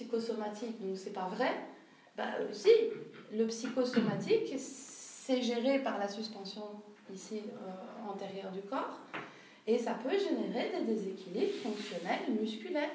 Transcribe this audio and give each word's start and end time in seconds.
psychosomatique, 0.00 0.80
donc 0.80 0.96
c'est 0.96 1.12
pas 1.12 1.28
vrai. 1.28 1.50
Bah, 2.16 2.24
si, 2.52 2.70
le 3.32 3.46
psychosomatique, 3.46 4.54
c'est 4.58 5.42
géré 5.42 5.80
par 5.80 5.98
la 5.98 6.08
suspension 6.08 6.62
ici 7.12 7.42
euh, 7.44 8.10
antérieure 8.10 8.50
du 8.50 8.62
corps, 8.62 8.98
et 9.66 9.78
ça 9.78 9.94
peut 9.94 10.16
générer 10.18 10.72
des 10.78 10.94
déséquilibres 10.94 11.52
fonctionnels 11.62 12.32
musculaires. 12.40 12.88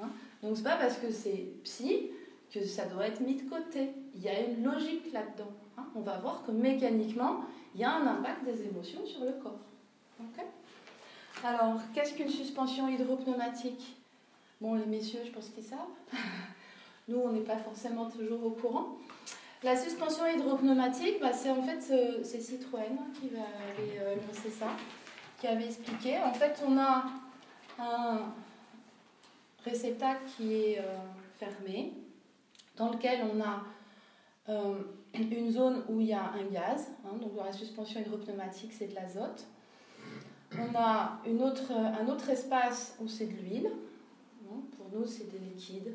Hein. 0.00 0.08
Donc 0.42 0.56
c'est 0.56 0.62
pas 0.62 0.76
parce 0.76 0.96
que 0.96 1.10
c'est 1.10 1.46
psy 1.64 2.10
que 2.52 2.64
ça 2.64 2.86
doit 2.86 3.06
être 3.06 3.20
mis 3.20 3.34
de 3.34 3.48
côté. 3.48 3.90
Il 4.14 4.22
y 4.22 4.28
a 4.28 4.40
une 4.40 4.64
logique 4.64 5.12
là-dedans. 5.12 5.52
Hein. 5.76 5.84
On 5.94 6.00
va 6.00 6.18
voir 6.18 6.42
que 6.46 6.52
mécaniquement, 6.52 7.44
il 7.74 7.82
y 7.82 7.84
a 7.84 7.92
un 7.92 8.06
impact 8.06 8.44
des 8.44 8.62
émotions 8.62 9.04
sur 9.04 9.24
le 9.24 9.32
corps. 9.32 9.58
Alors, 11.44 11.80
qu'est-ce 11.94 12.14
qu'une 12.14 12.28
suspension 12.28 12.88
hydropneumatique? 12.88 13.99
Bon, 14.60 14.74
les 14.74 14.84
messieurs, 14.84 15.20
je 15.24 15.30
pense 15.30 15.48
qu'ils 15.48 15.64
savent. 15.72 15.78
Nous, 17.08 17.18
on 17.18 17.32
n'est 17.32 17.40
pas 17.40 17.56
forcément 17.56 18.10
toujours 18.10 18.44
au 18.44 18.50
courant. 18.50 18.98
La 19.62 19.76
suspension 19.76 20.26
hydropneumatique, 20.26 21.20
bah, 21.20 21.32
c'est 21.32 21.50
en 21.50 21.62
fait 21.62 21.80
c'est 22.22 22.40
Citroën 22.40 22.96
qui 23.18 23.28
va 23.28 23.40
aller 23.40 23.98
euh, 23.98 24.16
ça, 24.50 24.68
qui 25.38 25.46
avait 25.46 25.66
expliqué. 25.66 26.18
En 26.18 26.32
fait, 26.32 26.62
on 26.66 26.78
a 26.78 27.04
un 27.78 28.20
réceptacle 29.64 30.22
qui 30.36 30.54
est 30.54 30.78
euh, 30.78 30.98
fermé, 31.34 31.92
dans 32.76 32.90
lequel 32.90 33.20
on 33.34 33.40
a 33.40 33.62
euh, 34.48 34.74
une 35.14 35.50
zone 35.50 35.82
où 35.88 36.00
il 36.00 36.06
y 36.06 36.14
a 36.14 36.32
un 36.32 36.44
gaz. 36.50 36.92
Hein, 37.04 37.16
donc 37.20 37.34
dans 37.34 37.44
la 37.44 37.52
suspension 37.52 38.00
hydropneumatique, 38.00 38.72
c'est 38.72 38.88
de 38.88 38.94
l'azote. 38.94 39.46
On 40.54 40.74
a 40.74 41.20
une 41.26 41.42
autre, 41.42 41.72
un 41.72 42.08
autre 42.08 42.28
espace 42.30 42.96
où 43.00 43.08
c'est 43.08 43.26
de 43.26 43.32
l'huile. 43.32 43.70
Nous, 44.92 45.06
c'est 45.06 45.30
des 45.30 45.38
liquides. 45.38 45.94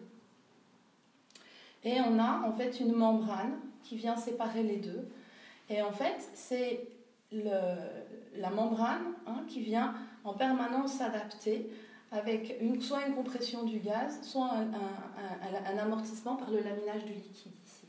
Et 1.83 1.99
on 2.01 2.17
a 2.19 2.41
en 2.47 2.51
fait 2.51 2.79
une 2.79 2.93
membrane 2.93 3.59
qui 3.83 3.95
vient 3.95 4.17
séparer 4.17 4.63
les 4.63 4.77
deux. 4.77 5.07
Et 5.69 5.81
en 5.81 5.91
fait, 5.91 6.17
c'est 6.33 6.87
la 7.31 8.49
membrane 8.49 9.13
hein, 9.27 9.43
qui 9.47 9.61
vient 9.61 9.93
en 10.23 10.33
permanence 10.33 10.93
s'adapter 10.93 11.69
avec 12.11 12.55
une, 12.61 12.81
soit 12.81 13.05
une 13.07 13.15
compression 13.15 13.63
du 13.63 13.79
gaz, 13.79 14.19
soit 14.23 14.51
un, 14.51 15.77
amortissement 15.77 16.35
par 16.35 16.49
le 16.49 16.59
laminage 16.59 17.05
du 17.05 17.13
liquide 17.13 17.53
ici. 17.65 17.85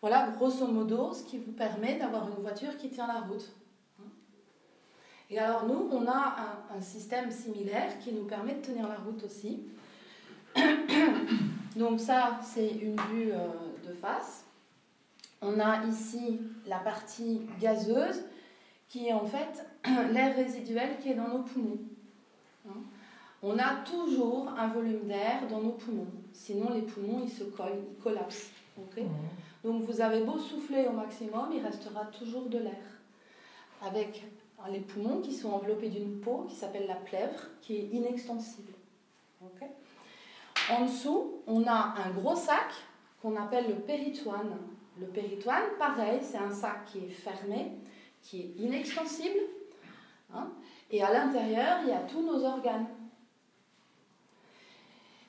Voilà, 0.00 0.30
grosso 0.30 0.66
modo, 0.66 1.12
ce 1.12 1.22
qui 1.24 1.38
vous 1.38 1.52
permet 1.52 1.98
d'avoir 1.98 2.28
une 2.28 2.42
voiture 2.42 2.76
qui 2.78 2.88
tient 2.88 3.06
la 3.06 3.20
route. 3.20 3.50
Et 5.30 5.38
alors 5.38 5.64
nous, 5.66 5.88
on 5.92 6.06
a 6.08 6.58
un, 6.76 6.80
système 6.80 7.30
similaire 7.30 7.98
qui 8.00 8.12
nous 8.12 8.24
permet 8.24 8.54
de 8.54 8.62
tenir 8.62 8.88
la 8.88 8.96
route 8.96 9.22
aussi. 9.24 9.62
Donc 11.76 12.00
ça, 12.00 12.40
c'est 12.42 12.68
une 12.68 12.96
vue 13.12 13.32
euh, 13.32 13.48
de 13.88 13.94
face. 13.94 14.44
On 15.40 15.60
a 15.60 15.84
ici 15.84 16.40
la 16.66 16.78
partie 16.78 17.42
gazeuse 17.60 18.22
qui 18.88 19.06
est 19.06 19.12
en 19.12 19.24
fait 19.24 19.64
l'air 20.12 20.34
résiduel 20.34 20.98
qui 21.00 21.10
est 21.10 21.14
dans 21.14 21.28
nos 21.28 21.42
poumons. 21.42 21.78
Hein? 22.68 22.80
On 23.42 23.58
a 23.58 23.76
toujours 23.84 24.48
un 24.58 24.68
volume 24.68 25.06
d'air 25.06 25.46
dans 25.48 25.60
nos 25.60 25.72
poumons. 25.72 26.10
Sinon, 26.32 26.74
les 26.74 26.82
poumons, 26.82 27.22
ils 27.24 27.30
se 27.30 27.44
collent, 27.44 27.84
ils 27.90 28.02
collapsent. 28.02 28.50
Mmh. 28.76 29.02
Donc 29.64 29.82
vous 29.82 30.00
avez 30.00 30.22
beau 30.22 30.38
souffler 30.38 30.86
au 30.86 30.92
maximum, 30.92 31.50
il 31.54 31.64
restera 31.64 32.06
toujours 32.06 32.48
de 32.48 32.58
l'air. 32.58 32.82
Avec 33.82 34.24
les 34.68 34.80
poumons 34.80 35.20
qui 35.20 35.32
sont 35.32 35.50
enveloppés 35.50 35.88
d'une 35.88 36.20
peau 36.20 36.44
qui 36.48 36.54
s'appelle 36.54 36.86
la 36.86 36.96
plèvre, 36.96 37.40
qui 37.60 37.76
est 37.76 37.88
inextensible. 37.92 38.72
en 40.70 40.84
dessous, 40.84 41.42
on 41.46 41.66
a 41.66 41.94
un 42.04 42.10
gros 42.10 42.36
sac 42.36 42.72
qu'on 43.22 43.36
appelle 43.36 43.68
le 43.68 43.76
péritoine. 43.76 44.56
Le 44.98 45.06
péritoine, 45.06 45.64
pareil, 45.78 46.20
c'est 46.22 46.38
un 46.38 46.50
sac 46.50 46.84
qui 46.86 46.98
est 46.98 47.08
fermé, 47.08 47.72
qui 48.22 48.40
est 48.40 48.54
inextensible. 48.58 49.40
Hein, 50.34 50.48
et 50.90 51.02
à 51.02 51.12
l'intérieur, 51.12 51.78
il 51.82 51.88
y 51.88 51.92
a 51.92 52.00
tous 52.00 52.22
nos 52.22 52.44
organes. 52.44 52.86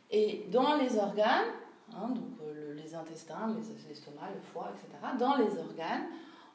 Et 0.10 0.46
dans 0.52 0.76
les 0.76 0.98
organes, 0.98 1.48
hein, 1.96 2.10
donc 2.10 2.42
les 2.76 2.94
intestins, 2.94 3.56
les 3.58 3.92
estomacs, 3.92 4.34
le 4.36 4.42
foie, 4.42 4.72
etc. 4.76 5.14
Dans 5.18 5.38
les 5.38 5.58
organes, 5.58 6.08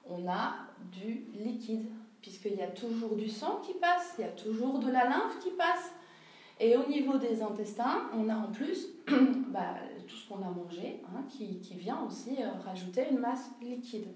on 0.08 0.28
a 0.28 0.56
du 0.92 1.26
liquide, 1.34 1.88
puisqu'il 2.26 2.56
y 2.56 2.62
a 2.62 2.66
toujours 2.66 3.14
du 3.14 3.28
sang 3.28 3.60
qui 3.64 3.72
passe, 3.74 4.16
il 4.18 4.22
y 4.22 4.24
a 4.24 4.32
toujours 4.32 4.80
de 4.80 4.90
la 4.90 5.04
lymphe 5.04 5.38
qui 5.40 5.50
passe. 5.50 5.92
Et 6.58 6.76
au 6.76 6.84
niveau 6.88 7.18
des 7.18 7.40
intestins, 7.40 8.10
on 8.12 8.28
a 8.28 8.34
en 8.34 8.50
plus 8.50 8.88
bah, 9.48 9.76
tout 10.08 10.16
ce 10.16 10.28
qu'on 10.28 10.42
a 10.42 10.50
mangé, 10.50 11.00
hein, 11.04 11.22
qui, 11.28 11.60
vient 11.76 12.00
aussi 12.02 12.42
euh, 12.42 12.50
rajouter 12.64 13.04
une 13.12 13.18
masse 13.18 13.48
liquide. 13.62 14.08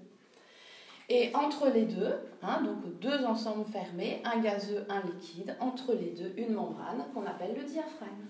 Et 1.07 1.33
entre 1.33 1.69
les 1.69 1.85
deux, 1.85 2.15
hein, 2.41 2.61
donc 2.63 2.99
deux 2.99 3.23
ensembles 3.23 3.65
fermés, 3.71 4.21
un 4.25 4.41
gazeux, 4.41 4.85
un 4.89 5.01
liquide, 5.03 5.55
entre 5.61 5.93
les 5.93 6.09
deux, 6.09 6.33
une 6.35 6.53
membrane 6.53 7.05
qu'on 7.13 7.25
appelle 7.25 7.55
le 7.55 7.63
diaphragme. 7.63 8.25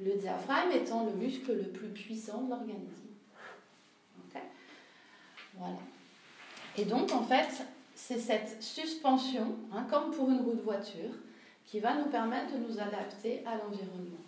Le 0.00 0.14
diaphragme 0.14 0.72
étant 0.72 1.04
le 1.04 1.12
muscle 1.12 1.54
le 1.54 1.68
plus 1.68 1.88
puissant 1.88 2.40
de 2.44 2.50
l'organisme. 2.50 3.02
Voilà. 5.56 5.76
Et 6.76 6.84
donc, 6.84 7.12
en 7.12 7.22
fait, 7.22 7.64
c'est 7.94 8.18
cette 8.18 8.62
suspension, 8.62 9.56
hein, 9.72 9.86
comme 9.90 10.10
pour 10.10 10.28
une 10.28 10.40
roue 10.40 10.54
de 10.54 10.62
voiture, 10.62 11.10
qui 11.66 11.80
va 11.80 11.94
nous 11.94 12.06
permettre 12.06 12.52
de 12.52 12.58
nous 12.58 12.78
adapter 12.78 13.42
à 13.46 13.56
l'environnement. 13.56 14.18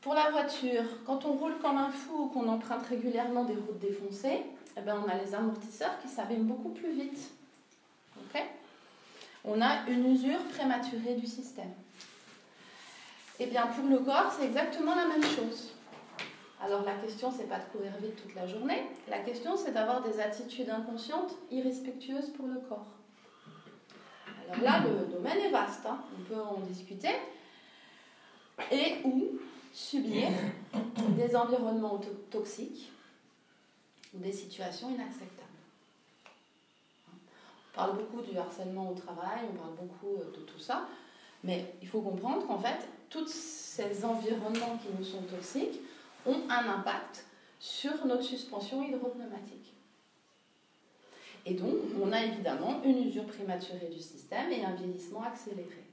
Pour 0.00 0.14
la 0.14 0.30
voiture, 0.30 0.84
quand 1.04 1.24
on 1.24 1.32
roule 1.32 1.58
comme 1.58 1.78
un 1.78 1.90
fou 1.90 2.24
ou 2.24 2.26
qu'on 2.28 2.48
emprunte 2.48 2.86
régulièrement 2.86 3.44
des 3.44 3.54
routes 3.54 3.80
défoncées, 3.80 4.42
eh 4.76 4.80
ben 4.80 5.02
on 5.04 5.10
a 5.10 5.16
les 5.16 5.34
amortisseurs 5.34 5.98
qui 6.00 6.08
s'abîment 6.08 6.44
beaucoup 6.44 6.70
plus 6.70 6.92
vite. 6.92 7.30
on 9.48 9.60
a 9.62 9.88
une 9.88 10.12
usure 10.12 10.42
prématurée 10.54 11.14
du 11.14 11.26
système. 11.26 11.72
Eh 13.38 13.46
bien, 13.46 13.66
pour 13.66 13.88
le 13.88 13.98
corps, 13.98 14.32
c'est 14.36 14.46
exactement 14.46 14.94
la 14.94 15.06
même 15.06 15.22
chose. 15.22 15.72
Alors, 16.62 16.82
la 16.84 16.94
question, 16.94 17.30
c'est 17.30 17.48
pas 17.48 17.58
de 17.58 17.64
courir 17.70 17.92
vite 18.00 18.16
toute 18.22 18.34
la 18.34 18.46
journée. 18.46 18.86
La 19.08 19.18
question, 19.18 19.56
c'est 19.56 19.72
d'avoir 19.72 20.02
des 20.02 20.18
attitudes 20.20 20.70
inconscientes 20.70 21.34
irrespectueuses 21.50 22.30
pour 22.30 22.46
le 22.46 22.60
corps. 22.60 22.86
Alors 24.48 24.62
là, 24.62 24.84
le 24.86 25.12
domaine 25.12 25.38
est 25.38 25.50
vaste, 25.50 25.84
hein. 25.86 25.98
on 26.18 26.22
peut 26.22 26.40
en 26.40 26.60
discuter. 26.60 27.10
Et 28.70 28.96
ou 29.04 29.38
subir 29.76 30.28
des 31.16 31.36
environnements 31.36 32.00
toxiques 32.30 32.90
ou 34.14 34.18
des 34.18 34.32
situations 34.32 34.88
inacceptables. 34.88 35.42
On 37.12 37.76
parle 37.76 37.96
beaucoup 37.98 38.22
du 38.22 38.38
harcèlement 38.38 38.90
au 38.90 38.94
travail, 38.94 39.40
on 39.52 39.56
parle 39.56 39.74
beaucoup 39.74 40.16
euh, 40.16 40.30
de 40.34 40.40
tout 40.44 40.58
ça, 40.58 40.88
mais 41.44 41.74
il 41.82 41.88
faut 41.88 42.00
comprendre 42.00 42.46
qu'en 42.46 42.58
fait, 42.58 42.88
tous 43.10 43.28
ces 43.28 44.02
environnements 44.02 44.78
qui 44.78 44.88
nous 44.98 45.04
sont 45.04 45.22
toxiques 45.22 45.80
ont 46.26 46.42
un 46.48 46.68
impact 46.68 47.24
sur 47.58 48.04
notre 48.06 48.22
suspension 48.22 48.82
hydropneumatique. 48.82 49.72
Et 51.44 51.54
donc, 51.54 51.76
on 52.02 52.12
a 52.12 52.24
évidemment 52.24 52.82
une 52.82 53.06
usure 53.06 53.26
prématurée 53.26 53.88
du 53.88 54.00
système 54.00 54.50
et 54.50 54.64
un 54.64 54.74
vieillissement 54.74 55.22
accéléré. 55.22 55.84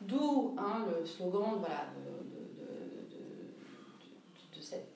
D'où 0.00 0.54
hein, 0.58 0.84
le 0.90 1.06
slogan 1.06 1.60
de, 4.54 4.60
cette 4.60 4.88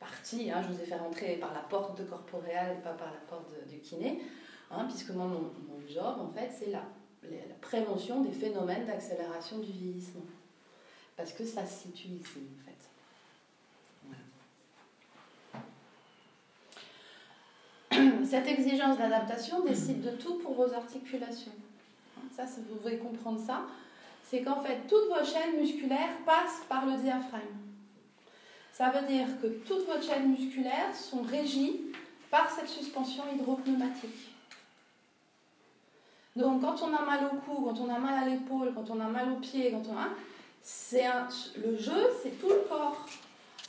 partie, 0.00 0.50
hein, 0.50 0.62
je 0.62 0.72
vous 0.72 0.80
ai 0.80 0.86
fait 0.86 0.96
rentrer 0.96 1.36
par 1.36 1.52
la 1.54 1.60
porte 1.60 1.98
de 1.98 2.04
corporéal 2.04 2.78
et 2.78 2.82
pas 2.82 2.94
par 2.94 3.12
la 3.12 3.20
porte 3.28 3.52
de, 3.70 3.76
kiné, 3.76 4.22
hein, 4.70 4.86
puisque 4.88 5.10
moi, 5.10 5.26
mon, 5.26 5.52
job, 5.86 6.16
en 6.18 6.28
fait, 6.28 6.50
c'est 6.50 6.70
la 6.70 6.82
prévention 7.60 8.22
des 8.22 8.32
phénomènes 8.32 8.86
d'accélération 8.86 9.58
du 9.58 9.70
vieillissement. 9.70 10.22
Parce 11.16 11.32
que 11.32 11.44
ça 11.44 11.64
se 11.64 11.82
situe 11.82 12.08
ici, 12.08 12.40
en 12.40 12.64
fait. 12.64 12.74
Cette 18.24 18.48
exigence 18.48 18.98
d'adaptation 18.98 19.64
décide 19.64 20.02
de 20.02 20.10
tout 20.16 20.38
pour 20.38 20.54
vos 20.54 20.72
articulations. 20.72 21.52
Ça, 22.34 22.44
vous 22.68 22.78
devez 22.82 22.98
comprendre 22.98 23.38
ça. 23.38 23.62
C'est 24.24 24.42
qu'en 24.42 24.60
fait, 24.60 24.88
toutes 24.88 25.08
vos 25.08 25.24
chaînes 25.24 25.56
musculaires 25.60 26.16
passent 26.26 26.62
par 26.68 26.86
le 26.86 26.96
diaphragme. 26.96 27.44
Ça 28.72 28.90
veut 28.90 29.06
dire 29.06 29.28
que 29.40 29.46
toutes 29.46 29.86
vos 29.86 30.02
chaînes 30.02 30.30
musculaires 30.30 30.94
sont 30.94 31.22
régies 31.22 31.80
par 32.28 32.50
cette 32.50 32.68
suspension 32.68 33.22
hydropneumatique. 33.32 34.32
Donc 36.34 36.62
quand 36.62 36.82
on 36.82 36.92
a 36.92 37.04
mal 37.04 37.26
au 37.26 37.36
cou, 37.36 37.62
quand 37.62 37.78
on 37.80 37.88
a 37.88 37.98
mal 37.98 38.24
à 38.24 38.28
l'épaule, 38.28 38.72
quand 38.74 38.90
on 38.90 38.98
a 38.98 39.06
mal 39.06 39.30
aux 39.30 39.36
pieds, 39.36 39.70
quand 39.70 39.88
on 39.88 39.96
a... 39.96 40.08
C'est 40.66 41.04
le 41.62 41.76
jeu, 41.76 42.08
c'est 42.22 42.40
tout 42.40 42.48
le 42.48 42.66
corps. 42.66 43.06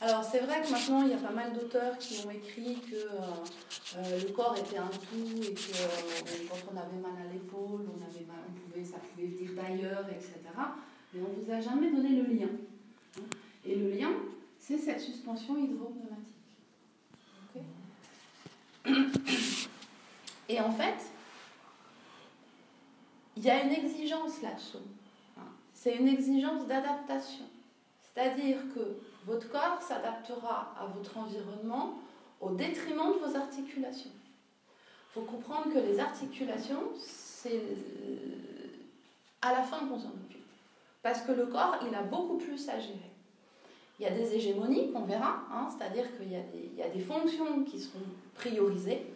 Alors 0.00 0.24
c'est 0.24 0.40
vrai 0.40 0.62
que 0.62 0.70
maintenant 0.70 1.02
il 1.02 1.10
y 1.10 1.12
a 1.12 1.18
pas 1.18 1.30
mal 1.30 1.52
d'auteurs 1.52 1.98
qui 1.98 2.26
ont 2.26 2.30
écrit 2.30 2.76
que 2.90 2.96
euh, 2.96 3.98
euh, 3.98 4.20
le 4.22 4.32
corps 4.32 4.56
était 4.56 4.78
un 4.78 4.88
tout 4.88 5.42
et 5.42 5.52
que 5.52 5.72
euh, 5.72 6.46
quand 6.48 6.72
on 6.72 6.76
avait 6.76 6.96
mal 6.96 7.12
à 7.22 7.30
l'épaule, 7.30 7.86
on 7.86 8.02
avait 8.02 8.24
mal, 8.24 8.36
on 8.48 8.52
pouvait, 8.70 8.82
ça 8.82 8.96
pouvait 8.96 9.26
venir 9.26 9.50
d'ailleurs, 9.54 10.06
etc. 10.08 10.40
Mais 11.12 11.20
on 11.20 11.38
ne 11.38 11.44
vous 11.44 11.50
a 11.50 11.60
jamais 11.60 11.90
donné 11.90 12.08
le 12.10 12.34
lien. 12.34 12.48
Et 13.66 13.74
le 13.74 13.90
lien, 13.90 14.12
c'est 14.58 14.78
cette 14.78 15.00
suspension 15.00 15.58
hydropneumatique. 15.58 16.16
et 20.48 20.60
en 20.60 20.72
fait, 20.72 20.96
il 23.36 23.44
y 23.44 23.50
a 23.50 23.64
une 23.64 23.72
exigence 23.72 24.40
là-dessous. 24.40 24.78
C'est 25.86 25.94
une 25.94 26.08
exigence 26.08 26.66
d'adaptation. 26.66 27.44
C'est-à-dire 28.02 28.56
que 28.74 28.96
votre 29.24 29.48
corps 29.48 29.80
s'adaptera 29.80 30.74
à 30.76 30.86
votre 30.86 31.16
environnement 31.16 32.00
au 32.40 32.50
détriment 32.50 33.12
de 33.12 33.24
vos 33.24 33.36
articulations. 33.36 34.10
Il 34.10 35.14
faut 35.14 35.20
comprendre 35.20 35.72
que 35.72 35.78
les 35.78 36.00
articulations, 36.00 36.82
c'est 36.98 37.62
à 39.40 39.52
la 39.52 39.62
fin 39.62 39.78
qu'on 39.86 40.00
s'en 40.00 40.08
occupe. 40.08 40.44
Parce 41.04 41.20
que 41.20 41.30
le 41.30 41.46
corps, 41.46 41.78
il 41.88 41.94
a 41.94 42.02
beaucoup 42.02 42.38
plus 42.38 42.68
à 42.68 42.80
gérer. 42.80 43.12
Il 44.00 44.02
y 44.02 44.06
a 44.06 44.10
des 44.10 44.34
hégémonies 44.34 44.90
qu'on 44.90 45.04
verra, 45.04 45.44
hein, 45.52 45.68
c'est-à-dire 45.70 46.06
qu'il 46.16 46.32
y, 46.32 46.78
y, 46.80 46.82
a 46.82 46.88
des 46.88 46.98
fonctions 46.98 47.62
qui 47.62 47.78
seront 47.78 48.00
priorisées, 48.34 49.06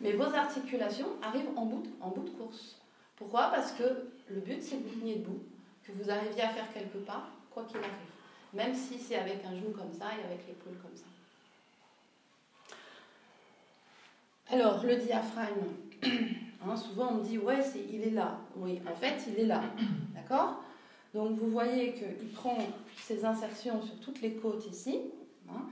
mais 0.00 0.12
vos 0.12 0.32
articulations 0.32 1.08
arrivent 1.20 1.50
en 1.56 1.64
bout, 1.66 1.88
en 2.00 2.10
bout 2.10 2.22
de 2.22 2.30
course. 2.30 2.76
Pourquoi? 3.16 3.50
Parce 3.52 3.72
que 3.72 3.82
le 4.34 4.40
but, 4.40 4.62
c'est 4.62 4.76
que 4.76 4.88
vous 4.88 5.00
teniez 5.00 5.16
debout, 5.16 5.40
que 5.84 5.92
vous 5.92 6.10
arriviez 6.10 6.42
à 6.42 6.48
faire 6.48 6.72
quelque 6.72 6.98
part, 6.98 7.30
quoi 7.50 7.64
qu'il 7.64 7.78
arrive. 7.78 7.92
Même 8.52 8.74
si 8.74 8.98
c'est 8.98 9.16
avec 9.16 9.44
un 9.44 9.54
genou 9.54 9.70
comme 9.70 9.92
ça 9.92 10.06
et 10.06 10.24
avec 10.24 10.46
l'épaule 10.46 10.76
comme 10.82 10.96
ça. 10.96 11.04
Alors, 14.52 14.84
le 14.84 14.96
diaphragme, 14.96 15.66
hein, 16.02 16.76
souvent 16.76 17.12
on 17.12 17.14
me 17.16 17.22
dit, 17.22 17.38
ouais, 17.38 17.62
c'est, 17.62 17.84
il 17.92 18.02
est 18.02 18.10
là. 18.10 18.38
Oui, 18.56 18.80
en 18.90 18.94
fait, 18.94 19.24
il 19.28 19.38
est 19.38 19.46
là. 19.46 19.62
D'accord? 20.14 20.62
Donc, 21.14 21.38
vous 21.38 21.50
voyez 21.50 21.94
qu'il 21.94 22.28
prend 22.30 22.58
ses 22.96 23.24
insertions 23.24 23.82
sur 23.82 23.98
toutes 24.00 24.20
les 24.20 24.34
côtes 24.34 24.66
ici. 24.66 25.00
Hein. 25.48 25.62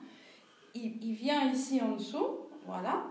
il, 0.74 1.04
il, 1.04 1.14
vient 1.14 1.52
ici 1.52 1.80
en 1.80 1.96
dessous, 1.96 2.38
voilà. 2.66 3.04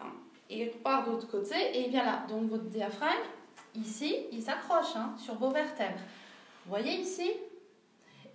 Hein, 0.00 0.12
et 0.48 0.64
il 0.64 0.70
part 0.70 1.06
de 1.06 1.12
l'autre 1.12 1.30
côté 1.30 1.54
et 1.74 1.86
il 1.86 1.90
vient 1.90 2.04
là. 2.04 2.26
Donc, 2.28 2.48
votre 2.48 2.64
diaphragme, 2.64 3.24
ici, 3.74 4.16
il 4.32 4.42
s'accroche 4.42 4.96
hein, 4.96 5.14
sur 5.18 5.34
vos 5.34 5.50
vertèbres. 5.50 6.00
Vous 6.64 6.70
voyez 6.70 7.00
ici? 7.00 7.30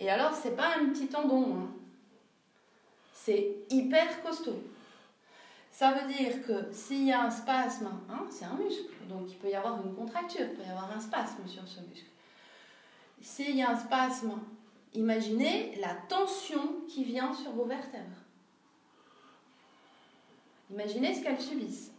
Et 0.00 0.10
alors, 0.10 0.34
c'est 0.34 0.56
pas 0.56 0.76
un 0.76 0.86
petit 0.90 1.08
tendon, 1.08 1.56
hein. 1.56 1.68
c'est 3.12 3.56
hyper 3.70 4.22
costaud. 4.22 4.62
Ça 5.70 5.92
veut 5.92 6.12
dire 6.12 6.42
que 6.46 6.72
s'il 6.72 7.04
y 7.04 7.12
a 7.12 7.22
un 7.22 7.30
spasme, 7.30 7.90
hein, 8.08 8.26
c'est 8.30 8.44
un 8.44 8.54
muscle, 8.54 8.92
donc 9.08 9.30
il 9.30 9.36
peut 9.36 9.48
y 9.48 9.54
avoir 9.54 9.84
une 9.84 9.94
contracture, 9.94 10.46
il 10.50 10.54
peut 10.56 10.62
y 10.66 10.70
avoir 10.70 10.90
un 10.90 11.00
spasme 11.00 11.46
sur 11.46 11.66
ce 11.68 11.80
muscle. 11.80 12.06
S'il 13.20 13.56
y 13.56 13.62
a 13.62 13.70
un 13.70 13.76
spasme, 13.76 14.38
imaginez 14.94 15.76
la 15.76 15.94
tension 16.08 16.80
qui 16.88 17.04
vient 17.04 17.34
sur 17.34 17.52
vos 17.52 17.64
vertèbres. 17.64 18.16
Imaginez 20.70 21.14
ce 21.14 21.22
qu'elles 21.22 21.40
subissent. 21.40 21.92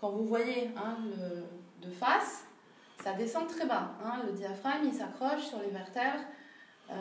Quand 0.00 0.10
vous 0.10 0.26
voyez 0.26 0.70
de 1.80 1.90
face, 1.90 2.43
ça 3.02 3.12
descend 3.12 3.46
très 3.48 3.66
bas. 3.66 3.92
le 4.26 4.32
diaphragme, 4.32 4.86
il 4.86 4.94
s'accroche 4.94 5.42
sur 5.42 5.60
les 5.60 5.70
vertèbres 5.70 6.24
euh, 6.90 6.94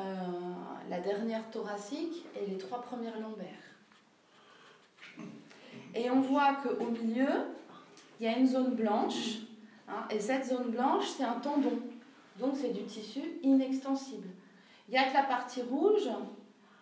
la 0.89 0.99
dernière 0.99 1.49
thoracique 1.51 2.25
et 2.35 2.45
les 2.49 2.57
trois 2.57 2.81
premières 2.81 3.19
lombaires. 3.19 3.47
Et 5.93 6.09
on 6.09 6.21
voit 6.21 6.55
qu'au 6.55 6.85
milieu, 6.85 7.29
il 8.19 8.25
y 8.25 8.29
a 8.29 8.37
une 8.37 8.47
zone 8.47 8.75
blanche, 8.75 9.39
hein, 9.87 10.05
et 10.09 10.19
cette 10.19 10.45
zone 10.45 10.71
blanche, 10.71 11.05
c'est 11.17 11.23
un 11.23 11.39
tendon, 11.39 11.79
donc 12.39 12.55
c'est 12.55 12.71
du 12.71 12.83
tissu 12.83 13.21
inextensible. 13.43 14.29
Il 14.87 14.95
y 14.95 14.97
a 14.97 15.09
que 15.09 15.13
la 15.13 15.23
partie 15.23 15.61
rouge, 15.61 16.07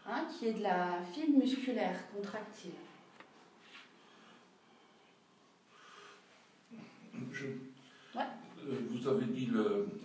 hein, 0.07 0.25
qui 0.29 0.47
est 0.47 0.53
de 0.53 0.63
la 0.63 0.99
fibre 1.11 1.39
musculaire 1.39 1.97
contractile. 2.15 2.71
Euh, 6.73 7.70
vous 8.89 9.07
avez 9.07 9.25
dit 9.25 9.49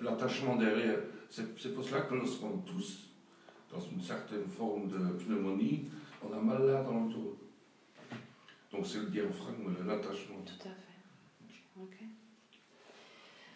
l'attachement 0.03 0.57
derrière. 0.57 0.99
C'est 1.29 1.75
pour 1.75 1.85
cela 1.85 2.03
que 2.03 2.15
lorsqu'on 2.15 2.59
tousse 2.59 3.09
dans 3.73 3.81
une 3.81 4.01
certaine 4.01 4.47
forme 4.47 4.89
de 4.89 4.99
pneumonie, 5.25 5.89
on 6.23 6.33
a 6.33 6.41
mal 6.41 6.67
là 6.67 6.83
dans 6.83 7.05
le 7.05 7.13
dos. 7.13 7.37
Donc 8.73 8.87
c'est 8.87 8.99
le 8.99 9.07
diaphragme, 9.07 9.75
l'attachement. 9.87 10.37
Tout 10.45 10.69
à 10.69 10.71
fait. 10.71 10.87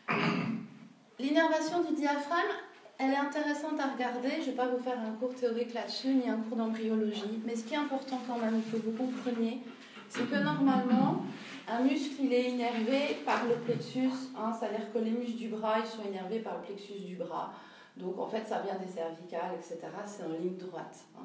L'innervation 1.18 1.84
du 1.84 1.94
diaphragme, 1.94 2.54
elle 2.98 3.12
est 3.12 3.16
intéressante 3.16 3.78
à 3.78 3.92
regarder. 3.92 4.30
Je 4.36 4.38
ne 4.38 4.44
vais 4.46 4.52
pas 4.52 4.68
vous 4.68 4.82
faire 4.82 4.98
un 4.98 5.12
cours 5.12 5.34
théorique 5.34 5.74
là-dessus, 5.74 6.14
ni 6.14 6.28
un 6.28 6.38
cours 6.38 6.56
d'embryologie. 6.56 7.40
Mais 7.46 7.56
ce 7.56 7.64
qui 7.64 7.74
est 7.74 7.78
important 7.78 8.20
quand 8.26 8.38
même 8.38 8.60
que 8.70 8.76
vous 8.76 8.92
compreniez, 8.92 9.60
c'est 10.08 10.28
que 10.28 10.36
normalement, 10.36 11.24
un 11.70 11.82
muscle, 11.82 12.22
il 12.22 12.32
est 12.32 12.50
innervé 12.50 13.18
par 13.24 13.46
le 13.46 13.54
plexus, 13.54 14.10
hein, 14.36 14.52
c'est-à-dire 14.52 14.92
que 14.92 14.98
les 14.98 15.10
muscles 15.10 15.38
du 15.38 15.48
bras, 15.48 15.78
ils 15.78 15.86
sont 15.86 16.02
innervés 16.06 16.40
par 16.40 16.56
le 16.58 16.62
plexus 16.62 17.00
du 17.00 17.16
bras. 17.16 17.52
Donc 17.96 18.18
en 18.18 18.26
fait, 18.26 18.46
ça 18.46 18.60
vient 18.60 18.76
des 18.76 18.90
cervicales, 18.90 19.54
etc. 19.54 19.78
C'est 20.06 20.24
en 20.24 20.32
ligne 20.32 20.56
droite. 20.56 20.98
Hein. 21.16 21.24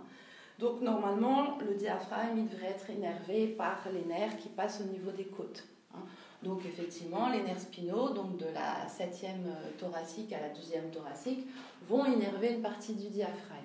Donc 0.59 0.81
normalement, 0.81 1.57
le 1.57 1.75
diaphragme, 1.75 2.37
il 2.37 2.47
devrait 2.47 2.67
être 2.67 2.89
innervé 2.89 3.47
par 3.47 3.79
les 3.91 4.05
nerfs 4.05 4.37
qui 4.37 4.49
passent 4.49 4.81
au 4.81 4.91
niveau 4.91 5.11
des 5.11 5.25
côtes. 5.25 5.63
Hein. 5.93 6.03
Donc 6.43 6.65
effectivement, 6.65 7.29
les 7.29 7.41
nerfs 7.41 7.61
spinaux, 7.61 8.09
donc 8.09 8.37
de 8.37 8.47
la 8.53 8.87
septième 8.87 9.47
euh, 9.47 9.69
thoracique 9.79 10.31
à 10.33 10.41
la 10.41 10.49
deuxième 10.49 10.89
thoracique, 10.91 11.47
vont 11.87 12.05
innerver 12.05 12.53
une 12.53 12.61
partie 12.61 12.93
du 12.93 13.09
diaphragme. 13.09 13.63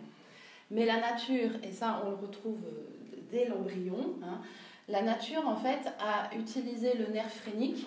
Mais 0.70 0.86
la 0.86 1.00
nature, 1.00 1.50
et 1.62 1.72
ça 1.72 2.00
on 2.04 2.10
le 2.10 2.16
retrouve 2.16 2.60
euh, 2.64 3.18
dès 3.30 3.46
l'embryon, 3.48 4.14
la 4.90 5.02
nature, 5.02 5.46
en 5.46 5.56
fait, 5.56 5.92
a 5.98 6.34
utilisé 6.36 6.96
le 6.96 7.06
nerf 7.06 7.30
phrénique 7.30 7.86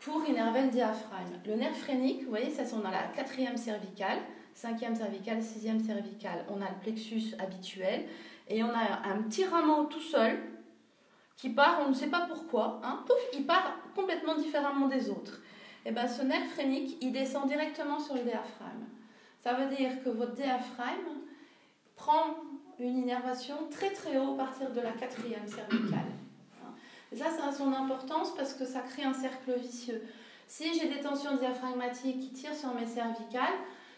pour 0.00 0.24
innerver 0.26 0.62
le 0.62 0.70
diaphragme. 0.70 1.34
Le 1.46 1.54
nerf 1.54 1.76
phrénique, 1.76 2.24
vous 2.24 2.30
voyez, 2.30 2.50
ça 2.50 2.64
sont 2.64 2.80
dans 2.80 2.90
la 2.90 3.04
quatrième 3.14 3.56
cervicale, 3.56 4.18
cinquième 4.54 4.94
cervicale, 4.94 5.42
sixième 5.42 5.80
cervicale. 5.80 6.44
On 6.50 6.60
a 6.60 6.68
le 6.68 6.80
plexus 6.80 7.34
habituel 7.38 8.06
et 8.48 8.62
on 8.64 8.70
a 8.70 9.08
un 9.08 9.22
petit 9.22 9.44
rameau 9.44 9.84
tout 9.84 10.00
seul 10.00 10.38
qui 11.36 11.50
part, 11.50 11.80
on 11.84 11.88
ne 11.88 11.94
sait 11.94 12.08
pas 12.08 12.26
pourquoi, 12.28 12.80
hein, 12.84 13.04
il 13.32 13.46
part 13.46 13.76
complètement 13.94 14.36
différemment 14.36 14.88
des 14.88 15.10
autres. 15.10 15.40
Et 15.84 15.90
bien 15.90 16.06
ce 16.06 16.22
nerf 16.22 16.46
phrénique, 16.50 16.98
il 17.00 17.12
descend 17.12 17.48
directement 17.48 17.98
sur 17.98 18.14
le 18.14 18.22
diaphragme. 18.22 18.84
Ça 19.42 19.54
veut 19.54 19.74
dire 19.74 20.02
que 20.04 20.10
votre 20.10 20.34
diaphragme 20.34 21.18
prend 21.96 22.36
une 22.78 22.98
innervation 22.98 23.56
très 23.70 23.90
très 23.90 24.18
haut 24.18 24.34
à 24.34 24.36
partir 24.36 24.70
de 24.70 24.80
la 24.80 24.92
quatrième 24.92 25.46
cervicale. 25.46 26.21
Ça, 27.16 27.30
ça 27.30 27.48
a 27.48 27.52
son 27.52 27.72
importance 27.72 28.34
parce 28.34 28.54
que 28.54 28.64
ça 28.64 28.80
crée 28.80 29.04
un 29.04 29.14
cercle 29.14 29.52
vicieux. 29.58 30.02
Si 30.46 30.78
j'ai 30.78 30.88
des 30.88 31.00
tensions 31.00 31.36
diaphragmatiques 31.36 32.20
qui 32.20 32.30
tirent 32.30 32.54
sur 32.54 32.74
mes 32.74 32.86
cervicales, 32.86 33.54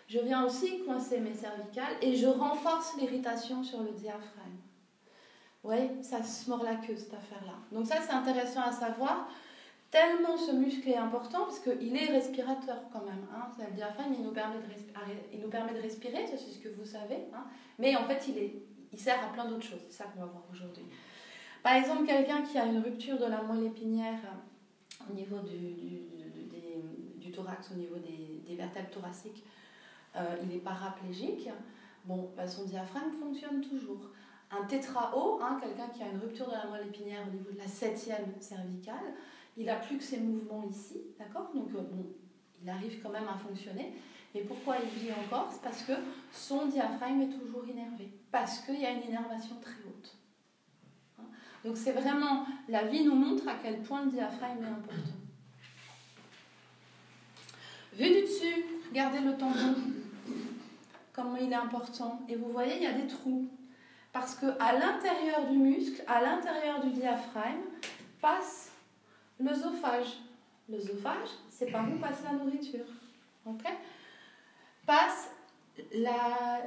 je 0.08 0.18
viens 0.18 0.44
aussi 0.44 0.84
coincer 0.84 1.20
mes 1.20 1.34
cervicales 1.34 1.96
et 2.02 2.14
je 2.14 2.26
renforce 2.26 2.96
l'irritation 2.98 3.62
sur 3.62 3.82
le 3.82 3.90
diaphragme. 3.92 4.58
Oui, 5.62 6.02
ça 6.02 6.22
se 6.22 6.48
mord 6.50 6.62
la 6.62 6.76
queue 6.76 6.96
cette 6.96 7.14
affaire-là. 7.14 7.54
Donc 7.72 7.86
ça, 7.86 7.96
c'est 8.02 8.12
intéressant 8.12 8.60
à 8.60 8.72
savoir, 8.72 9.28
tellement 9.90 10.36
ce 10.36 10.52
muscle 10.52 10.86
est 10.88 10.96
important 10.96 11.44
parce 11.44 11.58
qu'il 11.58 11.96
est 11.96 12.06
respirateur 12.06 12.82
quand 12.92 13.04
même. 13.04 13.26
Hein. 13.34 13.48
Le 13.58 13.74
diaphragme, 13.74 14.12
il 14.12 14.22
nous, 14.22 14.32
permet 14.32 14.56
de 14.58 15.76
nous 15.76 15.82
respirer, 15.82 16.26
c'est 16.26 16.36
ce 16.36 16.58
que 16.58 16.68
vous 16.68 16.84
savez. 16.84 17.28
Hein. 17.32 17.44
Mais 17.78 17.96
en 17.96 18.04
fait, 18.04 18.28
il, 18.28 18.38
est, 18.38 18.54
il 18.92 18.98
sert 18.98 19.24
à 19.24 19.32
plein 19.32 19.46
d'autres 19.46 19.64
choses. 19.64 19.80
C'est 19.88 20.02
ça 20.02 20.04
qu'on 20.04 20.20
va 20.20 20.26
voir 20.26 20.44
aujourd'hui. 20.52 20.84
Par 21.64 21.76
exemple, 21.76 22.04
quelqu'un 22.04 22.42
qui 22.42 22.58
a 22.58 22.66
une 22.66 22.80
rupture 22.82 23.18
de 23.18 23.24
la 23.24 23.40
moelle 23.42 23.64
épinière 23.64 24.18
euh, 24.22 25.10
au 25.10 25.14
niveau 25.14 25.38
du, 25.38 27.32
thorax, 27.32 27.70
au 27.72 27.76
niveau 27.76 27.96
des, 27.96 28.54
vertèbres 28.54 28.90
thoraciques, 28.90 29.42
euh, 30.14 30.36
il 30.44 30.54
est 30.54 30.60
paraplégique. 30.60 31.48
Bon, 32.04 32.30
bah, 32.36 32.46
son 32.46 32.64
diaphragme 32.64 33.10
fonctionne 33.12 33.62
toujours. 33.62 34.10
Un 34.50 34.66
tétrao, 34.66 35.40
hein, 35.42 35.58
quelqu'un 35.60 35.88
qui 35.88 36.02
a 36.02 36.10
une 36.10 36.18
rupture 36.18 36.46
de 36.48 36.52
la 36.52 36.66
moelle 36.66 36.86
épinière 36.86 37.26
au 37.26 37.30
niveau 37.34 37.50
de 37.50 37.58
la 37.58 37.66
septième 37.66 38.34
cervicale, 38.40 39.14
il 39.56 39.64
n'a 39.64 39.76
plus 39.76 39.96
que 39.96 40.04
ses 40.04 40.18
mouvements 40.18 40.64
ici, 40.68 41.00
d'accord? 41.18 41.50
Donc, 41.54 41.70
euh, 41.74 41.80
il 42.62 42.68
arrive 42.68 43.00
quand 43.02 43.10
même 43.10 43.26
à 43.26 43.38
fonctionner. 43.38 43.94
Mais 44.34 44.42
pourquoi 44.42 44.76
il 44.80 45.00
vit 45.00 45.12
encore? 45.12 45.48
C'est 45.50 45.62
parce 45.62 45.82
que 45.82 45.94
son 46.30 46.66
diaphragme 46.66 47.22
est 47.22 47.38
toujours 47.38 47.66
innervé, 47.66 48.12
parce 48.30 48.58
qu'il 48.58 48.80
y 48.80 48.84
a 48.84 48.90
une 48.90 49.04
innervation 49.04 49.56
très 49.62 49.80
haute. 49.88 50.14
Donc 51.64 51.78
c'est 51.78 51.92
vraiment, 51.92 52.44
la 52.68 52.84
vie 52.84 53.04
nous 53.04 53.14
montre 53.14 53.48
à 53.48 53.54
quel 53.62 53.80
point 53.82 54.04
le 54.04 54.10
diaphragme 54.10 54.62
est 54.62 54.68
important. 54.68 55.18
Vu 57.94 58.08
du 58.08 58.22
dessus, 58.22 58.64
regardez 58.90 59.20
le 59.20 59.36
tendon, 59.36 59.74
comment 61.12 61.36
il 61.36 61.50
est 61.50 61.56
important. 61.56 62.20
Et 62.28 62.36
vous 62.36 62.50
voyez, 62.52 62.76
il 62.76 62.82
y 62.82 62.86
a 62.86 62.92
des 62.92 63.06
trous. 63.06 63.48
Parce 64.12 64.34
que 64.34 64.46
à 64.60 64.74
l'intérieur 64.74 65.48
du 65.48 65.56
muscle, 65.56 66.02
à 66.06 66.20
l'intérieur 66.20 66.84
du 66.84 66.90
diaphragme, 66.90 67.62
passe 68.20 68.70
l'œsophage. 69.40 70.18
L'œsophage, 70.68 71.28
c'est 71.50 71.70
par 71.70 71.86
où 71.90 71.98
passe 71.98 72.22
la 72.24 72.32
nourriture. 72.32 72.86
passe 74.86 75.30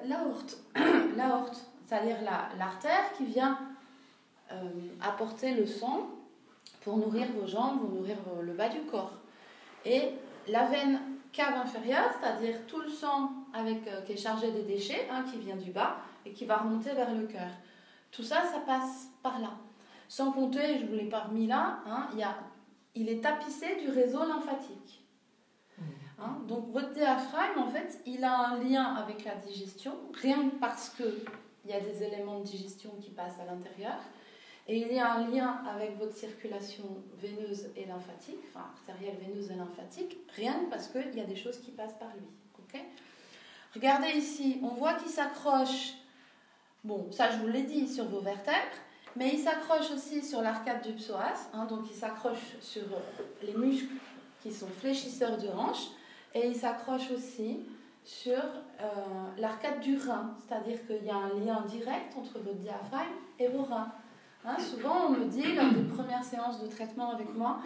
l'aorte, 0.05 0.57
la, 1.15 1.45
c'est-à-dire 1.85 2.17
l'artère 2.57 3.13
qui 3.17 3.25
vient 3.25 3.59
apporter 5.01 5.53
le 5.53 5.65
sang 5.65 6.09
pour 6.81 6.97
nourrir 6.97 7.27
vos 7.39 7.47
jambes, 7.47 7.79
pour 7.79 7.89
nourrir 7.89 8.17
le 8.41 8.53
bas 8.53 8.69
du 8.69 8.81
corps. 8.81 9.13
Et 9.85 10.13
la 10.47 10.65
veine 10.67 10.99
cave 11.31 11.55
inférieure, 11.55 12.09
c'est-à-dire 12.19 12.65
tout 12.67 12.81
le 12.81 12.89
sang 12.89 13.31
avec, 13.53 13.87
euh, 13.87 14.01
qui 14.01 14.13
est 14.13 14.17
chargé 14.17 14.51
des 14.51 14.63
déchets, 14.63 15.07
hein, 15.11 15.23
qui 15.29 15.37
vient 15.37 15.55
du 15.55 15.71
bas 15.71 15.97
et 16.25 16.31
qui 16.31 16.45
va 16.45 16.57
remonter 16.57 16.93
vers 16.93 17.13
le 17.13 17.27
cœur. 17.27 17.49
Tout 18.11 18.23
ça, 18.23 18.43
ça 18.43 18.59
passe 18.65 19.09
par 19.21 19.39
là. 19.39 19.51
Sans 20.07 20.31
compter, 20.31 20.79
je 20.79 20.85
ne 20.85 20.89
vous 20.89 20.95
l'ai 20.95 21.09
pas 21.09 21.21
remis 21.21 21.47
là, 21.47 21.79
hein, 21.85 22.07
il, 22.13 22.19
y 22.19 22.23
a, 22.23 22.35
il 22.95 23.09
est 23.09 23.21
tapissé 23.21 23.75
du 23.75 23.89
réseau 23.89 24.25
lymphatique. 24.25 25.03
Mmh. 25.77 25.83
Hein, 26.19 26.37
donc 26.47 26.71
votre 26.71 26.93
diaphragme, 26.93 27.59
en 27.59 27.69
fait, 27.69 27.99
il 28.05 28.23
a 28.23 28.49
un 28.49 28.63
lien 28.63 28.95
avec 28.95 29.25
la 29.25 29.35
digestion, 29.35 29.93
rien 30.13 30.49
que 30.49 30.55
parce 30.55 30.89
qu'il 30.89 31.25
y 31.65 31.73
a 31.73 31.81
des 31.81 32.01
éléments 32.03 32.39
de 32.39 32.45
digestion 32.45 32.91
qui 33.01 33.11
passent 33.11 33.39
à 33.39 33.45
l'intérieur, 33.45 33.97
et 34.67 34.79
il 34.79 34.93
y 34.93 34.99
a 34.99 35.13
un 35.13 35.27
lien 35.27 35.61
avec 35.65 35.97
votre 35.97 36.15
circulation 36.15 36.83
veineuse 37.21 37.69
et 37.75 37.85
lymphatique, 37.85 38.39
enfin 38.49 38.65
artérielle, 38.75 39.17
veineuse 39.17 39.49
et 39.51 39.55
lymphatique, 39.55 40.17
rien 40.35 40.53
que 40.65 40.69
parce 40.69 40.87
qu'il 40.87 41.15
y 41.15 41.21
a 41.21 41.25
des 41.25 41.35
choses 41.35 41.59
qui 41.59 41.71
passent 41.71 41.97
par 41.97 42.09
lui. 42.15 42.27
Regardez 43.73 44.09
ici, 44.17 44.59
on 44.63 44.69
voit 44.69 44.95
qu'il 44.95 45.09
s'accroche, 45.09 45.93
bon, 46.83 47.11
ça 47.11 47.31
je 47.31 47.37
vous 47.37 47.47
l'ai 47.47 47.63
dit, 47.63 47.87
sur 47.87 48.05
vos 48.05 48.19
vertèbres, 48.19 48.57
mais 49.15 49.33
il 49.33 49.39
s'accroche 49.39 49.91
aussi 49.91 50.23
sur 50.23 50.41
l'arcade 50.41 50.81
du 50.81 50.93
psoas, 50.93 51.49
hein, 51.53 51.65
donc 51.65 51.85
il 51.89 51.95
s'accroche 51.95 52.57
sur 52.59 52.83
les 53.43 53.53
muscles 53.53 53.93
qui 54.41 54.51
sont 54.51 54.67
fléchisseurs 54.67 55.37
de 55.37 55.47
hanche, 55.47 55.89
et 56.33 56.47
il 56.47 56.55
s'accroche 56.55 57.11
aussi 57.11 57.59
sur 58.03 58.33
euh, 58.33 58.85
l'arcade 59.37 59.79
du 59.79 59.97
rein, 59.97 60.35
c'est-à-dire 60.39 60.85
qu'il 60.87 61.05
y 61.05 61.09
a 61.09 61.15
un 61.15 61.39
lien 61.39 61.61
direct 61.67 62.15
entre 62.17 62.39
votre 62.39 62.57
diaphragme 62.57 63.13
et 63.39 63.47
vos 63.47 63.63
reins. 63.63 63.91
Hein, 64.47 64.55
souvent, 64.59 65.07
on 65.07 65.09
me 65.09 65.25
dit, 65.25 65.55
lors 65.55 65.73
des 65.73 65.83
premières 65.83 66.23
séances 66.23 66.61
de 66.61 66.67
traitement 66.67 67.11
avec 67.11 67.35
moi, 67.35 67.59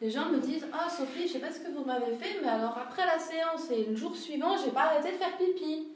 les 0.00 0.10
gens 0.10 0.30
me 0.30 0.38
disent 0.38 0.66
Ah, 0.72 0.88
Sophie, 0.88 1.28
je 1.28 1.34
sais 1.34 1.38
pas 1.38 1.50
ce 1.50 1.60
que 1.60 1.70
vous 1.70 1.84
m'avez 1.84 2.14
fait, 2.14 2.40
mais 2.40 2.48
alors 2.48 2.78
après 2.78 3.04
la 3.04 3.18
séance 3.18 3.70
et 3.70 3.84
le 3.84 3.94
jour 3.94 4.16
suivant, 4.16 4.56
j'ai 4.56 4.70
pas 4.70 4.84
arrêté 4.84 5.12
de 5.12 5.16
faire 5.16 5.36
pipi. 5.36 5.88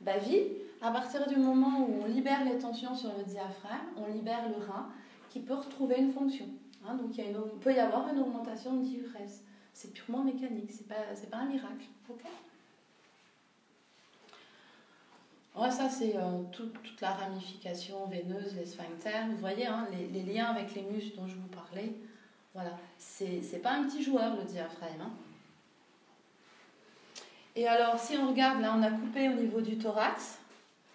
Bah, 0.00 0.18
vie, 0.18 0.44
à 0.80 0.92
partir 0.92 1.26
du 1.26 1.36
moment 1.36 1.80
où 1.80 2.02
on 2.04 2.06
libère 2.06 2.44
les 2.44 2.56
tensions 2.56 2.94
sur 2.94 3.10
le 3.18 3.24
diaphragme, 3.24 3.86
on 3.96 4.12
libère 4.12 4.48
le 4.48 4.64
rein 4.64 4.90
qui 5.28 5.40
peut 5.40 5.54
retrouver 5.54 5.96
une 5.98 6.12
fonction. 6.12 6.46
Hein, 6.86 6.94
donc, 6.94 7.18
il, 7.18 7.34
peut 7.60 7.74
y 7.74 7.80
avoir 7.80 8.08
une 8.12 8.20
augmentation 8.20 8.74
de 8.74 8.84
diurèse. 8.84 9.42
C'est 9.72 9.92
purement 9.92 10.22
mécanique, 10.22 10.70
c'est 10.70 10.86
pas, 10.86 10.94
pas 11.30 11.38
un 11.38 11.46
miracle. 11.46 11.86
ok 12.08 12.22
ça, 15.70 15.88
c'est 15.88 16.16
euh, 16.16 16.42
toute 16.50 17.00
la 17.00 17.12
ramification 17.12 18.06
veineuse, 18.06 18.56
les 18.56 18.66
sphincters. 18.66 19.26
Vous 19.30 19.36
voyez, 19.36 19.66
hein, 19.66 19.86
les, 19.92 20.22
liens 20.22 20.46
avec 20.46 20.74
les 20.74 20.82
muscles 20.82 21.16
dont 21.16 21.28
je 21.28 21.36
vous 21.36 21.48
parlais. 21.48 21.94
Voilà, 22.54 22.76
c'est 22.98 23.62
pas 23.62 23.72
un 23.72 23.84
petit 23.84 24.02
joueur, 24.02 24.36
le 24.36 24.44
diaphragme. 24.44 25.00
Hein. 25.00 25.12
Et 27.56 27.68
alors, 27.68 27.98
si 27.98 28.16
on 28.16 28.28
regarde, 28.28 28.60
là, 28.60 28.74
on 28.76 28.82
a 28.82 28.90
coupé 28.90 29.28
au 29.28 29.34
niveau 29.34 29.60
du 29.60 29.78
thorax. 29.78 30.38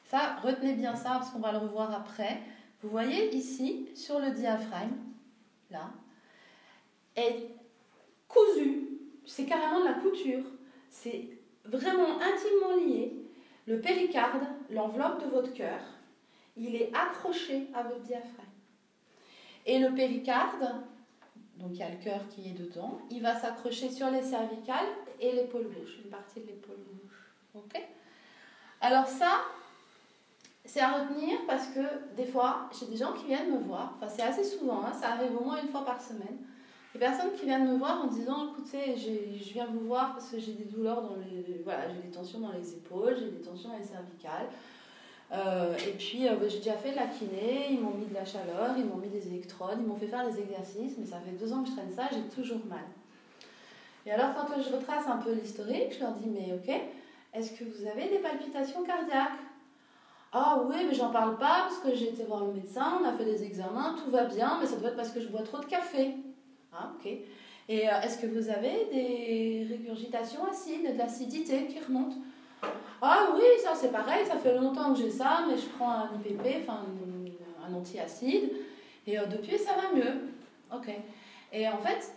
Ça, 0.05 0.37
retenez 0.43 0.73
bien 0.73 0.95
ça 0.95 1.11
parce 1.11 1.29
qu'on 1.29 1.39
va 1.39 1.51
le 1.51 1.59
revoir 1.59 1.93
après. 1.93 2.41
Vous 2.81 2.89
voyez 2.89 3.33
ici, 3.35 3.87
sur 3.95 4.19
le 4.19 4.31
diaphragme, 4.31 4.95
là, 5.71 5.89
est 7.15 7.49
cousu. 8.27 8.89
C'est 9.25 9.45
carrément 9.45 9.81
de 9.81 9.85
la 9.85 9.93
couture. 9.93 10.43
C'est 10.89 11.29
vraiment 11.65 12.19
intimement 12.19 12.75
lié 12.75 13.18
le 13.69 13.79
péricarde, 13.79 14.41
l'enveloppe 14.71 15.23
de 15.23 15.29
votre 15.29 15.53
cœur, 15.53 15.79
il 16.57 16.75
est 16.75 16.91
accroché 16.93 17.67
à 17.75 17.83
votre 17.83 18.01
diaphragme. 18.01 18.47
Et 19.67 19.77
le 19.77 19.93
péricarde, 19.93 20.67
donc 21.55 21.69
il 21.73 21.77
y 21.77 21.83
a 21.83 21.89
le 21.89 21.97
cœur 21.97 22.27
qui 22.29 22.49
est 22.49 22.53
dedans, 22.53 22.97
il 23.11 23.21
va 23.21 23.39
s'accrocher 23.39 23.91
sur 23.91 24.09
les 24.09 24.23
cervicales 24.23 24.87
et 25.19 25.33
l'épaule 25.33 25.67
gauche, 25.67 25.99
une 26.03 26.09
partie 26.09 26.39
de 26.39 26.47
l'épaule 26.47 26.77
gauche. 26.77 27.31
Ok 27.53 27.79
Alors 28.81 29.05
ça, 29.05 29.41
c'est 30.65 30.79
à 30.79 30.93
retenir 30.93 31.37
parce 31.45 31.67
que 31.67 32.15
des 32.15 32.25
fois, 32.25 32.71
j'ai 32.77 32.87
des 32.87 32.97
gens 32.97 33.13
qui 33.13 33.27
viennent 33.27 33.51
me 33.51 33.59
voir, 33.59 33.93
enfin 33.97 34.09
c'est 34.09 34.23
assez 34.23 34.43
souvent, 34.43 34.83
hein, 34.83 34.93
ça 34.93 35.11
arrive 35.11 35.37
au 35.37 35.43
moins 35.43 35.61
une 35.61 35.69
fois 35.69 35.85
par 35.85 36.01
semaine, 36.01 36.39
les 36.93 36.99
personnes 36.99 37.31
qui 37.37 37.45
viennent 37.45 37.71
me 37.71 37.77
voir 37.77 38.03
en 38.03 38.07
disant 38.07 38.49
écoutez, 38.51 38.95
je 38.97 39.53
viens 39.53 39.67
vous 39.67 39.87
voir 39.87 40.13
parce 40.13 40.29
que 40.29 40.39
j'ai 40.39 40.53
des 40.53 40.65
douleurs 40.65 41.01
dans 41.01 41.15
les. 41.17 41.61
Voilà, 41.63 41.87
j'ai 41.89 42.01
des 42.01 42.11
tensions 42.11 42.39
dans 42.39 42.51
les 42.51 42.73
épaules, 42.73 43.15
j'ai 43.19 43.29
des 43.29 43.41
tensions 43.41 43.69
dans 43.69 43.77
les 43.77 43.83
cervicales. 43.83 44.47
Euh, 45.31 45.77
et 45.87 45.91
puis 45.91 46.27
euh, 46.27 46.35
bah, 46.35 46.47
j'ai 46.47 46.57
déjà 46.57 46.73
fait 46.73 46.91
de 46.91 46.95
la 46.95 47.05
kiné, 47.05 47.67
ils 47.69 47.79
m'ont 47.79 47.93
mis 47.93 48.07
de 48.07 48.13
la 48.15 48.25
chaleur, 48.25 48.75
ils 48.75 48.85
m'ont 48.85 48.95
mis 48.95 49.09
des 49.09 49.27
électrodes, 49.27 49.77
ils 49.79 49.85
m'ont 49.85 49.95
fait 49.95 50.07
faire 50.07 50.27
des 50.27 50.39
exercices, 50.39 50.97
mais 50.97 51.05
ça 51.05 51.19
fait 51.19 51.31
deux 51.31 51.53
ans 51.53 51.61
que 51.61 51.69
je 51.69 51.73
traîne 51.73 51.91
ça, 51.91 52.09
j'ai 52.11 52.23
toujours 52.35 52.65
mal. 52.65 52.85
Et 54.07 54.11
alors 54.11 54.33
quand 54.33 54.59
je 54.59 54.75
retrace 54.75 55.07
un 55.07 55.17
peu 55.17 55.33
l'historique, 55.33 55.93
je 55.93 55.99
leur 55.99 56.13
dis 56.13 56.27
mais 56.27 56.51
ok, 56.53 56.75
est-ce 57.33 57.51
que 57.51 57.63
vous 57.63 57.85
avez 57.85 58.09
des 58.09 58.17
palpitations 58.17 58.83
cardiaques? 58.83 59.37
Ah 60.31 60.63
oui, 60.65 60.77
mais 60.87 60.95
j'en 60.95 61.11
parle 61.11 61.37
pas 61.37 61.67
parce 61.67 61.77
que 61.77 61.95
j'ai 61.95 62.09
été 62.09 62.23
voir 62.23 62.45
le 62.45 62.53
médecin, 62.53 62.99
on 62.99 63.05
a 63.05 63.13
fait 63.13 63.25
des 63.25 63.43
examens, 63.43 63.95
tout 64.03 64.09
va 64.09 64.25
bien, 64.25 64.57
mais 64.59 64.65
ça 64.65 64.77
doit 64.77 64.89
être 64.89 64.95
parce 64.95 65.11
que 65.11 65.21
je 65.21 65.27
bois 65.27 65.43
trop 65.43 65.59
de 65.59 65.65
café. 65.65 66.15
Ah, 66.73 66.91
ok. 66.95 67.11
Et 67.69 67.87
euh, 67.87 68.01
est-ce 68.01 68.17
que 68.17 68.27
vous 68.27 68.49
avez 68.49 68.85
des 68.91 69.67
régurgitations 69.69 70.45
acides, 70.49 70.83
de 70.83 71.67
qui 71.67 71.79
remonte? 71.79 72.13
Ah 73.01 73.29
oui, 73.35 73.43
ça 73.63 73.73
c'est 73.75 73.91
pareil, 73.91 74.25
ça 74.25 74.37
fait 74.37 74.55
longtemps 74.55 74.93
que 74.93 74.99
j'ai 74.99 75.11
ça, 75.11 75.45
mais 75.47 75.55
je 75.55 75.67
prends 75.67 75.91
un 75.91 76.09
IPP, 76.25 76.63
enfin 76.63 76.79
un 77.65 77.73
antiacide, 77.73 78.51
et 79.07 79.19
euh, 79.19 79.25
depuis 79.27 79.57
ça 79.57 79.71
va 79.73 79.95
mieux. 79.95 80.15
Ok. 80.73 80.89
Et 81.53 81.67
en 81.67 81.77
fait, 81.77 82.11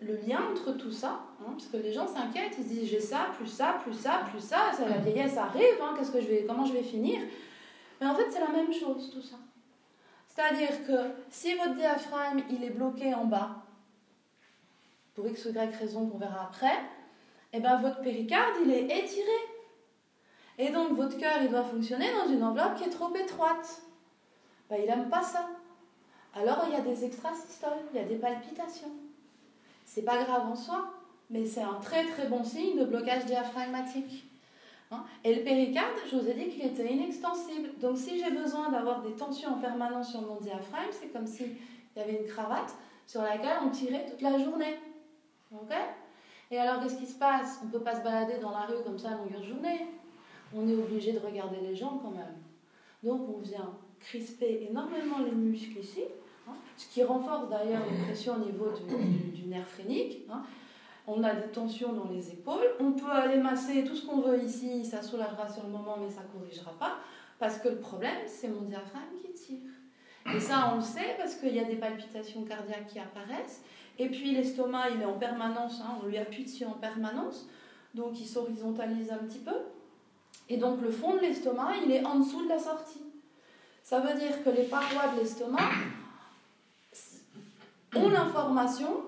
le 0.00 0.16
lien 0.16 0.40
entre 0.52 0.72
tout 0.72 0.92
ça, 0.92 1.20
hein, 1.40 1.50
parce 1.50 1.66
que 1.66 1.76
les 1.76 1.92
gens 1.92 2.06
s'inquiètent, 2.06 2.54
ils 2.58 2.64
se 2.64 2.68
disent 2.68 2.90
j'ai 2.90 3.00
ça, 3.00 3.26
plus 3.36 3.48
ça, 3.48 3.78
plus 3.82 3.94
ça, 3.94 4.22
plus 4.30 4.40
ça, 4.40 4.72
ça 4.72 4.88
la 4.88 4.98
vieillesse 4.98 5.36
arrive, 5.36 5.82
hein, 5.82 5.94
qu'est-ce 5.98 6.12
que 6.12 6.20
je 6.20 6.28
vais, 6.28 6.44
comment 6.46 6.64
je 6.64 6.72
vais 6.72 6.82
finir? 6.82 7.20
Mais 8.00 8.06
en 8.06 8.14
fait, 8.14 8.30
c'est 8.30 8.40
la 8.40 8.48
même 8.48 8.72
chose 8.72 9.10
tout 9.12 9.22
ça. 9.22 9.36
C'est-à-dire 10.28 10.86
que 10.86 11.10
si 11.28 11.54
votre 11.54 11.74
diaphragme 11.74 12.40
il 12.50 12.64
est 12.64 12.70
bloqué 12.70 13.14
en 13.14 13.26
bas, 13.26 13.50
pour 15.14 15.26
x 15.26 15.44
ou 15.46 15.50
y 15.50 15.76
raison 15.78 16.06
qu'on 16.06 16.18
verra 16.18 16.48
après, 16.50 16.74
et 17.54 17.58
eh 17.58 17.60
ben 17.60 17.76
votre 17.76 18.00
péricarde, 18.00 18.54
il 18.64 18.70
est 18.70 18.84
étiré. 18.84 19.28
Et 20.58 20.70
donc 20.70 20.92
votre 20.92 21.18
cœur, 21.18 21.42
il 21.42 21.50
doit 21.50 21.64
fonctionner 21.64 22.06
dans 22.12 22.32
une 22.32 22.42
enveloppe 22.42 22.76
qui 22.76 22.84
est 22.84 22.90
trop 22.90 23.14
étroite. 23.14 23.82
Ben, 24.70 24.78
il 24.80 24.86
n'aime 24.86 25.10
pas 25.10 25.22
ça. 25.22 25.50
Alors 26.34 26.64
il 26.66 26.72
y 26.72 26.76
a 26.76 26.80
des 26.80 27.04
extrasystoles, 27.04 27.84
il 27.92 28.00
y 28.00 28.02
a 28.02 28.06
des 28.06 28.16
palpitations. 28.16 28.92
C'est 29.84 30.02
pas 30.02 30.24
grave 30.24 30.46
en 30.46 30.56
soi, 30.56 30.94
mais 31.28 31.44
c'est 31.44 31.60
un 31.60 31.74
très 31.74 32.06
très 32.06 32.26
bon 32.26 32.42
signe 32.42 32.78
de 32.78 32.86
blocage 32.86 33.26
diaphragmatique. 33.26 34.24
Hein? 34.90 35.04
Et 35.24 35.34
le 35.34 35.42
péricarde, 35.42 35.94
je 36.10 36.16
vous 36.16 36.26
ai 36.26 36.32
dit 36.32 36.48
qu'il 36.48 36.64
était 36.64 36.90
inextensible. 36.90 37.70
Donc 37.80 37.98
si 37.98 38.18
j'ai 38.18 38.30
besoin 38.30 38.70
d'avoir 38.70 39.02
des 39.02 39.12
tensions 39.12 39.50
en 39.50 39.58
permanence 39.58 40.10
sur 40.10 40.22
mon 40.22 40.36
diaphragme, 40.36 40.90
c'est 40.92 41.08
comme 41.08 41.26
s'il 41.26 41.54
y 41.96 42.00
avait 42.00 42.18
une 42.22 42.26
cravate 42.26 42.74
sur 43.06 43.20
laquelle 43.20 43.58
on 43.62 43.68
tirait 43.68 44.06
toute 44.08 44.22
la 44.22 44.38
journée. 44.38 44.78
Ok? 45.54 45.74
Et 46.50 46.58
alors, 46.58 46.82
qu'est-ce 46.82 46.98
qui 46.98 47.06
se 47.06 47.18
passe? 47.18 47.60
On 47.62 47.66
ne 47.66 47.70
peut 47.70 47.80
pas 47.80 47.96
se 47.96 48.04
balader 48.04 48.38
dans 48.38 48.50
la 48.50 48.66
rue 48.66 48.82
comme 48.84 48.98
ça 48.98 49.10
à 49.12 49.16
longueur 49.16 49.42
journée. 49.42 49.86
On 50.54 50.68
est 50.68 50.74
obligé 50.74 51.12
de 51.12 51.18
regarder 51.18 51.58
les 51.62 51.74
gens 51.74 51.98
quand 52.02 52.10
même. 52.10 52.36
Donc, 53.02 53.22
on 53.34 53.38
vient 53.38 53.70
crisper 54.00 54.66
énormément 54.68 55.18
les 55.24 55.32
muscles 55.32 55.78
ici, 55.78 56.02
hein, 56.48 56.52
ce 56.76 56.88
qui 56.88 57.02
renforce 57.02 57.48
d'ailleurs 57.48 57.82
les 57.90 58.04
pressions 58.04 58.34
au 58.34 58.44
niveau 58.44 58.66
du, 58.70 59.44
nerf 59.46 59.66
phrénique. 59.66 60.26
Hein. 60.30 60.42
On 61.06 61.22
a 61.24 61.34
des 61.34 61.48
tensions 61.48 61.92
dans 61.92 62.10
les 62.10 62.30
épaules. 62.30 62.76
On 62.80 62.92
peut 62.92 63.10
aller 63.10 63.38
masser 63.38 63.84
tout 63.84 63.96
ce 63.96 64.06
qu'on 64.06 64.20
veut 64.20 64.42
ici, 64.42 64.84
ça 64.84 65.02
soulagera 65.02 65.48
sur 65.48 65.64
le 65.64 65.70
moment, 65.70 65.96
mais 66.00 66.10
ça 66.10 66.22
ne 66.22 66.38
corrigera 66.38 66.72
pas. 66.72 66.98
Parce 67.38 67.58
que 67.58 67.68
le 67.68 67.78
problème, 67.78 68.20
c'est 68.26 68.48
mon 68.48 68.62
diaphragme 68.62 69.16
qui 69.20 69.32
tire. 69.32 69.70
Et 70.34 70.38
ça, 70.38 70.70
on 70.72 70.76
le 70.76 70.82
sait 70.82 71.16
parce 71.18 71.34
qu'il 71.34 71.54
y 71.54 71.58
a 71.58 71.64
des 71.64 71.76
palpitations 71.76 72.44
cardiaques 72.44 72.86
qui 72.86 72.98
apparaissent. 72.98 73.62
Et 73.98 74.08
puis 74.08 74.32
l'estomac, 74.32 74.90
il 74.90 75.02
est 75.02 75.06
en 75.06 75.18
permanence, 75.18 75.80
hein, 75.80 75.98
on 76.02 76.06
lui 76.06 76.18
appuie 76.18 76.44
dessus 76.44 76.64
en 76.64 76.72
permanence, 76.72 77.46
donc 77.94 78.18
il 78.18 78.26
s'horizontalise 78.26 79.10
un 79.10 79.18
petit 79.18 79.38
peu. 79.38 79.54
Et 80.48 80.56
donc 80.56 80.80
le 80.80 80.90
fond 80.90 81.14
de 81.14 81.20
l'estomac, 81.20 81.76
il 81.84 81.92
est 81.92 82.04
en 82.04 82.18
dessous 82.18 82.44
de 82.44 82.48
la 82.48 82.58
sortie. 82.58 83.02
Ça 83.82 84.00
veut 84.00 84.18
dire 84.18 84.42
que 84.42 84.50
les 84.50 84.64
parois 84.64 85.12
de 85.14 85.20
l'estomac 85.20 85.70
ont 87.94 88.08
l'information 88.08 89.02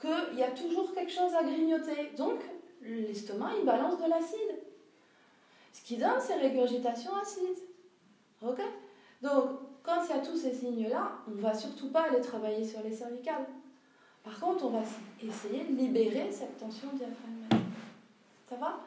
qu'il 0.00 0.38
y 0.38 0.42
a 0.42 0.50
toujours 0.50 0.92
quelque 0.94 1.12
chose 1.12 1.34
à 1.34 1.42
grignoter. 1.42 2.12
Donc 2.16 2.40
l'estomac, 2.82 3.50
il 3.58 3.64
balance 3.64 3.98
de 4.02 4.08
l'acide. 4.08 4.62
Ce 5.72 5.82
qui 5.82 5.96
donne 5.96 6.20
ces 6.20 6.34
régurgitations 6.34 7.14
acides. 7.16 7.62
Ok? 8.42 8.60
Donc, 9.22 9.58
quand 9.82 10.04
il 10.04 10.10
y 10.10 10.18
a 10.18 10.22
tous 10.22 10.36
ces 10.36 10.52
signes-là, 10.54 11.12
on 11.26 11.32
ne 11.32 11.40
va 11.40 11.54
surtout 11.54 11.90
pas 11.90 12.02
aller 12.02 12.20
travailler 12.20 12.64
sur 12.64 12.82
les 12.82 12.92
cervicales. 12.92 13.46
Par 14.24 14.40
contre, 14.40 14.64
on 14.64 14.70
va 14.70 14.82
essayer 15.22 15.64
de 15.64 15.76
libérer 15.76 16.32
cette 16.32 16.58
tension 16.58 16.88
diaphragmatique. 16.94 17.70
Ça 18.48 18.56
va 18.56 18.80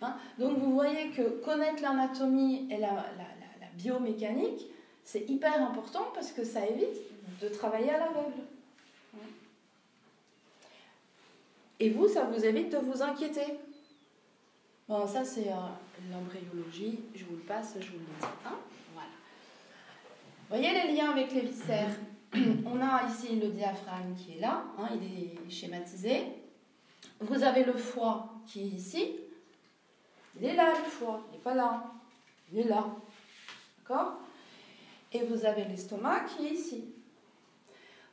hein 0.00 0.16
Donc, 0.38 0.58
vous 0.58 0.72
voyez 0.72 1.10
que 1.10 1.42
connaître 1.44 1.82
l'anatomie 1.82 2.68
et 2.70 2.78
la, 2.78 2.92
la 3.18 3.68
biomécanique, 3.76 4.66
c'est 5.04 5.28
hyper 5.28 5.60
important 5.60 6.06
parce 6.14 6.32
que 6.32 6.44
ça 6.44 6.66
évite 6.66 7.40
de 7.40 7.48
travailler 7.48 7.90
à 7.90 7.98
l'aveugle. 7.98 8.42
Et 11.80 11.90
vous, 11.90 12.08
ça 12.08 12.24
vous 12.24 12.44
évite 12.44 12.70
de 12.70 12.78
vous 12.78 13.02
inquiéter. 13.02 13.58
Bon, 14.88 15.06
ça 15.06 15.24
c'est 15.24 15.48
euh, 15.48 16.12
l'embryologie, 16.12 17.00
je 17.14 17.24
vous 17.24 17.36
le 17.36 17.42
passe, 17.42 17.74
je 17.80 17.86
vous 17.88 17.98
le 17.98 18.04
dis. 18.20 18.26
Hein 18.46 18.56
voilà. 18.92 19.08
Vous 20.40 20.56
voyez 20.56 20.72
les 20.72 20.94
liens 20.94 21.10
avec 21.10 21.32
les 21.32 21.40
viscères 21.40 21.96
On 22.66 22.80
a 22.80 23.06
ici 23.08 23.36
le 23.36 23.48
diaphragme 23.48 24.14
qui 24.14 24.36
est 24.36 24.40
là, 24.40 24.64
hein, 24.78 24.88
il 24.94 25.04
est 25.04 25.50
schématisé. 25.50 26.24
Vous 27.20 27.42
avez 27.42 27.64
le 27.64 27.74
foie 27.74 28.34
qui 28.46 28.62
est 28.62 28.70
ici. 28.70 29.16
Il 30.36 30.44
est 30.44 30.56
là 30.56 30.70
le 30.70 30.84
foie, 30.84 31.20
il 31.28 31.36
n'est 31.36 31.42
pas 31.42 31.54
là. 31.54 31.84
Il 32.52 32.58
est 32.58 32.68
là. 32.68 32.86
D'accord? 33.78 34.18
Et 35.12 35.22
vous 35.24 35.44
avez 35.44 35.64
l'estomac 35.64 36.24
qui 36.24 36.46
est 36.46 36.50
ici. 36.50 36.84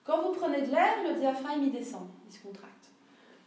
Quand 0.04 0.22
vous 0.22 0.38
prenez 0.38 0.62
de 0.62 0.72
l'air, 0.72 1.04
le 1.08 1.20
diaphragme 1.20 1.64
il 1.64 1.72
descend, 1.72 2.08
il 2.28 2.34
se 2.34 2.44
contracte. 2.44 2.90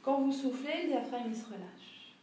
Quand 0.03 0.23
vous 0.23 0.33
soufflez, 0.33 0.83
le 0.83 0.89
diaphragme 0.89 1.29
il 1.29 1.37
se 1.37 1.47
relâche. 1.47 2.17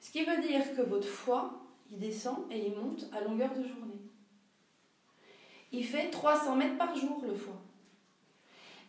Ce 0.00 0.10
qui 0.10 0.22
veut 0.24 0.42
dire 0.42 0.76
que 0.76 0.82
votre 0.82 1.08
foie, 1.08 1.50
il 1.90 1.98
descend 1.98 2.44
et 2.50 2.66
il 2.66 2.76
monte 2.76 3.06
à 3.12 3.22
longueur 3.22 3.50
de 3.54 3.62
journée. 3.62 4.02
Il 5.72 5.84
fait 5.84 6.10
300 6.10 6.56
mètres 6.56 6.76
par 6.76 6.94
jour, 6.94 7.22
le 7.26 7.34
foie. 7.34 7.60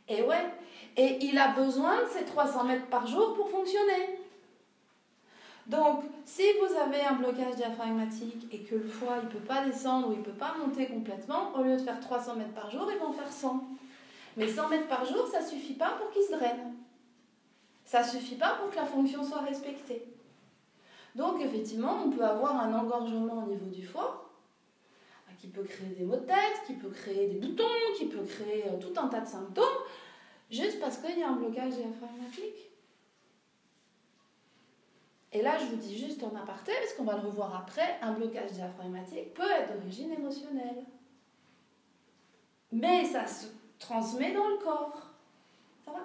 Et 0.10 0.24
ouais, 0.24 0.46
et 0.96 1.26
il 1.26 1.38
a 1.38 1.50
besoin 1.50 2.04
de 2.04 2.08
ces 2.08 2.26
300 2.26 2.64
mètres 2.64 2.88
par 2.88 3.06
jour 3.06 3.34
pour 3.34 3.50
fonctionner. 3.50 4.20
Donc, 5.68 6.04
si 6.24 6.44
vous 6.60 6.76
avez 6.80 7.02
un 7.02 7.16
blocage 7.16 7.56
diaphragmatique 7.56 8.48
et 8.54 8.60
que 8.60 8.76
le 8.76 8.88
foie 8.88 9.18
ne 9.18 9.28
peut 9.28 9.46
pas 9.46 9.66
descendre 9.66 10.10
ou 10.10 10.14
il 10.14 10.20
ne 10.20 10.24
peut 10.24 10.32
pas 10.32 10.56
monter 10.58 10.88
complètement, 10.88 11.52
au 11.56 11.64
lieu 11.64 11.76
de 11.76 11.82
faire 11.82 12.00
300 12.00 12.36
mètres 12.36 12.54
par 12.54 12.72
jour, 12.72 12.90
il 12.90 12.98
va 12.98 13.06
en 13.06 13.12
faire 13.12 13.32
100. 13.32 13.64
Mais 14.38 14.48
100 14.48 14.70
mètres 14.70 14.88
par 14.88 15.06
jour, 15.06 15.28
ça 15.28 15.42
ne 15.42 15.46
suffit 15.46 15.74
pas 15.74 15.92
pour 16.00 16.10
qu'il 16.12 16.24
se 16.24 16.32
draine. 16.32 16.74
Ça 17.84 18.02
ne 18.02 18.08
suffit 18.08 18.36
pas 18.36 18.56
pour 18.56 18.70
que 18.70 18.78
la 18.78 18.86
fonction 18.86 19.24
soit 19.24 19.42
respectée. 19.42 20.06
Donc 21.16 21.42
effectivement, 21.42 22.00
on 22.06 22.12
peut 22.12 22.24
avoir 22.24 22.56
un 22.56 22.74
engorgement 22.74 23.44
au 23.44 23.50
niveau 23.50 23.66
du 23.66 23.86
foie 23.86 24.27
qui 25.38 25.48
peut 25.48 25.64
créer 25.64 25.90
des 25.90 26.04
maux 26.04 26.16
de 26.16 26.26
tête, 26.26 26.64
qui 26.66 26.74
peut 26.74 26.90
créer 26.90 27.28
des 27.28 27.40
boutons, 27.40 27.64
qui 27.98 28.06
peut 28.06 28.24
créer 28.24 28.68
euh, 28.68 28.78
tout 28.78 28.94
un 29.00 29.08
tas 29.08 29.22
de 29.22 29.28
symptômes, 29.28 29.66
juste 30.50 30.80
parce 30.80 30.98
qu'il 30.98 31.18
y 31.18 31.24
a 31.24 31.30
un 31.30 31.36
blocage 31.36 31.74
diaphragmatique. 31.74 32.70
Et 35.34 35.42
là, 35.42 35.58
je 35.58 35.66
vous 35.66 35.76
dis 35.76 35.98
juste 35.98 36.24
en 36.24 36.36
aparté, 36.36 36.72
parce 36.80 36.94
qu'on 36.94 37.04
va 37.04 37.16
le 37.16 37.28
revoir 37.28 37.56
après, 37.56 38.00
un 38.02 38.14
blocage 38.14 38.52
diaphragmatique 38.54 39.34
peut 39.34 39.50
être 39.52 39.74
d'origine 39.74 40.12
émotionnelle. 40.12 40.84
Mais 42.72 43.06
ça 43.06 43.28
se 43.28 43.48
transmet 43.78 44.34
dans 44.34 44.48
le 44.48 44.58
corps. 44.58 45.12
Ça 45.86 45.92
va? 45.92 46.00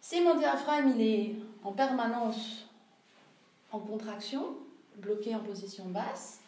Si 0.00 0.20
mon 0.20 0.36
diaphragme 0.36 0.92
il 0.96 1.02
est 1.02 1.36
en 1.64 1.72
permanence 1.72 2.66
en 3.70 3.78
contraction, 3.78 4.56
bloqué 4.96 5.34
en 5.34 5.40
position 5.40 5.86
basse, 5.86 6.41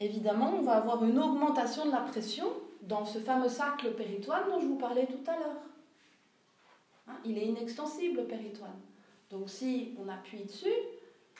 évidemment, 0.00 0.54
on 0.58 0.62
va 0.62 0.76
avoir 0.76 1.04
une 1.04 1.18
augmentation 1.18 1.86
de 1.86 1.90
la 1.90 2.00
pression 2.00 2.46
dans 2.82 3.04
ce 3.04 3.18
fameux 3.18 3.48
cercle 3.48 3.92
péritoine 3.92 4.42
dont 4.48 4.60
je 4.60 4.66
vous 4.66 4.76
parlais 4.76 5.06
tout 5.06 5.30
à 5.30 5.36
l'heure. 5.36 5.62
Hein, 7.08 7.14
il 7.24 7.38
est 7.38 7.46
inextensible, 7.46 8.18
le 8.18 8.24
péritoine. 8.24 8.78
Donc 9.30 9.48
si 9.48 9.94
on 9.98 10.08
appuie 10.08 10.44
dessus, 10.44 10.68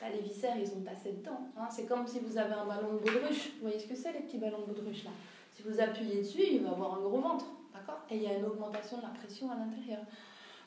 les 0.01 0.21
viscères, 0.21 0.57
ils 0.57 0.71
ont 0.73 0.81
passé 0.81 1.11
dedans. 1.13 1.39
Hein. 1.57 1.67
C'est 1.69 1.85
comme 1.85 2.05
si 2.05 2.19
vous 2.19 2.37
avez 2.37 2.53
un 2.53 2.65
ballon 2.65 2.93
de 2.93 2.99
baudruche. 2.99 3.53
Vous 3.55 3.61
voyez 3.63 3.79
ce 3.79 3.87
que 3.87 3.95
c'est, 3.95 4.13
les 4.13 4.19
petits 4.19 4.37
ballons 4.37 4.59
de 4.59 4.73
baudruche 4.73 5.03
là? 5.03 5.11
Si 5.53 5.63
vous 5.63 5.79
appuyez 5.79 6.17
dessus, 6.17 6.43
il 6.51 6.63
va 6.63 6.69
avoir 6.69 6.95
un 6.95 7.01
gros 7.01 7.19
ventre. 7.19 7.45
D'accord? 7.73 8.01
Et 8.11 8.17
il 8.17 8.23
y 8.23 8.27
a 8.27 8.37
une 8.37 8.45
augmentation 8.45 8.97
de 8.97 9.03
la 9.03 9.09
pression 9.09 9.49
à 9.49 9.55
l'intérieur. 9.55 10.01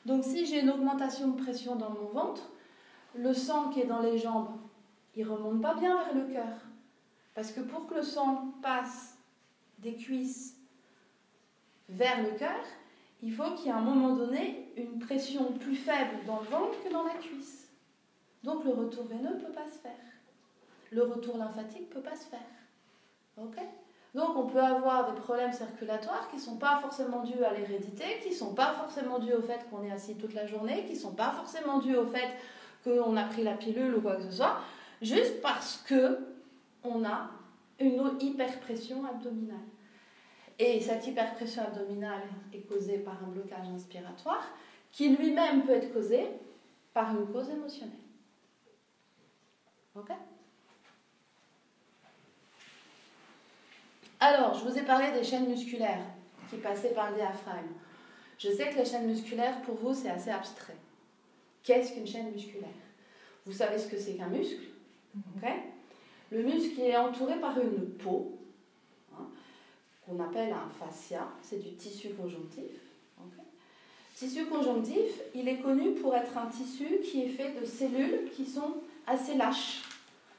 Donc 0.05 0.23
si 0.23 0.45
j'ai 0.45 0.61
une 0.61 0.69
augmentation 0.69 1.29
de 1.29 1.41
pression 1.41 1.75
dans 1.75 1.91
mon 1.91 2.09
ventre, 2.09 2.49
le 3.15 3.33
sang 3.33 3.69
qui 3.69 3.81
est 3.81 3.85
dans 3.85 4.01
les 4.01 4.17
jambes, 4.17 4.49
il 5.15 5.27
remonte 5.27 5.61
pas 5.61 5.75
bien 5.75 5.95
vers 5.95 6.13
le 6.13 6.33
cœur. 6.33 6.57
Parce 7.33 7.51
que 7.51 7.61
pour 7.61 7.87
que 7.87 7.95
le 7.95 8.03
sang 8.03 8.53
passe 8.61 9.17
des 9.79 9.95
cuisses 9.95 10.55
vers 11.89 12.21
le 12.23 12.37
cœur, 12.37 12.63
il 13.23 13.33
faut 13.33 13.51
qu'il 13.55 13.67
y 13.67 13.69
ait 13.69 13.71
à 13.71 13.77
un 13.77 13.81
moment 13.81 14.15
donné 14.15 14.71
une 14.75 14.99
pression 14.99 15.53
plus 15.53 15.75
faible 15.75 16.25
dans 16.25 16.39
le 16.39 16.45
ventre 16.47 16.83
que 16.83 16.91
dans 16.91 17.03
la 17.03 17.15
cuisse. 17.15 17.69
Donc 18.43 18.63
le 18.63 18.71
retour 18.71 19.05
veineux 19.05 19.35
ne 19.35 19.39
peut 19.39 19.51
pas 19.51 19.67
se 19.67 19.77
faire. 19.77 19.91
Le 20.91 21.03
retour 21.03 21.37
lymphatique 21.37 21.89
ne 21.89 21.93
peut 21.93 22.01
pas 22.01 22.15
se 22.15 22.25
faire. 22.25 22.39
Donc 24.13 24.35
on 24.35 24.45
peut 24.45 24.61
avoir 24.61 25.13
des 25.13 25.19
problèmes 25.19 25.53
circulatoires 25.53 26.27
qui 26.29 26.35
ne 26.35 26.41
sont 26.41 26.57
pas 26.57 26.79
forcément 26.81 27.23
dus 27.23 27.43
à 27.43 27.53
l'hérédité, 27.53 28.19
qui 28.21 28.29
ne 28.29 28.35
sont 28.35 28.53
pas 28.53 28.73
forcément 28.73 29.19
dus 29.19 29.33
au 29.33 29.41
fait 29.41 29.65
qu'on 29.69 29.83
est 29.83 29.91
assis 29.91 30.15
toute 30.15 30.33
la 30.33 30.45
journée, 30.45 30.83
qui 30.85 30.93
ne 30.93 30.99
sont 30.99 31.13
pas 31.13 31.31
forcément 31.31 31.79
dus 31.79 31.95
au 31.95 32.05
fait 32.05 32.29
qu'on 32.83 33.15
a 33.15 33.23
pris 33.23 33.43
la 33.43 33.53
pilule 33.53 33.95
ou 33.95 34.01
quoi 34.01 34.17
que 34.17 34.23
ce 34.23 34.31
soit, 34.31 34.57
juste 35.01 35.41
parce 35.41 35.77
que 35.87 36.19
on 36.83 37.03
a 37.05 37.29
une 37.79 38.17
hyperpression 38.19 39.05
abdominale. 39.05 39.57
Et 40.59 40.79
cette 40.79 41.07
hyperpression 41.07 41.63
abdominale 41.63 42.23
est 42.53 42.61
causée 42.61 42.99
par 42.99 43.23
un 43.23 43.27
blocage 43.27 43.67
inspiratoire 43.67 44.47
qui 44.91 45.15
lui-même 45.15 45.63
peut 45.63 45.73
être 45.73 45.93
causé 45.93 46.27
par 46.93 47.15
une 47.15 47.27
cause 47.27 47.49
émotionnelle. 47.49 47.97
Ok? 49.95 50.11
Alors, 54.19 54.53
je 54.53 54.63
vous 54.65 54.77
ai 54.77 54.83
parlé 54.83 55.11
des 55.11 55.23
chaînes 55.23 55.49
musculaires 55.49 56.05
qui 56.49 56.57
passaient 56.57 56.93
par 56.93 57.09
le 57.09 57.15
diaphragme. 57.15 57.73
Je 58.37 58.49
sais 58.49 58.69
que 58.69 58.75
les 58.75 58.85
chaînes 58.85 59.07
musculaires, 59.07 59.61
pour 59.63 59.75
vous, 59.75 59.93
c'est 59.93 60.09
assez 60.09 60.29
abstrait. 60.29 60.77
Qu'est-ce 61.63 61.93
qu'une 61.93 62.07
chaîne 62.07 62.31
musculaire? 62.31 62.69
Vous 63.45 63.53
savez 63.53 63.79
ce 63.79 63.87
que 63.87 63.97
c'est 63.97 64.13
qu'un 64.13 64.27
muscle? 64.27 64.65
Mhm. 65.15 65.70
Le 66.31 66.43
muscle 66.43 66.79
est 66.79 66.97
entouré 66.97 67.39
par 67.39 67.59
une 67.59 67.89
peau, 67.97 68.39
hein, 69.13 69.25
qu'on 70.05 70.19
appelle 70.19 70.53
un 70.53 70.69
fascia, 70.69 71.27
c'est 71.41 71.61
du 71.61 71.73
tissu 71.75 72.09
conjonctif. 72.09 72.71
Tissu 74.15 74.45
conjonctif, 74.45 75.19
il 75.33 75.47
est 75.47 75.57
connu 75.57 75.93
pour 75.93 76.15
être 76.15 76.37
un 76.37 76.45
tissu 76.45 76.99
qui 77.03 77.23
est 77.23 77.29
fait 77.29 77.59
de 77.59 77.65
cellules 77.65 78.29
qui 78.35 78.45
sont 78.45 78.75
assez 79.07 79.35
lâches. 79.35 79.81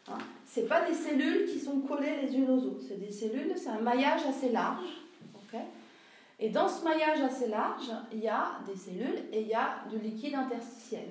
Hein 0.09 0.19
c'est 0.53 0.69
pas 0.69 0.87
des 0.87 0.93
cellules 0.93 1.47
qui 1.47 1.59
sont 1.59 1.81
collées 1.81 2.21
les 2.23 2.37
unes 2.37 2.51
aux 2.51 2.59
autres. 2.59 2.83
C'est 2.87 3.01
des 3.01 3.11
cellules, 3.11 3.55
c'est 3.57 3.71
un 3.71 3.81
maillage 3.81 4.21
assez 4.27 4.51
large. 4.51 4.85
et 6.39 6.51
dans 6.51 6.69
ce 6.69 6.85
maillage 6.85 7.23
assez 7.23 7.49
large, 7.49 7.91
il 8.13 8.19
y 8.19 8.29
a 8.29 8.59
des 8.67 8.77
cellules 8.77 9.25
et 9.33 9.41
il 9.41 9.49
y 9.49 9.55
a 9.55 9.83
du 9.91 9.99
liquide 9.99 10.35
interstitiel 10.35 11.09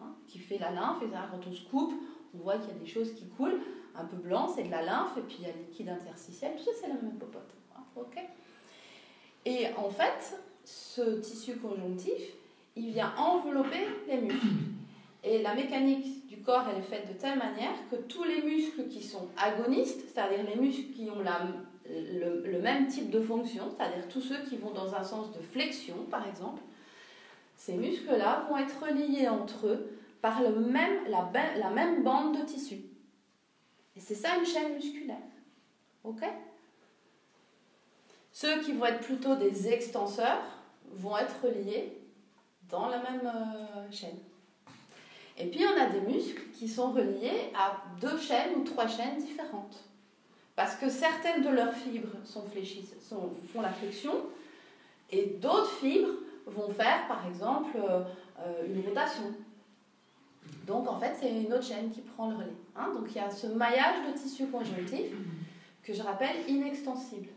hein, 0.00 0.14
qui 0.26 0.38
fait 0.38 0.56
la 0.56 0.70
lymphe. 0.70 1.02
Et 1.02 1.08
quand 1.10 1.46
on 1.46 1.52
se 1.52 1.68
coupe, 1.68 1.92
on 2.34 2.38
voit 2.38 2.56
qu'il 2.56 2.70
y 2.70 2.76
a 2.76 2.78
des 2.78 2.86
choses 2.86 3.12
qui 3.12 3.26
coulent. 3.26 3.60
Un 4.00 4.04
peu 4.04 4.16
blanc, 4.16 4.48
c'est 4.48 4.64
de 4.64 4.70
la 4.70 4.82
lymphe. 4.82 5.16
Et 5.18 5.22
puis 5.22 5.36
il 5.40 5.46
y 5.46 5.50
a 5.50 5.52
liquide 5.52 5.88
interstitiel. 5.88 6.52
Tout 6.56 6.64
ça, 6.64 6.70
c'est 6.80 6.88
la 6.88 6.94
même 6.94 7.18
popote. 7.18 7.50
Hein, 7.76 7.82
et 9.44 9.66
en 9.76 9.90
fait, 9.90 10.38
ce 10.64 11.20
tissu 11.20 11.56
conjonctif, 11.56 12.20
il 12.76 12.92
vient 12.92 13.12
envelopper 13.16 13.86
les 14.08 14.20
muscles. 14.20 14.46
Et 15.22 15.42
la 15.42 15.54
mécanique 15.54 16.26
du 16.28 16.38
corps, 16.38 16.64
elle 16.70 16.78
est 16.78 16.86
faite 16.86 17.08
de 17.08 17.18
telle 17.18 17.38
manière 17.38 17.74
que 17.90 17.96
tous 17.96 18.24
les 18.24 18.42
muscles 18.42 18.88
qui 18.88 19.02
sont 19.02 19.28
agonistes, 19.36 20.02
c'est-à-dire 20.08 20.44
les 20.44 20.58
muscles 20.58 20.92
qui 20.94 21.10
ont 21.10 21.20
le, 21.20 22.58
même 22.60 22.86
type 22.86 23.10
de 23.10 23.20
fonction, 23.20 23.64
c'est-à-dire 23.76 24.08
tous 24.08 24.22
ceux 24.22 24.42
qui 24.48 24.56
vont 24.56 24.70
dans 24.70 24.94
un 24.94 25.02
sens 25.02 25.30
de 25.32 25.40
flexion, 25.40 25.96
par 26.10 26.26
exemple, 26.26 26.62
ces 27.54 27.74
muscles-là 27.74 28.46
vont 28.48 28.56
être 28.56 28.82
reliés 28.82 29.28
entre 29.28 29.66
eux 29.66 29.90
par 30.22 30.40
la 30.42 31.70
même 31.70 32.02
bande 32.02 32.38
de 32.38 32.44
tissu. 32.44 32.76
Et 33.96 34.00
c'est 34.00 34.14
ça 34.14 34.36
une 34.36 34.46
chaîne 34.46 34.74
musculaire. 34.74 35.16
OK? 36.04 36.22
Ceux 38.32 38.60
qui 38.62 38.72
vont 38.72 38.86
être 38.86 39.00
plutôt 39.00 39.36
des 39.36 39.68
extenseurs 39.68 40.42
vont 40.92 41.16
être 41.18 41.34
reliés 41.42 41.92
dans 42.68 42.88
la 42.88 42.98
même 42.98 43.26
euh, 43.26 43.90
chaîne. 43.90 44.18
Et 45.36 45.46
puis 45.46 45.64
on 45.64 45.80
a 45.80 45.86
des 45.86 46.00
muscles 46.00 46.42
qui 46.52 46.68
sont 46.68 46.92
reliés 46.92 47.50
à 47.54 47.82
deux 48.00 48.18
chaînes 48.18 48.54
ou 48.56 48.64
trois 48.64 48.86
chaînes 48.86 49.18
différentes. 49.18 49.84
Parce 50.54 50.74
que 50.74 50.88
certaines 50.90 51.42
de 51.42 51.48
leurs 51.48 51.72
fibres 51.72 52.16
font 53.52 53.62
la 53.62 53.72
flexion 53.72 54.12
et 55.10 55.26
d'autres 55.40 55.72
fibres 55.80 56.12
vont 56.46 56.70
faire 56.70 57.06
par 57.08 57.26
exemple 57.26 57.76
euh, 57.76 58.66
une 58.66 58.86
rotation. 58.86 59.34
Donc 60.66 60.88
en 60.88 60.98
fait 60.98 61.14
c'est 61.20 61.30
une 61.30 61.52
autre 61.52 61.64
chaîne 61.64 61.90
qui 61.90 62.00
prend 62.00 62.30
le 62.30 62.36
relais. 62.36 62.56
Hein. 62.76 62.92
Donc 62.94 63.06
il 63.10 63.16
y 63.16 63.20
a 63.20 63.30
ce 63.30 63.46
maillage 63.48 64.06
de 64.08 64.18
tissu 64.18 64.46
conjonctif 64.46 65.12
que 65.82 65.92
je 65.92 66.02
rappelle 66.02 66.36
inextensibles. 66.48 67.30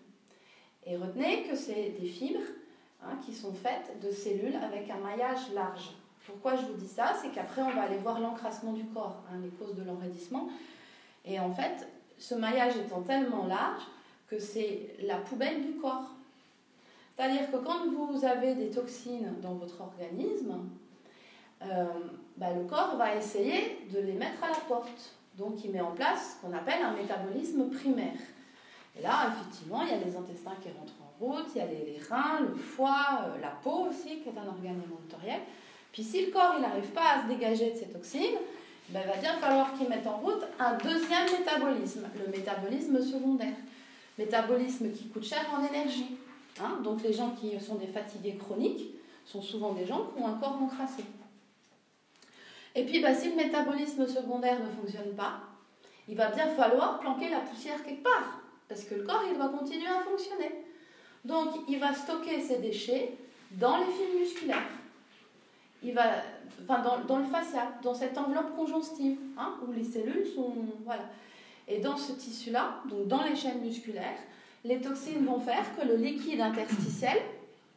Et 0.85 0.97
retenez 0.97 1.43
que 1.43 1.55
c'est 1.55 1.95
des 1.99 2.07
fibres 2.07 2.41
hein, 3.01 3.17
qui 3.25 3.33
sont 3.33 3.53
faites 3.53 3.99
de 4.01 4.11
cellules 4.11 4.55
avec 4.55 4.89
un 4.89 4.97
maillage 4.97 5.51
large. 5.53 5.91
Pourquoi 6.25 6.55
je 6.55 6.65
vous 6.65 6.75
dis 6.75 6.87
ça? 6.87 7.13
C'est 7.21 7.29
qu'après, 7.29 7.61
on 7.61 7.71
va 7.71 7.83
aller 7.83 7.97
voir 7.97 8.19
l'encrassement 8.19 8.73
du 8.73 8.85
corps, 8.85 9.23
hein, 9.29 9.39
les 9.41 9.49
causes 9.49 9.75
de 9.75 9.83
l'enraidissement. 9.83 10.49
Et 11.25 11.39
en 11.39 11.51
fait, 11.51 11.87
ce 12.17 12.35
maillage 12.35 12.77
étant 12.77 13.01
tellement 13.01 13.45
large 13.45 13.83
que 14.27 14.39
c'est 14.39 14.95
la 15.01 15.17
poubelle 15.17 15.61
du 15.65 15.73
corps. 15.73 16.11
C'est-à-dire 17.15 17.51
que 17.51 17.57
quand 17.57 17.87
vous 17.89 18.25
avez 18.25 18.55
des 18.55 18.69
toxines 18.69 19.33
dans 19.41 19.53
votre 19.53 19.81
organisme, 19.81 20.55
euh, 21.71 21.85
bah, 22.37 22.53
le 22.53 22.63
corps 22.65 22.95
va 22.97 23.15
essayer 23.15 23.87
de 23.93 23.99
les 23.99 24.13
mettre 24.13 24.43
à 24.43 24.49
la 24.49 24.59
porte. 24.67 25.13
Donc 25.37 25.63
il 25.63 25.71
met 25.71 25.81
en 25.81 25.91
place 25.91 26.37
ce 26.37 26.45
qu'on 26.45 26.55
appelle 26.55 26.81
un 26.81 26.93
métabolisme 26.93 27.69
primaire. 27.69 28.19
Et 28.97 29.01
là, 29.01 29.31
effectivement, 29.31 29.81
il 29.81 29.89
y 29.89 29.91
a 29.91 29.97
les 29.97 30.15
intestins 30.15 30.53
qui 30.61 30.69
rentrent 30.69 30.93
en 31.01 31.25
route, 31.25 31.47
il 31.55 31.57
y 31.57 31.61
a 31.61 31.65
les, 31.65 31.99
reins, 32.07 32.41
le 32.41 32.55
foie, 32.55 33.21
euh, 33.23 33.41
la 33.41 33.49
peau 33.49 33.87
aussi, 33.89 34.19
qui 34.21 34.29
est 34.29 34.37
un 34.37 34.47
organe 34.47 34.81
éventoriel. 34.83 35.41
Puis 35.91 36.03
si 36.03 36.25
le 36.25 36.31
corps 36.31 36.59
n'arrive 36.59 36.91
pas 36.91 37.13
à 37.13 37.23
se 37.23 37.27
dégager 37.27 37.71
de 37.71 37.77
ces 37.77 37.87
toxines, 37.87 38.37
ben, 38.89 39.01
il 39.05 39.11
va 39.11 39.17
bien 39.17 39.33
falloir 39.33 39.73
qu'il 39.73 39.89
mette 39.89 40.05
en 40.05 40.17
route 40.17 40.43
un 40.59 40.73
deuxième 40.77 41.25
métabolisme, 41.39 42.07
le 42.19 42.31
métabolisme 42.31 43.01
secondaire. 43.01 43.55
Métabolisme 44.17 44.91
qui 44.91 45.07
coûte 45.07 45.23
cher 45.23 45.43
en 45.57 45.65
énergie. 45.65 46.17
Hein. 46.61 46.79
Donc 46.83 47.01
les 47.01 47.13
gens 47.13 47.31
qui 47.31 47.59
sont 47.59 47.75
des 47.75 47.87
fatigués 47.87 48.35
chroniques 48.35 48.93
sont 49.25 49.41
souvent 49.41 49.73
des 49.73 49.85
gens 49.85 50.11
qui 50.13 50.21
ont 50.21 50.27
un 50.27 50.35
corps 50.35 50.61
encrassé. 50.61 51.03
Et 52.75 52.85
puis 52.85 52.99
ben, 52.99 53.15
si 53.15 53.29
le 53.29 53.35
métabolisme 53.35 54.07
secondaire 54.07 54.59
ne 54.59 54.69
fonctionne 54.69 55.15
pas, 55.15 55.39
il 56.07 56.15
va 56.15 56.29
bien 56.29 56.47
falloir 56.49 56.99
planquer 56.99 57.29
la 57.29 57.39
poussière 57.39 57.83
quelque 57.83 58.03
part, 58.03 58.41
parce 58.67 58.83
que 58.83 58.95
le 58.95 59.03
corps 59.03 59.23
il 59.29 59.37
doit 59.37 59.49
continuer 59.49 59.87
à 59.87 59.99
fonctionner. 59.99 60.51
Donc 61.23 61.49
il 61.67 61.79
va 61.79 61.93
stocker 61.93 62.41
ses 62.41 62.57
déchets 62.57 63.13
dans 63.51 63.77
les 63.77 63.85
fils 63.85 64.19
musculaires 64.19 64.67
il 65.83 65.93
va, 65.93 66.03
enfin 66.63 66.81
dans, 66.81 67.03
dans, 67.03 67.17
le 67.19 67.25
fascia, 67.25 67.73
dans 67.83 67.93
cette 67.93 68.17
enveloppe 68.17 68.55
conjonctive, 68.55 69.17
hein, 69.37 69.55
où 69.67 69.71
les 69.71 69.83
cellules 69.83 70.25
sont, 70.33 70.53
voilà. 70.85 71.03
Et 71.67 71.79
dans 71.79 71.97
ce 71.97 72.13
tissu-là, 72.13 72.81
donc 72.89 73.07
dans 73.07 73.23
les 73.23 73.35
chaînes 73.35 73.61
musculaires, 73.61 74.17
les 74.63 74.79
toxines 74.79 75.25
vont 75.25 75.39
faire 75.39 75.65
que 75.77 75.85
le 75.85 75.95
liquide 75.95 76.41
interstitiel, 76.41 77.17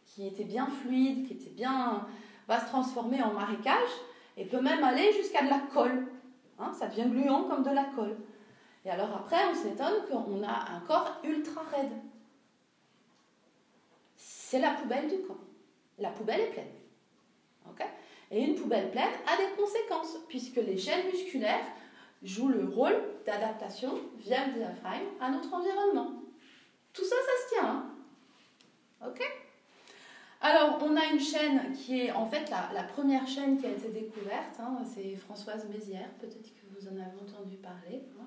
qui 0.07 0.27
était 0.27 0.45
bien 0.45 0.67
fluide, 0.83 1.27
qui 1.27 1.35
était 1.35 1.51
bien, 1.51 2.07
va 2.49 2.61
se 2.61 2.67
transformer 2.67 3.23
en 3.23 3.33
marécage 3.33 3.91
et 4.37 4.45
peut 4.45 4.61
même 4.61 4.85
aller 4.85 5.13
jusqu'à 5.13 5.45
de 5.45 5.51
la 5.51 5.61
colle. 5.73 6.07
Hein, 6.59 6.73
ça 6.73 6.89
devient 6.89 7.09
gluant 7.09 7.45
comme 7.45 7.63
de 7.63 7.71
la 7.71 7.85
colle. 7.85 8.17
Et 8.85 8.91
alors 8.91 9.15
après, 9.15 9.47
on 9.51 9.55
s'étonne 9.55 10.05
qu'on 10.09 10.43
a 10.43 10.71
un 10.71 10.81
corps 10.81 11.21
ultra 11.25 11.63
raide. 11.63 11.93
C'est 14.17 14.61
la 14.61 14.71
poubelle 14.71 15.09
du 15.09 15.27
corps. 15.27 15.37
La 15.99 16.11
poubelle 16.11 16.41
est 16.41 16.51
pleine. 16.53 16.77
Et 18.31 18.43
une 18.43 18.57
poubelle 18.57 18.91
pleine 18.91 19.13
a 19.27 19.37
des 19.37 19.57
conséquences, 19.57 20.19
puisque 20.29 20.57
les 20.57 20.77
chaînes 20.77 21.07
musculaires 21.07 21.67
jouent 22.23 22.49
le 22.49 22.65
rôle 22.65 23.01
d'adaptation 23.25 24.01
via 24.19 24.47
le 24.47 24.55
diaphragme 24.55 25.07
à 25.21 25.31
notre 25.31 25.53
environnement. 25.55 26.11
Tout 26.93 27.05
ça, 27.05 27.15
ça 27.15 27.45
se 27.45 27.55
tient. 27.55 27.69
Hein? 27.69 27.91
Ok? 29.07 29.46
Alors, 30.41 30.79
on 30.83 30.97
a 30.97 31.07
une 31.07 31.21
chaîne 31.21 31.73
qui 31.73 32.03
est 32.03 32.13
en 32.13 32.27
fait 32.27 32.51
la, 32.51 32.83
première 32.83 33.27
chaîne 33.27 33.59
qui 33.59 33.67
a 33.67 33.71
été 33.71 33.89
découverte. 33.89 34.61
Hein, 34.61 34.79
c'est 34.85 35.17
Françoise 35.17 35.67
Mézières, 35.69 36.11
peut-être 36.21 36.55
que 36.55 36.67
vous 36.79 36.87
en 36.89 36.93
avez 36.93 37.17
entendu 37.21 37.57
parler. 37.57 38.03
Hein, 38.21 38.27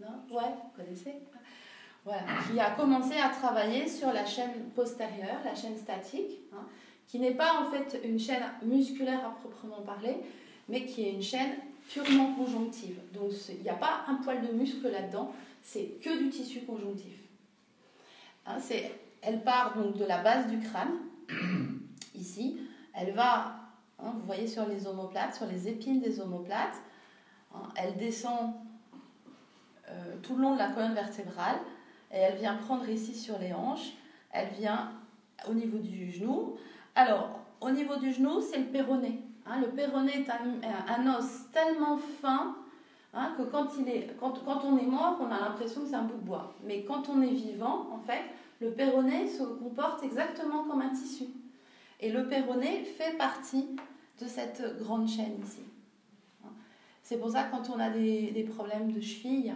non? 0.00 0.36
Ouais, 0.36 0.44
vous 0.62 0.82
connaissez? 0.82 1.14
Voilà, 2.04 2.22
qui 2.48 2.60
a 2.60 2.70
commencé 2.70 3.14
à 3.14 3.30
travailler 3.30 3.88
sur 3.88 4.12
la 4.12 4.24
chaîne 4.24 4.70
postérieure, 4.76 5.40
la 5.44 5.56
chaîne 5.56 5.76
statique, 5.76 6.38
hein, 6.52 6.64
qui 7.08 7.18
n'est 7.18 7.34
pas 7.34 7.60
en 7.60 7.70
fait 7.70 8.00
une 8.04 8.18
chaîne 8.18 8.44
musculaire 8.62 9.26
à 9.26 9.30
proprement 9.30 9.82
parler, 9.82 10.16
mais 10.68 10.84
qui 10.84 11.08
est 11.08 11.12
une 11.12 11.22
chaîne 11.22 11.56
purement 11.88 12.34
conjonctive. 12.34 13.00
Donc 13.12 13.32
il 13.48 13.62
n'y 13.62 13.68
a 13.68 13.74
pas 13.74 14.04
un 14.06 14.14
poil 14.16 14.46
de 14.46 14.52
muscle 14.52 14.88
là-dedans, 14.88 15.32
c'est 15.62 16.00
que 16.00 16.16
du 16.16 16.28
tissu 16.28 16.60
conjonctif. 16.60 17.16
Hein, 18.46 18.58
elle 19.26 19.42
part 19.42 19.74
donc 19.76 19.96
de 19.96 20.04
la 20.04 20.22
base 20.22 20.46
du 20.46 20.60
crâne, 20.60 20.92
ici, 22.14 22.60
elle 22.94 23.12
va, 23.12 23.56
hein, 23.98 24.12
vous 24.14 24.24
voyez 24.24 24.46
sur 24.46 24.66
les 24.66 24.86
omoplates, 24.86 25.34
sur 25.34 25.46
les 25.46 25.68
épines 25.68 26.00
des 26.00 26.20
omoplates, 26.20 26.80
hein, 27.52 27.68
elle 27.74 27.96
descend 27.96 28.54
euh, 29.88 30.16
tout 30.22 30.36
le 30.36 30.42
long 30.42 30.54
de 30.54 30.58
la 30.58 30.70
colonne 30.70 30.94
vertébrale, 30.94 31.56
et 32.12 32.18
elle 32.18 32.38
vient 32.38 32.54
prendre 32.54 32.88
ici 32.88 33.14
sur 33.14 33.38
les 33.38 33.52
hanches, 33.52 33.94
elle 34.30 34.48
vient 34.50 34.92
au 35.48 35.54
niveau 35.54 35.78
du 35.78 36.12
genou, 36.12 36.56
alors, 36.94 37.40
au 37.60 37.70
niveau 37.70 37.96
du 37.96 38.12
genou, 38.12 38.40
c'est 38.40 38.58
le 38.58 38.66
péroné. 38.66 39.20
Hein. 39.44 39.60
le 39.60 39.68
péroné 39.68 40.12
est 40.24 40.30
un, 40.30 41.18
os 41.18 41.50
tellement 41.52 41.98
fin 41.98 42.56
que 43.36 43.42
quand, 43.42 43.68
quand, 44.44 44.64
on 44.64 44.78
est 44.78 44.86
mort, 44.86 45.18
on 45.20 45.30
a 45.30 45.40
l'impression 45.40 45.82
que 45.82 45.88
c'est 45.88 45.94
un 45.94 46.02
bout 46.02 46.16
de 46.16 46.26
bois. 46.26 46.54
Mais 46.64 46.84
quand 46.84 47.08
on 47.08 47.22
est 47.22 47.32
vivant, 47.32 47.86
en 47.92 47.98
fait, 47.98 48.22
le 48.60 48.72
péroné 48.72 49.28
se 49.28 49.42
comporte 49.42 50.02
exactement 50.02 50.64
comme 50.64 50.80
un 50.80 50.90
tissu. 50.90 51.24
Et 52.00 52.10
le 52.10 52.28
péroné 52.28 52.84
fait 52.84 53.16
partie 53.16 53.76
de 54.20 54.26
cette 54.26 54.78
grande 54.78 55.08
chaîne 55.08 55.40
ici. 55.42 55.62
Hein. 56.44 56.50
C'est 57.02 57.18
pour 57.18 57.30
ça 57.30 57.44
que 57.44 57.50
quand 57.52 57.70
on 57.70 57.78
a 57.78 57.90
des, 57.90 58.48
problèmes 58.54 58.92
de 58.92 59.00
cheville, 59.00 59.54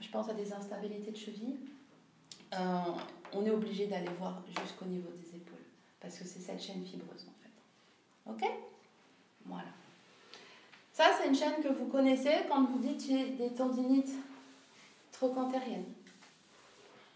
je 0.00 0.10
pense 0.10 0.28
à 0.28 0.34
des 0.34 0.52
instabilités 0.52 1.10
de 1.10 1.16
cheville, 1.16 1.56
euh, 2.54 2.58
on 3.32 3.44
est 3.44 3.50
obligé 3.50 3.86
d'aller 3.86 4.10
voir 4.18 4.42
jusqu'au 4.60 4.84
niveau 4.86 5.10
des 5.10 5.36
épaules 5.36 5.56
parce 6.00 6.18
que 6.18 6.24
c'est 6.24 6.40
cette 6.40 6.62
chaîne 6.62 6.84
fibreuse 6.84 7.26
en 7.28 8.32
fait. 8.40 8.44
Ok? 8.46 8.50
Voilà. 9.44 9.68
Ça, 10.92 11.10
c'est 11.18 11.28
une 11.28 11.34
chaîne 11.34 11.62
que 11.62 11.68
vous 11.68 11.86
connaissez 11.86 12.32
quand 12.48 12.64
vous 12.64 12.78
dites 12.78 13.04
j'ai 13.06 13.30
des 13.30 13.50
tendinites 13.50 14.12
trochantériennes. 15.12 15.84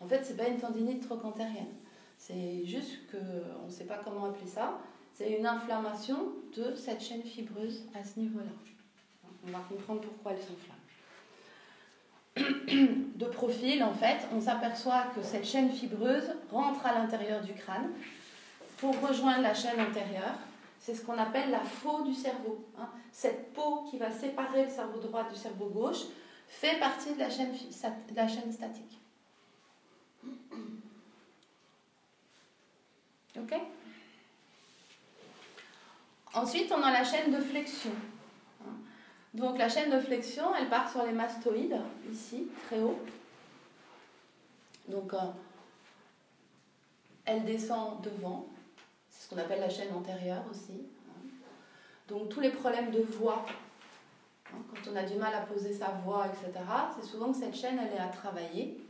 En 0.00 0.08
fait, 0.08 0.24
c'est 0.24 0.36
pas 0.36 0.48
une 0.48 0.58
tendinite 0.58 1.06
trochantérienne. 1.06 1.74
C'est 2.16 2.64
juste 2.64 3.06
que 3.10 3.16
on 3.62 3.66
ne 3.66 3.70
sait 3.70 3.84
pas 3.84 4.00
comment 4.02 4.26
appeler 4.26 4.46
ça. 4.48 4.78
C'est 5.14 5.32
une 5.32 5.46
inflammation 5.46 6.32
de 6.56 6.74
cette 6.74 7.02
chaîne 7.02 7.22
fibreuse 7.22 7.84
à 7.94 8.04
ce 8.04 8.18
niveau-là. 8.18 8.50
On 9.46 9.50
va 9.50 9.58
comprendre 9.68 10.00
pourquoi 10.00 10.32
elle 10.32 10.38
s'inflamme. 10.38 10.76
De 13.16 13.26
profil, 13.26 13.82
en 13.82 13.92
fait, 13.92 14.18
on 14.34 14.40
s'aperçoit 14.40 15.04
que 15.14 15.22
cette 15.22 15.44
chaîne 15.44 15.70
fibreuse 15.70 16.30
rentre 16.50 16.86
à 16.86 16.94
l'intérieur 16.94 17.42
du 17.42 17.52
crâne 17.52 17.90
pour 18.78 18.98
rejoindre 19.00 19.42
la 19.42 19.54
chaîne 19.54 19.80
antérieure. 19.80 20.38
C'est 20.78 20.94
ce 20.94 21.04
qu'on 21.04 21.18
appelle 21.18 21.50
la 21.50 21.60
faux 21.60 22.02
du 22.02 22.14
cerveau. 22.14 22.64
Hein. 22.78 22.88
Cette 23.12 23.52
peau 23.52 23.84
qui 23.90 23.98
va 23.98 24.10
séparer 24.10 24.64
le 24.64 24.70
cerveau 24.70 25.00
droit 25.00 25.28
du 25.28 25.36
cerveau 25.36 25.66
gauche 25.66 26.04
fait 26.48 26.78
partie 26.78 27.14
de 27.14 27.18
la 27.18 27.28
chaîne, 27.28 27.52
de 27.52 28.16
la 28.16 28.28
chaîne 28.28 28.50
statique. 28.52 28.99
Ok 33.36 33.54
Ensuite, 36.32 36.70
on 36.72 36.82
a 36.82 36.92
la 36.92 37.04
chaîne 37.04 37.32
de 37.32 37.40
flexion. 37.40 37.90
Donc 39.34 39.58
la 39.58 39.68
chaîne 39.68 39.90
de 39.90 40.00
flexion, 40.00 40.54
elle 40.56 40.68
part 40.68 40.90
sur 40.90 41.04
les 41.04 41.12
mastoïdes, 41.12 41.80
ici, 42.10 42.48
très 42.66 42.80
haut. 42.80 42.98
Donc, 44.88 45.14
euh, 45.14 45.18
elle 47.24 47.44
descend 47.44 48.00
devant, 48.02 48.48
qu'on 49.30 49.38
appelle 49.38 49.60
la 49.60 49.70
chaîne 49.70 49.94
antérieure 49.94 50.42
aussi. 50.50 50.82
Donc 52.08 52.28
tous 52.28 52.40
les 52.40 52.50
problèmes 52.50 52.90
de 52.90 53.00
voix, 53.00 53.46
hein, 54.52 54.58
quand 54.68 54.90
on 54.90 54.96
a 54.96 55.04
du 55.04 55.14
mal 55.14 55.32
à 55.32 55.42
poser 55.42 55.72
sa 55.72 55.90
voix, 56.04 56.26
etc., 56.26 56.64
c'est 56.96 57.06
souvent 57.06 57.30
que 57.30 57.38
cette 57.38 57.54
chaîne, 57.54 57.78
elle 57.78 57.96
est 57.96 58.00
à 58.00 58.08
travailler. 58.08 58.80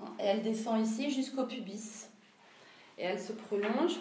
Hein, 0.00 0.08
elle 0.18 0.42
descend 0.42 0.80
ici 0.80 1.10
jusqu'au 1.10 1.44
pubis. 1.44 2.08
Et 2.98 3.04
elle 3.04 3.20
se 3.20 3.32
prolonge. 3.32 3.96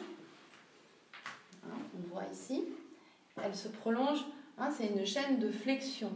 on 1.66 2.14
voit 2.14 2.26
ici. 2.32 2.64
Elle 3.44 3.56
se 3.56 3.68
prolonge. 3.68 4.20
c'est 4.76 4.88
une 4.88 5.06
chaîne 5.06 5.40
de 5.40 5.52
flexion. 5.52 6.12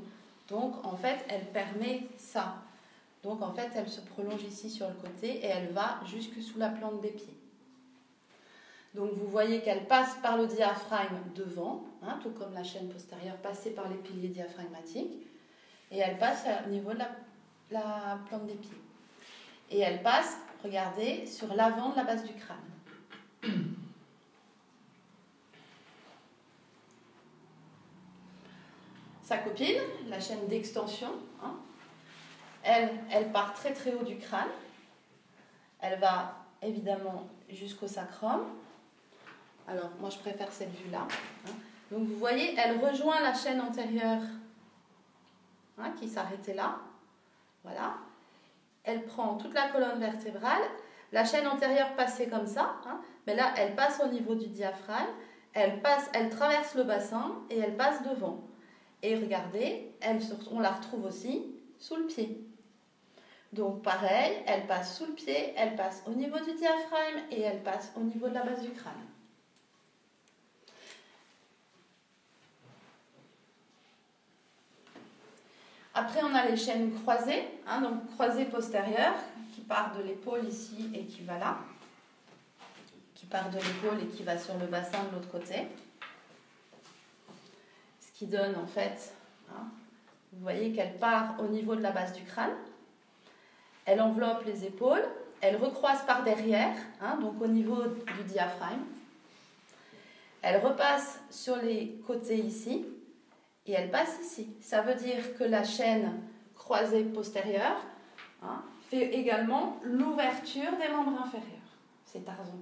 Donc 0.48 0.86
en 0.86 0.98
fait, 0.98 1.24
elle 1.30 1.46
permet 1.48 2.08
ça. 2.18 2.56
Donc 3.24 3.42
en 3.42 3.54
fait, 3.54 3.70
elle 3.76 3.90
se 3.90 4.02
prolonge 4.02 4.44
ici 4.44 4.70
sur 4.70 4.88
le 4.88 4.96
côté 4.96 5.28
et 5.28 5.46
elle 5.46 5.72
va 5.72 6.00
jusque 6.06 6.42
sous 6.42 6.58
la 6.58 6.70
plante 6.70 7.02
des 7.02 7.12
pieds. 7.12 7.38
Donc 8.94 9.12
vous 9.14 9.28
voyez 9.28 9.62
qu'elle 9.62 9.86
passe 9.86 10.16
par 10.22 10.38
le 10.38 10.48
diaphragme 10.48 11.18
devant, 11.36 11.86
hein, 12.04 12.20
tout 12.22 12.32
comme 12.32 12.54
la 12.54 12.64
chaîne 12.64 12.90
postérieure 12.90 13.38
passée 13.38 13.72
par 13.72 13.88
les 13.88 13.96
piliers 13.96 14.28
diaphragmatiques, 14.28 15.14
et 15.92 16.00
elle 16.00 16.18
passe 16.18 16.46
au 16.66 16.70
niveau 16.70 16.92
de 16.94 17.00
la, 17.72 18.20
plante 18.28 18.48
des 18.48 18.56
pieds. 18.56 18.81
Et 19.72 19.80
elle 19.80 20.04
passe, 20.04 20.38
regardez, 20.64 21.26
sur 21.26 21.54
l'avant 21.56 21.90
de 21.90 21.96
la 21.96 22.04
base 22.04 22.24
du 22.26 22.34
crâne. 22.34 22.58
Sa 29.24 29.38
copine, 29.38 29.82
la 30.10 30.20
chaîne 30.20 30.46
d'extension, 30.50 31.14
hein, 31.42 31.56
Elle, 32.64 33.32
part 33.32 33.54
très 33.54 33.72
très 33.72 33.94
haut 33.94 34.04
du 34.04 34.18
crâne. 34.18 34.50
Elle 35.80 35.98
va 36.00 36.36
évidemment 36.62 37.30
jusqu'au 37.50 37.88
sacrum. 37.88 38.42
Alors, 39.70 39.92
moi, 40.02 40.10
je 40.10 40.18
préfère 40.18 40.52
cette 40.52 40.76
vue-là. 40.76 41.08
Hein. 41.48 41.52
Donc, 41.92 42.10
vous 42.10 42.18
voyez, 42.18 42.54
elle 42.58 42.78
rejoint 42.80 43.22
la 43.22 43.34
chaîne 43.34 43.62
antérieure 43.62 44.22
hein, 45.78 45.94
qui 45.98 46.10
s'arrêtait 46.10 46.56
là. 46.56 46.80
Voilà. 47.64 47.96
Elle 48.84 49.06
prend 49.06 49.36
toute 49.36 49.54
la 49.54 49.70
colonne 49.70 50.00
vertébrale. 50.00 50.62
La 51.12 51.26
chaîne 51.26 51.48
antérieure 51.48 51.96
passait 51.96 52.28
comme 52.28 52.48
ça, 52.48 52.76
hein, 52.86 53.02
mais 53.28 53.36
là, 53.36 53.54
elle 53.58 53.76
passe 53.76 54.02
au 54.04 54.08
niveau 54.08 54.36
du 54.36 54.48
diaphragme. 54.48 55.10
Elle, 55.54 55.82
traverse 56.30 56.76
le 56.76 56.84
bassin 56.84 57.36
et 57.50 57.60
elle 57.60 57.76
passe 57.76 58.02
devant. 58.04 58.42
Et 59.04 59.16
regardez, 59.16 59.94
elle, 60.00 60.20
on 60.52 60.60
la 60.60 60.72
retrouve 60.72 61.06
aussi 61.06 61.54
sous 61.78 61.98
le 61.98 62.06
pied. 62.06 62.48
Donc 63.52 63.82
pareil, 63.82 64.32
elle 64.48 64.66
passe 64.66 64.98
sous 64.98 65.06
le 65.06 65.14
pied, 65.14 65.54
elle 65.58 65.76
passe 65.76 66.04
au 66.08 66.12
niveau 66.12 66.38
du 66.40 66.54
diaphragme 66.54 67.20
et 67.32 67.42
elle 67.42 67.62
passe 67.64 67.92
au 67.98 68.00
niveau 68.00 68.30
de 68.30 68.34
la 68.36 68.44
base 68.44 68.62
du 68.62 68.72
crâne. 68.72 68.94
Après, 75.94 76.22
on 76.24 76.34
a 76.34 76.46
les 76.46 76.56
chaînes 76.56 76.94
croisées, 77.02 77.44
hein, 77.68 77.82
donc 77.82 78.10
croisée 78.14 78.46
postérieure, 78.46 79.16
qui 79.54 79.62
part 79.62 79.94
de 79.98 80.04
l'épaule 80.04 80.46
ici 80.46 80.90
et 80.94 81.04
qui 81.04 81.24
va 81.24 81.38
là, 81.38 81.58
qui 83.14 83.26
part 83.26 83.50
de 83.50 83.58
l'épaule 83.58 84.02
et 84.02 84.08
qui 84.08 84.24
va 84.24 84.38
sur 84.38 84.58
le 84.58 84.68
bassin 84.68 85.04
de 85.10 85.16
l'autre 85.16 85.30
côté. 85.30 85.68
Ce 88.00 88.18
qui 88.18 88.26
donne 88.26 88.56
en 88.56 88.68
fait, 88.68 89.14
hein, 89.50 89.66
vous 90.32 90.42
voyez 90.42 90.72
qu'elle 90.72 90.98
part 90.98 91.36
au 91.40 91.48
niveau 91.48 91.76
de 91.76 91.82
la 91.82 91.92
base 91.92 92.14
du 92.14 92.24
crâne, 92.24 92.56
elle 93.86 94.00
enveloppe 94.00 94.46
les 94.46 94.64
épaules, 94.64 95.04
elle 95.42 95.58
recroise 95.58 96.06
par 96.06 96.24
derrière, 96.24 96.76
hein, 97.02 97.18
donc 97.20 97.42
au 97.42 97.48
niveau 97.48 97.84
du 97.84 98.24
diaphragme. 98.28 98.86
Elle 100.42 100.66
repasse 100.66 101.20
sur 101.30 101.58
les 101.58 102.00
côtés 102.08 102.38
ici 102.38 102.86
et 103.66 103.74
elle 103.74 103.92
passe 103.92 104.18
ici. 104.22 104.50
Ça 104.62 104.82
veut 104.82 104.96
dire 104.96 105.36
que 105.38 105.44
la 105.44 105.64
chaîne 105.64 106.22
croisée 106.56 107.04
postérieure 107.04 107.82
hein, 108.42 108.64
fait 108.90 109.14
également 109.14 109.80
l'ouverture 109.84 110.72
des 110.80 110.90
membres 110.90 111.22
inférieurs. 111.22 111.60
C'est 112.06 112.26
Tarzan. 112.26 112.60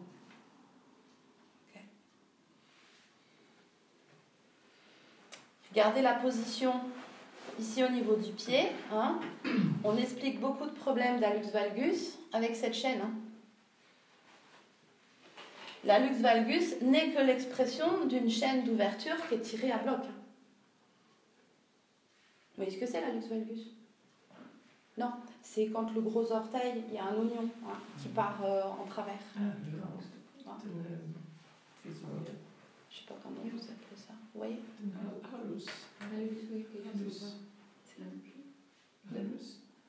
Gardez 5.73 6.01
la 6.01 6.13
position 6.13 6.73
ici 7.59 7.83
au 7.83 7.89
niveau 7.89 8.15
du 8.15 8.31
pied. 8.31 8.67
Hein. 8.91 9.19
On 9.83 9.97
explique 9.97 10.39
beaucoup 10.39 10.65
de 10.65 10.71
problèmes 10.71 11.19
d'alux 11.19 11.51
valgus 11.51 12.17
avec 12.33 12.55
cette 12.55 12.73
chaîne. 12.73 13.01
Hein. 13.01 13.11
L'alux 15.85 16.19
valgus 16.21 16.81
n'est 16.81 17.11
que 17.11 17.21
l'expression 17.21 18.05
d'une 18.07 18.29
chaîne 18.29 18.63
d'ouverture 18.63 19.15
qui 19.27 19.35
est 19.35 19.41
tirée 19.41 19.71
à 19.71 19.77
bloc. 19.77 20.01
Vous 22.59 22.65
voyez 22.65 22.77
ce 22.77 22.85
que 22.85 22.91
c'est 22.91 22.99
la 22.99 23.11
luxe 23.11 23.27
valgus? 23.27 23.67
Non, 24.97 25.13
c'est 25.41 25.67
quand 25.67 25.93
le 25.93 26.01
gros 26.01 26.29
orteil, 26.29 26.83
il 26.89 26.93
y 26.93 26.97
a 26.97 27.05
un 27.05 27.15
oignon 27.15 27.49
hein, 27.65 27.77
qui 27.97 28.09
part 28.09 28.43
euh, 28.43 28.63
en 28.63 28.83
travers. 28.85 29.15
Ah, 29.37 29.43
ah. 30.45 30.57
Je 30.61 31.89
ne 31.89 31.93
sais 31.93 33.05
pas 33.07 33.15
comment 33.23 33.39
vous 33.45 33.63
appelez 33.63 33.95
ça. 33.95 34.11
Vous 34.33 34.39
voyez? 34.41 34.59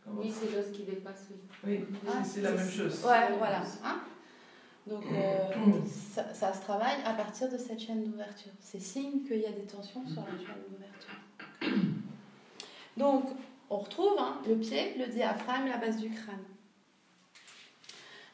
Oui, 0.06 0.32
c'est 0.32 0.54
l'os 0.54 0.70
qui 0.70 0.84
dépasse. 0.84 1.26
Oui, 1.66 1.80
ah, 2.06 2.22
c'est 2.22 2.42
la 2.42 2.52
même 2.52 2.70
chose. 2.70 3.04
Ouais, 3.04 3.36
voilà. 3.36 3.64
Hein? 3.84 4.00
Donc 4.86 5.06
euh, 5.12 5.72
ça, 5.88 6.32
ça, 6.32 6.54
se 6.54 6.60
travaille 6.60 7.02
à 7.04 7.14
partir 7.14 7.50
de 7.50 7.58
cette 7.58 7.80
chaîne 7.80 8.04
d'ouverture. 8.04 8.52
C'est 8.60 8.80
signe 8.80 9.24
qu'il 9.26 9.40
y 9.40 9.46
a 9.46 9.52
des 9.52 9.66
tensions 9.66 10.06
sur 10.06 10.22
la 10.22 10.38
chaîne 10.38 10.62
d'ouverture. 10.70 11.90
Donc, 12.96 13.24
on 13.68 13.78
retrouve 13.78 14.18
hein, 14.18 14.40
le 14.46 14.56
pied, 14.56 14.94
le 14.98 15.06
diaphragme, 15.06 15.68
la 15.68 15.78
base 15.78 15.98
du 15.98 16.10
crâne. 16.10 16.44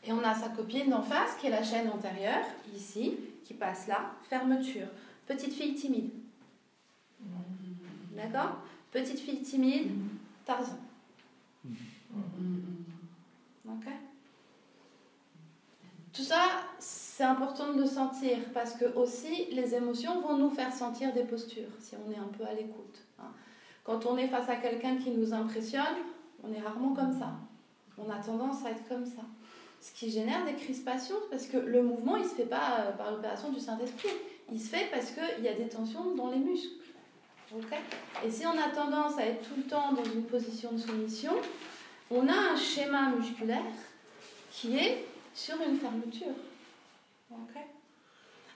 Et 0.04 0.12
on 0.12 0.22
a 0.22 0.34
sa 0.34 0.48
copine 0.48 0.90
d'en 0.90 1.02
face, 1.02 1.36
qui 1.36 1.48
est 1.48 1.50
la 1.50 1.64
chaîne 1.64 1.88
antérieure, 1.90 2.44
ici, 2.74 3.16
qui 3.44 3.54
passe 3.54 3.88
là, 3.88 4.12
fermeture. 4.28 4.86
Petite 5.26 5.52
fille 5.52 5.74
timide. 5.74 6.10
D'accord? 8.12 8.58
Petite 8.92 9.18
fille 9.18 9.42
timide, 9.42 9.90
Tarzan. 10.44 10.78
Ok? 13.68 13.86
Tout 16.12 16.22
ça, 16.22 16.48
c'est 16.78 17.24
important 17.24 17.74
de 17.74 17.80
le 17.80 17.86
sentir 17.86 18.38
parce 18.54 18.74
que 18.74 18.86
aussi 18.94 19.46
les 19.52 19.74
émotions 19.74 20.20
vont 20.20 20.38
nous 20.38 20.50
faire 20.50 20.72
sentir 20.72 21.12
des 21.12 21.24
postures 21.24 21.68
si 21.80 21.94
on 21.96 22.10
est 22.10 22.16
un 22.16 22.28
peu 22.28 22.44
à 22.44 22.54
l'écoute. 22.54 23.05
Quand 23.86 24.04
on 24.04 24.18
est 24.18 24.26
face 24.26 24.48
à 24.48 24.56
quelqu'un 24.56 24.96
qui 24.96 25.10
nous 25.10 25.32
impressionne, 25.32 25.84
on 26.42 26.52
est 26.52 26.60
rarement 26.60 26.92
comme 26.92 27.16
ça. 27.16 27.30
On 27.96 28.10
a 28.10 28.16
tendance 28.16 28.66
à 28.66 28.70
être 28.70 28.86
comme 28.88 29.06
ça. 29.06 29.22
Ce 29.80 29.92
qui 29.92 30.10
génère 30.10 30.44
des 30.44 30.54
crispations, 30.54 31.14
parce 31.30 31.46
que 31.46 31.56
le 31.56 31.82
mouvement, 31.82 32.16
il 32.16 32.24
ne 32.24 32.28
se 32.28 32.34
fait 32.34 32.46
pas 32.46 32.80
euh, 32.80 32.92
par 32.92 33.12
l'opération 33.12 33.52
du 33.52 33.60
Saint-Esprit. 33.60 34.08
Il 34.50 34.60
se 34.60 34.70
fait 34.70 34.88
parce 34.90 35.12
qu'il 35.12 35.44
y 35.44 35.48
a 35.48 35.54
des 35.54 35.68
tensions 35.68 36.16
dans 36.16 36.30
les 36.30 36.38
muscles. 36.38 36.74
Et 38.24 38.30
si 38.30 38.44
on 38.44 38.58
a 38.58 38.68
tendance 38.74 39.16
à 39.18 39.26
être 39.26 39.48
tout 39.48 39.54
le 39.56 39.62
temps 39.62 39.92
dans 39.92 40.04
une 40.04 40.24
position 40.24 40.72
de 40.72 40.78
soumission, 40.78 41.32
on 42.10 42.26
a 42.26 42.52
un 42.52 42.56
schéma 42.56 43.10
musculaire 43.10 43.62
qui 44.50 44.76
est 44.76 45.04
sur 45.32 45.54
une 45.62 45.76
fermeture. 45.76 46.34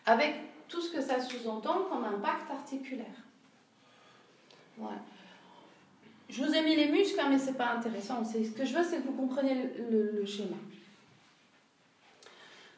Avec 0.07 0.35
tout 0.66 0.81
ce 0.81 0.90
que 0.93 1.01
ça 1.01 1.21
sous-entend 1.21 1.85
comme 1.88 2.05
impact 2.05 2.51
articulaire. 2.51 3.07
Ouais. 4.77 4.88
Je 6.31 6.45
vous 6.45 6.55
ai 6.55 6.62
mis 6.62 6.77
les 6.77 6.87
muscles, 6.87 7.19
hein, 7.21 7.27
mais 7.29 7.38
ce 7.38 7.47
n'est 7.47 7.57
pas 7.57 7.73
intéressant. 7.73 8.25
Ce 8.25 8.38
que 8.51 8.64
je 8.64 8.75
veux, 8.75 8.85
c'est 8.85 8.99
que 8.99 9.07
vous 9.09 9.14
compreniez 9.14 9.57
le, 9.90 10.25
schéma. 10.25 10.57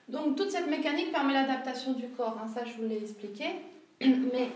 Donc, 0.09 0.37
toute 0.37 0.51
cette 0.51 0.69
mécanique 0.69 1.13
permet 1.13 1.35
l'adaptation 1.35 1.93
du 1.93 2.09
corps. 2.09 2.39
Hein, 2.43 2.49
ça, 2.49 2.65
je 2.65 2.73
vous 2.81 2.89
l'ai 2.89 2.97
expliqué. 2.97 3.47
Mais 4.01 4.49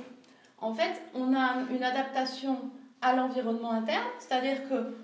en 0.59 0.73
fait, 0.73 1.03
on 1.15 1.35
a 1.35 1.63
une 1.71 1.83
adaptation 1.83 2.71
à 3.03 3.15
l'environnement 3.15 3.73
interne, 3.73 4.07
c'est-à-dire 4.19 4.67
que 4.69 4.95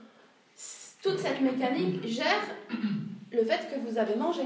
toute 1.03 1.19
cette 1.19 1.43
mécanique 1.43 2.07
gère 2.07 2.47
le 3.31 3.45
fait 3.45 3.69
que 3.71 3.79
vous 3.87 3.99
avez 3.99 4.17
mangé. 4.17 4.45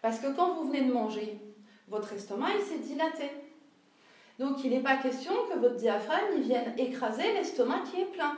Parce 0.00 0.20
que 0.20 0.34
quand 0.34 0.54
vous 0.54 0.68
venez 0.68 0.84
de 0.84 0.92
manger, 0.92 1.38
votre 1.88 2.12
estomac, 2.14 2.52
s'est 2.66 2.78
dilaté. 2.78 3.30
Donc 4.38 4.62
il 4.64 4.70
n'est 4.70 4.82
pas 4.82 4.96
question 4.96 5.32
que 5.50 5.58
votre 5.58 5.76
diaphragme 5.76 6.40
vienne 6.40 6.74
écraser 6.78 7.32
l'estomac 7.32 7.80
qui 7.90 8.02
est 8.02 8.06
plein. 8.06 8.36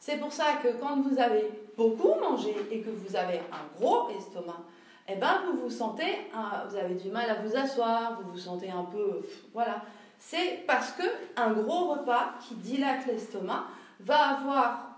C'est 0.00 0.18
pour 0.18 0.32
ça 0.32 0.54
que 0.62 0.68
quand 0.80 1.00
vous 1.00 1.18
avez 1.18 1.50
beaucoup 1.76 2.14
mangé 2.20 2.54
et 2.70 2.80
que 2.80 2.90
vous 2.90 3.16
avez 3.16 3.38
un 3.38 3.78
gros 3.78 4.10
estomac, 4.10 4.60
eh 5.08 5.16
ben 5.16 5.42
vous 5.60 5.70
sentez, 5.70 6.30
vous 6.68 6.76
avez 6.76 6.94
du 6.94 7.10
mal 7.10 7.28
à 7.30 7.34
vous 7.34 7.56
asseoir, 7.56 8.20
vous 8.20 8.32
vous 8.32 8.38
sentez 8.38 8.70
un 8.70 8.84
peu, 8.84 9.22
voilà. 9.54 9.82
C'est 10.18 10.64
parce 10.66 10.92
que 10.92 11.04
un 11.36 11.52
gros 11.52 11.94
repas 11.94 12.34
qui 12.40 12.54
dilate 12.56 13.06
l'estomac 13.06 13.64
va 14.00 14.36
avoir 14.36 14.88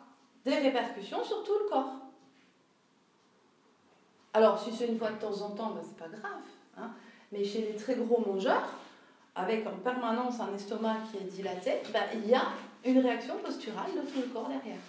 des 0.44 0.56
répercussions 0.56 1.22
sur 1.22 1.44
tout 1.44 1.58
le 1.62 1.68
corps. 1.68 1.92
Alors 4.32 4.58
si 4.58 4.72
c'est 4.72 4.86
une 4.86 4.98
fois 4.98 5.10
de 5.10 5.18
temps 5.18 5.42
en 5.42 5.50
temps, 5.50 5.70
ben, 5.70 5.82
c'est 5.82 5.96
pas 5.96 6.08
grave. 6.08 6.40
Hein. 6.78 6.90
Mais 7.32 7.44
chez 7.44 7.62
les 7.62 7.76
très 7.76 7.94
gros 7.94 8.20
mangeurs, 8.26 8.68
avec 9.40 9.66
en 9.66 9.76
permanence 9.82 10.40
un 10.40 10.54
estomac 10.54 10.96
qui 11.10 11.18
est 11.18 11.28
dilaté, 11.28 11.72
ben, 11.92 12.02
il 12.14 12.28
y 12.28 12.34
a 12.34 12.44
une 12.84 12.98
réaction 12.98 13.36
posturale 13.38 13.90
de 13.94 14.00
tout 14.10 14.20
le 14.20 14.32
corps 14.32 14.48
derrière. 14.48 14.80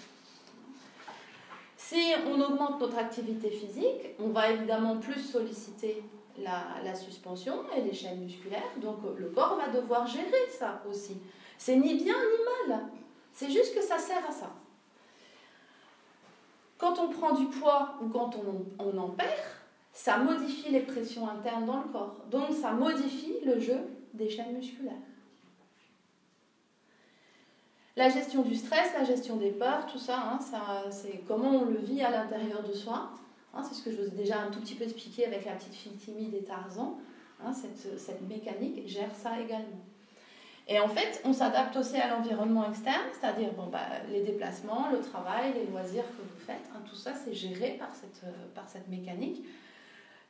Si 1.77 2.13
on 2.25 2.39
augmente 2.39 2.79
notre 2.79 2.97
activité 2.97 3.49
physique, 3.49 4.15
on 4.19 4.29
va 4.29 4.51
évidemment 4.51 4.97
plus 4.97 5.19
solliciter 5.19 6.03
la, 6.37 6.95
suspension 6.95 7.63
et 7.75 7.81
les 7.81 7.93
chaînes 7.93 8.21
musculaires, 8.21 8.71
donc 8.77 8.99
le 9.17 9.27
corps 9.27 9.57
va 9.57 9.67
devoir 9.67 10.07
gérer 10.07 10.47
ça 10.49 10.81
aussi. 10.89 11.17
C'est 11.57 11.75
ni 11.75 11.95
bien 11.95 12.15
ni 12.15 12.71
mal, 12.73 12.83
c'est 13.33 13.49
juste 13.49 13.75
que 13.75 13.81
ça 13.81 13.97
sert 13.97 14.25
à 14.27 14.31
ça. 14.31 14.51
Quand 16.77 16.97
on 16.97 17.09
prend 17.09 17.33
du 17.33 17.45
poids 17.45 17.95
ou 18.01 18.07
quand 18.07 18.31
on 18.79 18.97
en 18.97 19.09
perd, 19.09 19.29
ça 19.93 20.17
modifie 20.17 20.71
les 20.71 20.79
pressions 20.79 21.29
internes 21.29 21.65
dans 21.65 21.77
le 21.77 21.89
corps. 21.91 22.15
Donc 22.29 22.51
ça 22.51 22.71
modifie 22.71 23.35
le 23.45 23.59
jeu 23.59 23.79
des 24.13 24.29
chaînes 24.29 24.55
musculaires. 24.55 24.93
La 27.97 28.09
gestion 28.09 28.41
du 28.41 28.55
stress, 28.55 28.93
la 28.97 29.03
gestion 29.03 29.35
des 29.35 29.51
peurs, 29.51 29.85
tout 29.85 29.97
ça, 29.97 30.17
hein, 30.17 30.39
ça 30.39 30.85
c'est 30.89 31.23
comment 31.27 31.51
on 31.51 31.65
le 31.65 31.77
vit 31.77 32.01
à 32.01 32.09
l'intérieur 32.09 32.63
de 32.63 32.73
soi. 32.73 33.11
Hein, 33.53 33.63
c'est 33.67 33.75
ce 33.75 33.83
que 33.83 33.91
je 33.91 33.97
vous 33.97 34.07
ai 34.07 34.17
déjà 34.17 34.39
un 34.39 34.49
tout 34.49 34.61
petit 34.61 34.75
peu 34.75 34.85
expliqué 34.85 35.25
avec 35.25 35.45
la 35.45 35.53
petite 35.53 35.73
fille 35.73 35.95
timide 35.95 36.33
et 36.33 36.43
Tarzan. 36.43 36.97
Hein, 37.43 37.51
cette, 37.53 37.99
cette, 37.99 38.21
mécanique 38.29 38.87
gère 38.87 39.13
ça 39.13 39.39
également. 39.41 39.81
Et 40.67 40.79
en 40.79 40.87
fait, 40.87 41.21
on 41.25 41.33
s'adapte 41.33 41.75
aussi 41.75 41.97
à 41.97 42.07
l'environnement 42.07 42.69
externe, 42.69 43.07
c'est-à-dire 43.19 43.51
bon, 43.53 43.65
bah, 43.67 43.87
les 44.09 44.21
déplacements, 44.21 44.89
le 44.91 44.99
travail, 44.99 45.53
les 45.53 45.65
loisirs 45.65 46.05
que 46.05 46.21
vous 46.21 46.45
faites, 46.45 46.69
tout 46.87 46.95
ça 46.95 47.13
c'est 47.13 47.33
géré 47.33 47.77
par 47.79 47.93
cette, 47.95 48.23
par 48.53 48.67
cette 48.69 48.87
mécanique. 48.87 49.43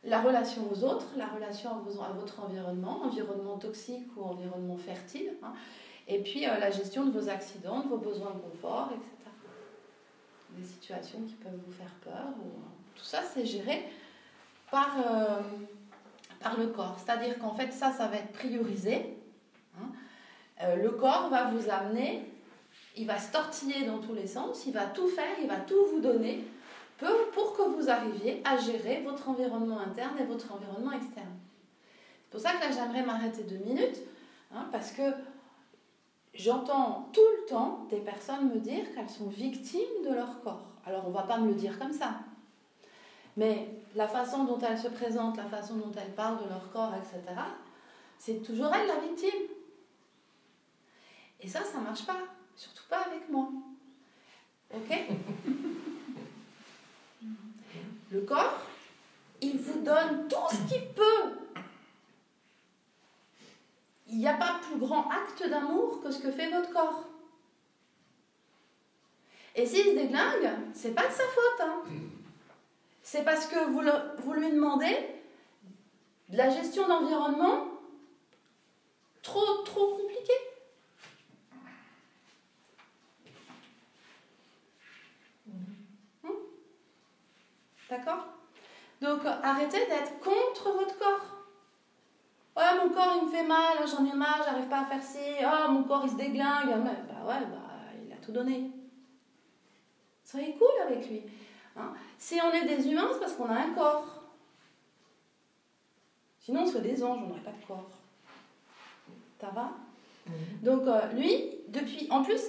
La 0.03 0.19
relation 0.21 0.67
aux 0.71 0.83
autres, 0.83 1.05
la 1.15 1.27
relation 1.27 1.69
à, 1.69 2.11
votre 2.13 2.43
environnement, 2.43 3.03
environnement 3.03 3.57
toxique 3.57 4.07
ou 4.17 4.23
environnement 4.23 4.77
fertile, 4.77 5.33
hein. 5.43 5.53
et 6.07 6.19
puis 6.19 6.47
euh, 6.47 6.57
la 6.57 6.71
gestion 6.71 7.05
de 7.05 7.11
vos 7.11 7.29
accidents, 7.29 7.81
de 7.81 7.87
vos 7.87 7.97
besoins 7.97 8.31
de 8.31 8.39
confort, 8.39 8.89
etc. 8.93 9.29
Des 10.57 10.65
situations 10.65 11.19
qui 11.27 11.35
peuvent 11.35 11.59
vous 11.67 11.71
faire 11.71 11.93
peur, 12.03 12.33
ou, 12.39 12.49
tout 12.95 13.03
ça 13.03 13.21
c'est 13.21 13.45
géré 13.45 13.83
par, 14.71 14.97
euh, 14.97 15.41
par 16.39 16.57
le 16.57 16.67
corps. 16.67 16.97
C'est-à-dire 16.97 17.37
qu'en 17.37 17.53
fait 17.53 17.71
ça, 17.71 17.91
ça 17.91 18.07
va 18.07 18.17
être 18.17 18.31
priorisé. 18.31 19.17
Hein. 19.79 19.85
Euh, 20.63 20.77
le 20.77 20.89
corps 20.89 21.29
va 21.29 21.51
vous 21.51 21.69
amener, 21.69 22.25
il 22.97 23.05
va 23.05 23.19
se 23.19 23.31
tortiller 23.31 23.85
dans 23.85 23.99
tous 23.99 24.15
les 24.15 24.27
sens, 24.27 24.65
il 24.65 24.73
va 24.73 24.87
tout 24.87 25.07
faire, 25.07 25.37
il 25.41 25.47
va 25.47 25.57
tout 25.57 25.85
vous 25.91 26.01
donner 26.01 26.43
pour 27.33 27.55
que 27.55 27.63
vous 27.63 27.89
arriviez 27.89 28.41
à 28.45 28.57
gérer 28.57 29.01
votre 29.01 29.29
environnement 29.29 29.79
interne 29.79 30.17
et 30.19 30.25
votre 30.25 30.51
environnement 30.53 30.91
externe. 30.91 31.37
C'est 32.23 32.31
pour 32.31 32.39
ça 32.39 32.53
que 32.53 32.61
là 32.61 32.71
j'aimerais 32.71 33.03
m'arrêter 33.03 33.43
deux 33.43 33.57
minutes, 33.57 33.99
hein, 34.53 34.67
parce 34.71 34.91
que 34.91 35.01
j'entends 36.33 37.09
tout 37.11 37.21
le 37.41 37.45
temps 37.47 37.85
des 37.89 37.99
personnes 37.99 38.49
me 38.49 38.59
dire 38.59 38.93
qu'elles 38.93 39.09
sont 39.09 39.27
victimes 39.27 40.03
de 40.03 40.13
leur 40.13 40.41
corps. 40.41 40.67
Alors 40.85 41.05
on 41.05 41.09
ne 41.09 41.13
va 41.13 41.23
pas 41.23 41.37
me 41.37 41.47
le 41.47 41.55
dire 41.55 41.77
comme 41.77 41.93
ça, 41.93 42.19
mais 43.37 43.69
la 43.95 44.07
façon 44.07 44.43
dont 44.45 44.59
elles 44.59 44.79
se 44.79 44.87
présentent, 44.87 45.37
la 45.37 45.45
façon 45.45 45.75
dont 45.75 45.91
elles 45.97 46.13
parlent 46.13 46.43
de 46.43 46.49
leur 46.49 46.71
corps, 46.71 46.93
etc., 46.95 47.21
c'est 48.17 48.43
toujours 48.43 48.71
elle 48.73 48.87
la 48.87 48.99
victime. 48.99 49.47
Et 51.39 51.47
ça, 51.47 51.63
ça 51.63 51.79
ne 51.79 51.85
marche 51.85 52.05
pas. 52.05 52.19
Surtout 52.55 52.83
pas 52.87 52.99
avec 52.99 53.27
moi. 53.29 53.49
Ok? 54.71 54.95
Le 58.11 58.21
corps, 58.21 58.61
il 59.41 59.57
vous 59.57 59.81
donne 59.81 60.27
tout 60.27 60.35
ce 60.49 60.73
qu'il 60.73 60.85
peut. 60.89 61.63
Il 64.07 64.17
n'y 64.17 64.27
a 64.27 64.33
pas 64.33 64.59
plus 64.61 64.77
grand 64.77 65.09
acte 65.09 65.47
d'amour 65.49 66.01
que 66.01 66.11
ce 66.11 66.19
que 66.19 66.31
fait 66.31 66.49
votre 66.49 66.71
corps. 66.71 67.05
Et 69.55 69.65
s'il 69.65 69.85
se 69.85 69.95
déglingue, 69.95 70.49
c'est 70.73 70.93
pas 70.93 71.07
de 71.07 71.13
sa 71.13 71.23
faute. 71.23 71.61
Hein. 71.61 71.83
C'est 73.01 73.23
parce 73.23 73.45
que 73.47 73.65
vous, 73.69 74.33
lui 74.33 74.51
demandez 74.51 74.97
de 76.29 76.37
la 76.37 76.49
gestion 76.49 76.87
d'environnement 76.87 77.65
trop, 79.21 79.63
trop. 79.63 79.97
D'accord? 87.91 88.25
Donc 89.01 89.19
arrêtez 89.25 89.85
d'être 89.87 90.17
contre 90.21 90.71
votre 90.71 90.97
corps. 90.97 91.25
Ouais, 92.55 92.77
mon 92.81 92.89
corps 92.93 93.17
il 93.17 93.27
me 93.27 93.31
fait 93.31 93.45
mal, 93.45 93.79
j'en 93.85 94.05
ai 94.05 94.15
marre, 94.15 94.41
j'arrive 94.45 94.69
pas 94.69 94.83
à 94.83 94.85
faire 94.85 95.03
ci. 95.03 95.19
Oh, 95.43 95.71
mon 95.71 95.83
corps 95.83 96.03
il 96.05 96.11
se 96.11 96.15
déglingue. 96.15 96.69
Bah 96.69 97.27
ouais, 97.27 97.41
bah, 97.41 97.91
il 98.05 98.13
a 98.13 98.15
tout 98.15 98.31
donné. 98.31 98.71
Soyez 100.23 100.55
cool 100.55 100.69
avec 100.87 101.09
lui. 101.09 101.23
Hein. 101.75 101.93
si 102.17 102.39
on 102.41 102.53
est 102.53 102.65
des 102.65 102.89
humains, 102.89 103.09
c'est 103.11 103.19
parce 103.19 103.33
qu'on 103.33 103.49
a 103.49 103.59
un 103.59 103.73
corps. 103.73 104.23
Sinon, 106.39 106.61
on 106.61 106.65
serait 106.65 106.81
des 106.81 107.03
anges, 107.03 107.19
on 107.23 107.27
n'aurait 107.27 107.41
pas 107.41 107.51
de 107.51 107.65
corps. 107.65 107.89
Ça 109.39 109.47
va? 109.47 109.71
Mhm. 110.27 110.33
Donc, 110.63 110.87
euh, 110.87 111.11
lui, 111.13 111.59
depuis. 111.67 112.07
En 112.09 112.23
plus, 112.23 112.41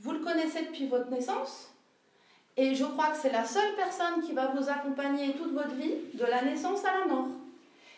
vous 0.00 0.12
le 0.12 0.20
connaissez 0.20 0.66
depuis 0.66 0.88
votre 0.88 1.10
naissance. 1.10 1.70
Et 2.60 2.74
je 2.74 2.84
crois 2.84 3.10
que 3.10 3.16
c'est 3.16 3.30
la 3.30 3.44
seule 3.44 3.76
personne 3.76 4.20
qui 4.20 4.32
va 4.32 4.48
vous 4.48 4.68
accompagner 4.68 5.32
toute 5.34 5.52
votre 5.52 5.76
vie, 5.76 5.94
de 6.12 6.24
la 6.24 6.42
naissance 6.42 6.84
à 6.84 6.98
la 6.98 7.06
mort. 7.06 7.28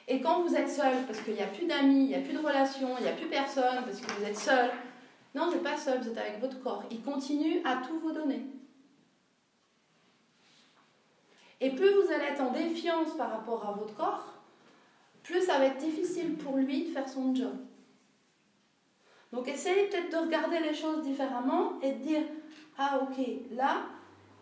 Et 0.07 0.21
quand 0.21 0.43
vous 0.43 0.55
êtes 0.55 0.69
seul, 0.69 1.07
parce 1.07 1.19
qu'il 1.21 1.33
n'y 1.33 1.43
a 1.43 1.47
plus 1.47 1.65
d'amis, 1.65 2.05
il 2.05 2.09
n'y 2.09 2.15
a 2.15 2.21
plus 2.21 2.35
de 2.35 2.47
relations, 2.47 2.95
il 2.99 3.05
n'y 3.05 3.09
a 3.09 3.15
plus 3.15 3.29
personne, 3.29 3.83
parce 3.87 3.99
que 4.03 4.13
vous 4.13 4.25
êtes 4.27 4.37
seul, 4.37 4.71
non, 5.35 5.47
vous 5.47 5.53
n'êtes 5.53 5.63
pas 5.63 5.79
seul, 5.79 6.03
vous 6.03 6.11
êtes 6.11 6.19
avec 6.19 6.41
votre 6.41 6.61
corps. 6.63 6.85
Il 6.91 7.01
continue 7.01 7.63
à 7.65 7.77
tout 7.77 7.99
vous 8.01 8.13
donner. 8.13 8.43
Et 11.63 11.71
plus 11.71 11.95
vous 11.95 12.13
allez 12.13 12.27
être 12.27 12.43
en 12.43 12.51
défiance 12.51 13.17
par 13.17 13.31
rapport 13.31 13.67
à 13.67 13.73
votre 13.73 13.95
corps, 13.95 14.27
plus 15.23 15.41
ça 15.41 15.57
va 15.57 15.67
être 15.67 15.79
difficile 15.79 16.35
pour 16.35 16.59
lui 16.59 16.85
de 16.85 16.91
faire 16.91 17.09
son 17.09 17.35
job. 17.35 17.55
Donc 19.33 19.49
essayez 19.49 19.87
peut-être 19.87 20.11
de 20.11 20.27
regarder 20.27 20.61
les 20.61 20.75
choses 20.75 21.03
différemment 21.03 21.81
et 21.81 21.93
de 21.93 22.03
dire, 22.03 22.23
ah 22.77 23.01
ok, 23.03 23.25
là, 23.53 23.85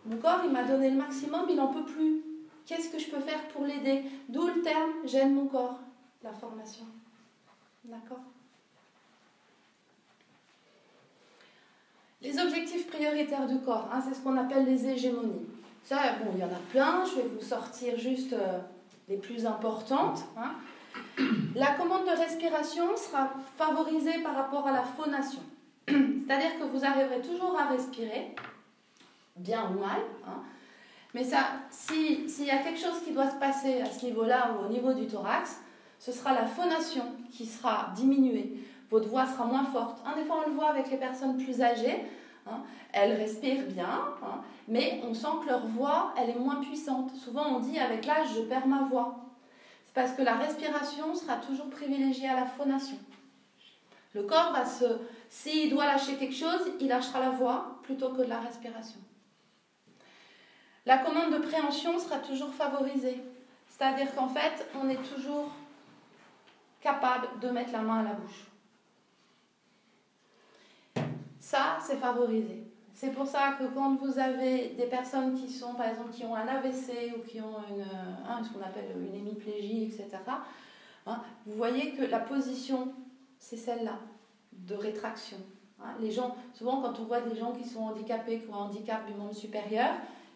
mon 0.09 0.17
corps, 0.17 0.41
il 0.43 0.51
m'a 0.51 0.63
donné 0.63 0.89
le 0.89 0.97
maximum, 0.97 1.45
il 1.49 1.55
n'en 1.55 1.67
peut 1.67 1.85
plus. 1.85 2.23
Qu'est-ce 2.65 2.89
que 2.89 2.97
je 2.97 3.09
peux 3.09 3.19
faire 3.19 3.47
pour 3.49 3.63
l'aider? 3.63 4.03
D'où 4.27 4.47
le 4.47 4.61
terme 4.61 4.91
j'aime 5.05 5.35
mon 5.35 5.45
corps, 5.45 5.79
la 6.23 6.33
formation. 6.33 6.85
D'accord? 7.83 8.19
Les 12.21 12.37
objectifs 12.39 12.87
prioritaires 12.87 13.47
du 13.47 13.59
corps, 13.59 13.87
hein, 13.93 14.01
c'est 14.05 14.15
ce 14.15 14.21
qu'on 14.21 14.35
appelle 14.35 14.65
les 14.65 14.89
hégémonies. 14.89 15.47
Ça, 15.83 15.97
bon, 16.23 16.31
il 16.33 16.39
y 16.39 16.43
en 16.43 16.47
a 16.47 16.59
plein, 16.71 17.05
je 17.05 17.15
vais 17.21 17.27
vous 17.27 17.41
sortir 17.41 17.97
juste 17.97 18.33
euh, 18.33 18.59
les 19.07 19.17
plus 19.17 19.45
importantes. 19.45 20.25
Hein. 20.35 20.51
La 21.55 21.73
commande 21.73 22.05
de 22.05 22.17
respiration 22.17 22.97
sera 22.97 23.31
favorisée 23.57 24.21
par 24.21 24.35
rapport 24.35 24.67
à 24.67 24.71
la 24.71 24.83
phonation. 24.83 25.41
C'est-à-dire 25.87 26.59
que 26.59 26.65
vous 26.65 26.83
arriverez 26.83 27.21
toujours 27.21 27.57
à 27.57 27.67
respirer, 27.67 28.35
bien 29.39 29.69
ou 29.71 29.79
mal. 29.79 29.99
Hein. 30.27 30.41
Mais 31.13 31.23
ça, 31.23 31.39
s'il 31.71 32.45
y 32.45 32.51
a 32.51 32.59
quelque 32.59 32.79
chose 32.79 33.01
qui 33.03 33.11
doit 33.11 33.29
se 33.29 33.37
passer 33.37 33.81
à 33.81 33.85
ce 33.85 34.05
niveau-là 34.05 34.51
ou 34.53 34.65
au 34.65 34.69
niveau 34.69 34.93
du 34.93 35.07
thorax, 35.07 35.59
ce 35.97 36.11
sera 36.11 36.33
la 36.33 36.45
phonation 36.45 37.03
qui 37.31 37.45
sera 37.45 37.91
diminuée. 37.95 38.53
Votre 38.91 39.09
voix 39.09 39.25
sera 39.25 39.45
moins 39.45 39.65
forte. 39.65 40.01
Un 40.05 40.15
des 40.15 40.25
fois, 40.25 40.43
on 40.45 40.49
le 40.49 40.55
voit 40.55 40.69
avec 40.69 40.89
les 40.91 40.97
personnes 40.97 41.37
plus 41.37 41.61
âgées. 41.61 42.05
Hein. 42.47 42.61
elles 42.93 43.13
respirent 43.13 43.67
bien, 43.67 44.01
hein, 44.23 44.41
mais 44.67 45.01
on 45.07 45.13
sent 45.13 45.27
que 45.43 45.49
leur 45.49 45.67
voix, 45.67 46.13
elle 46.17 46.31
est 46.31 46.39
moins 46.39 46.55
puissante. 46.55 47.11
Souvent, 47.15 47.45
on 47.47 47.59
dit 47.59 47.77
avec 47.77 48.05
l'âge, 48.05 48.29
je 48.35 48.41
perds 48.41 48.65
ma 48.65 48.83
voix. 48.83 49.19
C'est 49.85 49.93
parce 49.93 50.13
que 50.13 50.23
la 50.23 50.35
respiration 50.35 51.13
sera 51.13 51.35
toujours 51.35 51.69
privilégiée 51.69 52.27
à 52.27 52.35
la 52.35 52.45
phonation. 52.45 52.97
Le 54.15 54.23
corps 54.23 54.51
va 54.53 54.65
se... 54.65 54.85
S'il 55.29 55.69
doit 55.69 55.85
lâcher 55.85 56.15
quelque 56.15 56.33
chose, 56.33 56.71
il 56.79 56.87
lâchera 56.87 57.19
la 57.19 57.29
voix 57.29 57.79
plutôt 57.83 58.09
que 58.09 58.23
de 58.23 58.29
la 58.29 58.39
respiration. 58.39 58.99
La 60.89 60.97
commande 60.97 61.31
de 61.31 61.37
préhension 61.37 61.99
sera 61.99 62.17
toujours 62.17 62.51
favorisée. 62.51 63.21
C'est-à-dire 63.67 64.11
qu'en 64.15 64.27
fait, 64.27 64.67
on 64.73 64.89
est 64.89 64.97
toujours 65.13 65.51
capable 66.81 67.27
de 67.39 67.49
mettre 67.49 67.71
la 67.73 67.81
main 67.81 67.99
à 67.99 68.03
la 68.05 68.13
bouche. 68.13 68.47
Ça, 71.39 71.77
c'est 71.79 71.97
favorisé. 71.97 72.63
C'est 72.95 73.11
pour 73.11 73.27
ça 73.27 73.51
que 73.59 73.65
quand 73.65 73.97
vous 73.97 74.17
avez 74.17 74.69
des 74.69 74.87
personnes 74.87 75.35
qui 75.35 75.47
sont, 75.53 75.75
par 75.75 75.89
exemple, 75.89 76.09
qui 76.09 76.25
ont 76.25 76.35
un 76.35 76.47
AVC 76.47 77.13
ou 77.15 77.19
qui 77.19 77.39
ont 77.39 77.59
une, 77.69 77.83
hein, 78.27 78.41
ce 78.43 78.49
qu'on 78.51 78.65
appelle 78.65 78.89
une 78.99 79.13
hémiplégie, 79.13 79.83
etc., 79.83 80.09
hein, 81.05 81.21
vous 81.45 81.53
voyez 81.53 81.91
que 81.91 82.01
la 82.01 82.19
position, 82.19 82.91
c'est 83.37 83.57
celle-là, 83.57 83.99
de 84.53 84.73
rétraction. 84.73 85.37
Hein. 85.83 85.93
Souvent, 86.55 86.81
quand 86.81 86.99
on 86.99 87.03
voit 87.03 87.21
des 87.21 87.35
gens 87.35 87.51
qui 87.51 87.69
sont 87.69 87.81
handicapés, 87.81 88.39
qui 88.39 88.49
ont 88.49 88.55
un 88.55 88.65
handicap 88.65 89.05
du 89.05 89.13
monde 89.13 89.35
supérieur, 89.35 89.93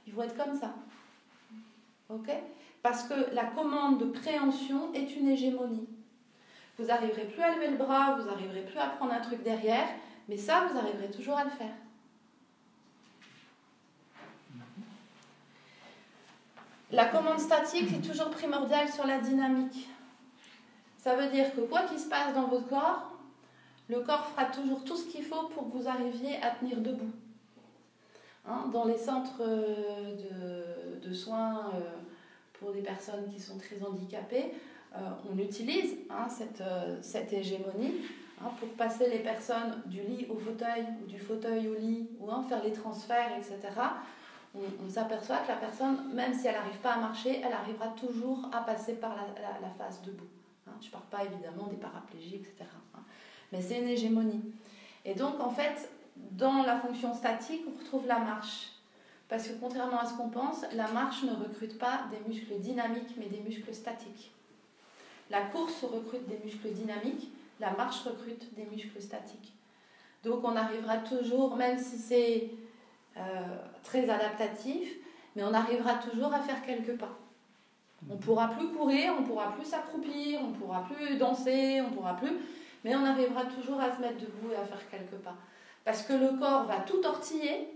ils 0.08 0.14
vont 0.14 0.24
être 0.24 0.38
comme 0.38 0.58
ça. 0.58 0.74
OK? 2.10 2.30
Parce 2.82 3.04
que 3.04 3.34
la 3.34 3.46
commande 3.46 4.00
de 4.00 4.06
préhension 4.06 4.94
est 4.94 5.16
une 5.16 5.30
hégémonie. 5.30 5.88
Vous 6.78 6.86
n'arriverez 6.86 7.26
plus 7.26 7.42
à 7.42 7.56
lever 7.56 7.70
le 7.70 7.78
bras, 7.78 8.16
vous 8.16 8.26
n'arriverez 8.26 8.66
plus 8.66 8.80
à 8.80 8.88
prendre 8.88 9.14
un 9.14 9.20
truc 9.20 9.44
derrière, 9.44 9.88
mais 10.28 10.38
ça, 10.38 10.68
vous 10.68 10.78
arriverez 10.78 11.12
toujours 11.12 11.38
à 11.38 11.44
le 11.44 11.50
faire. 11.52 11.74
La 16.92 17.06
commande 17.06 17.40
statique 17.40 17.92
est 17.92 18.08
toujours 18.08 18.30
primordiale 18.30 18.88
sur 18.88 19.08
la 19.08 19.20
dynamique. 19.20 19.90
Ça 20.98 21.16
veut 21.16 21.28
dire 21.30 21.54
que 21.56 21.62
quoi 21.62 21.84
qu'il 21.84 22.00
se 22.00 22.08
passe 22.08 22.34
dans 22.34 22.48
votre 22.48 22.68
corps, 22.68 23.12
le 23.90 24.02
corps 24.02 24.28
fera 24.28 24.46
toujours 24.46 24.84
tout 24.84 24.96
ce 24.96 25.08
qu'il 25.08 25.24
faut 25.24 25.48
pour 25.50 25.72
que 25.72 25.78
vous 25.78 25.88
arriviez 25.88 26.42
à 26.42 26.52
tenir 26.52 26.78
debout. 26.82 27.12
Hein, 28.46 28.70
dans 28.74 28.84
les 28.86 28.98
centres 28.98 29.42
euh, 29.42 30.16
de, 31.02 31.14
soins 31.14 31.72
euh, 31.76 31.80
pour 32.54 32.74
des 32.74 32.82
personnes 32.82 33.30
qui 33.34 33.40
sont 33.40 33.58
très 33.58 33.82
handicapées, 33.86 34.54
euh, 34.96 35.00
on 35.32 35.38
utilise 35.38 35.96
hein, 36.10 36.28
cette, 36.28 37.32
hégémonie 37.32 38.02
hein, 38.42 38.50
pour 38.60 38.68
passer 38.70 39.10
les 39.10 39.20
personnes 39.20 39.82
du 39.86 40.02
lit 40.02 40.28
au 40.30 40.36
fauteuil, 40.36 40.86
ou 41.02 41.08
du 41.08 41.20
fauteuil 41.20 41.70
au 41.70 41.76
lit, 41.76 42.10
ou 42.20 42.28
faire 42.44 42.64
les 42.64 42.74
transferts, 42.74 43.32
etc. 43.38 43.60
On, 44.56 44.90
s'aperçoit 44.90 45.38
que 45.38 45.48
la 45.48 45.56
personne, 45.56 46.14
même 46.14 46.34
si 46.34 46.46
elle 46.46 46.54
n'arrive 46.54 46.78
pas 46.80 46.94
à 46.94 47.00
marcher, 47.00 47.42
elle 47.44 47.54
arrivera 47.54 47.88
toujours 47.88 48.50
à 48.52 48.62
passer 48.62 48.94
par 48.94 49.16
la, 49.16 49.70
phase 49.84 50.02
debout. 50.04 50.28
je 50.80 50.88
ne 50.88 50.92
parle 50.92 51.06
pas 51.10 51.24
évidemment 51.24 51.68
des 51.68 51.78
paraplégies, 51.78 52.36
etc. 52.36 52.70
mais 53.52 53.62
c'est 53.62 53.80
une 53.80 53.88
hégémonie. 53.88 54.44
Et 55.06 55.16
donc, 55.16 55.40
en 55.40 55.50
fait, 55.50 55.90
dans 56.16 56.64
la 56.64 56.78
fonction 56.78 57.14
statique, 57.14 57.62
on 57.68 57.80
retrouve 57.80 58.08
la 58.08 58.20
marche. 58.20 58.70
Parce 59.30 59.48
que 59.48 59.54
contrairement 59.60 60.00
à 60.00 60.06
ce 60.06 60.14
qu'on 60.16 60.30
pense, 60.30 60.64
la 60.74 60.88
marche 60.92 61.24
ne 61.24 61.32
recrute 61.32 61.80
pas 61.80 62.02
des 62.12 62.32
muscles 62.32 62.60
dynamiques, 62.60 63.16
mais 63.18 63.26
des 63.26 63.40
muscles 63.40 63.74
statiques. 63.74 64.32
La 65.30 65.42
course 65.42 65.84
recrute 65.84 66.28
des 66.28 66.40
muscles 66.44 66.70
dynamiques, 66.72 67.32
la 67.60 67.72
marche 67.72 68.02
recrute 68.02 68.54
des 68.56 68.66
muscles 68.66 69.02
statiques. 69.02 69.54
Donc 70.24 70.44
on 70.44 70.56
arrivera 70.56 70.98
toujours, 70.98 71.56
même 71.56 71.80
si 71.80 71.98
c'est 71.98 72.50
euh, 73.18 73.22
très 73.84 74.10
adaptatif, 74.10 74.90
mais 75.36 75.44
on 75.44 75.54
arrivera 75.54 75.96
toujours 75.96 76.34
à 76.34 76.40
faire 76.40 76.64
quelques 76.66 76.98
pas. 76.98 77.18
On 78.10 78.18
pourra 78.18 78.50
plus 78.50 78.68
courir, 78.70 79.14
on 79.18 79.24
pourra 79.24 79.54
plus 79.54 79.66
s'accroupir, 79.66 80.42
on 80.44 80.52
pourra 80.52 80.86
plus 80.86 81.18
danser, 81.18 81.82
on 81.82 81.92
pourra 81.92 82.16
plus, 82.16 82.34
mais 82.84 82.96
on 82.96 83.06
arrivera 83.06 83.46
toujours 83.46 83.80
à 83.80 83.96
se 83.96 84.02
mettre 84.02 84.20
debout 84.20 84.52
et 84.52 84.56
à 84.56 84.66
faire 84.66 84.90
quelques 84.90 85.22
pas. 85.22 85.36
Parce 85.86 86.04
que 86.04 86.14
le 86.14 86.40
corps 86.40 86.66
va 86.66 86.80
tout 86.80 87.02
tortiller 87.02 87.68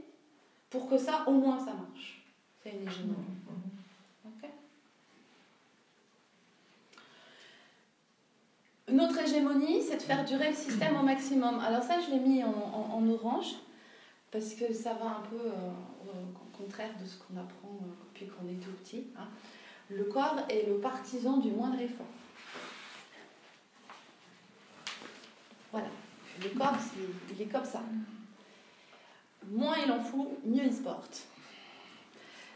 pour 0.70 0.89
que 0.89 0.97
ça, 0.97 1.24
au 1.28 1.32
moins, 1.32 1.60
ça 1.60 1.74
marche. 1.74 2.24
C'est 2.64 2.72
une 2.72 2.88
hégémonie. 2.88 3.38
Une 8.89 9.01
autre 9.01 9.20
hégémonie, 9.20 9.82
c'est 9.84 9.97
de 9.97 10.01
faire 10.01 10.24
durer 10.24 10.49
le 10.49 10.55
système 10.55 10.95
au 10.95 11.03
maximum. 11.03 11.60
Alors 11.60 11.84
ça, 11.84 11.99
je 11.99 12.10
l'ai 12.10 12.20
mis 12.20 12.41
en, 12.43 13.05
orange, 13.10 13.55
parce 14.32 14.53
que 14.53 14.74
ça 14.74 14.93
va 14.93 15.08
un 15.08 15.24
peu 15.30 15.45
euh, 15.45 15.72
au 16.41 16.58
contraire 16.58 16.91
de 17.01 17.05
ce 17.05 17.18
qu'on 17.18 17.38
apprend 17.38 17.78
euh, 17.82 17.91
depuis 18.14 18.28
qu'on 18.28 18.47
est 18.47 18.64
tout 18.64 18.72
petit. 18.82 19.08
Hein. 19.18 19.28
Le 19.89 20.05
corps 20.05 20.38
est 20.49 20.68
le 20.68 20.80
partisan 20.80 21.38
du 21.38 21.51
moindre 21.51 21.82
effort. 21.82 22.05
Voilà. 25.74 25.88
Le 26.42 26.58
corps, 26.58 26.76
il 27.32 27.42
est 27.42 27.46
comme 27.46 27.66
ça. 27.66 27.82
Moins 29.50 29.78
il 29.86 29.92
en 29.92 30.00
fout, 30.00 30.28
mieux 30.46 30.64
il 30.64 30.74
se 30.74 30.82
porte. 30.82 31.26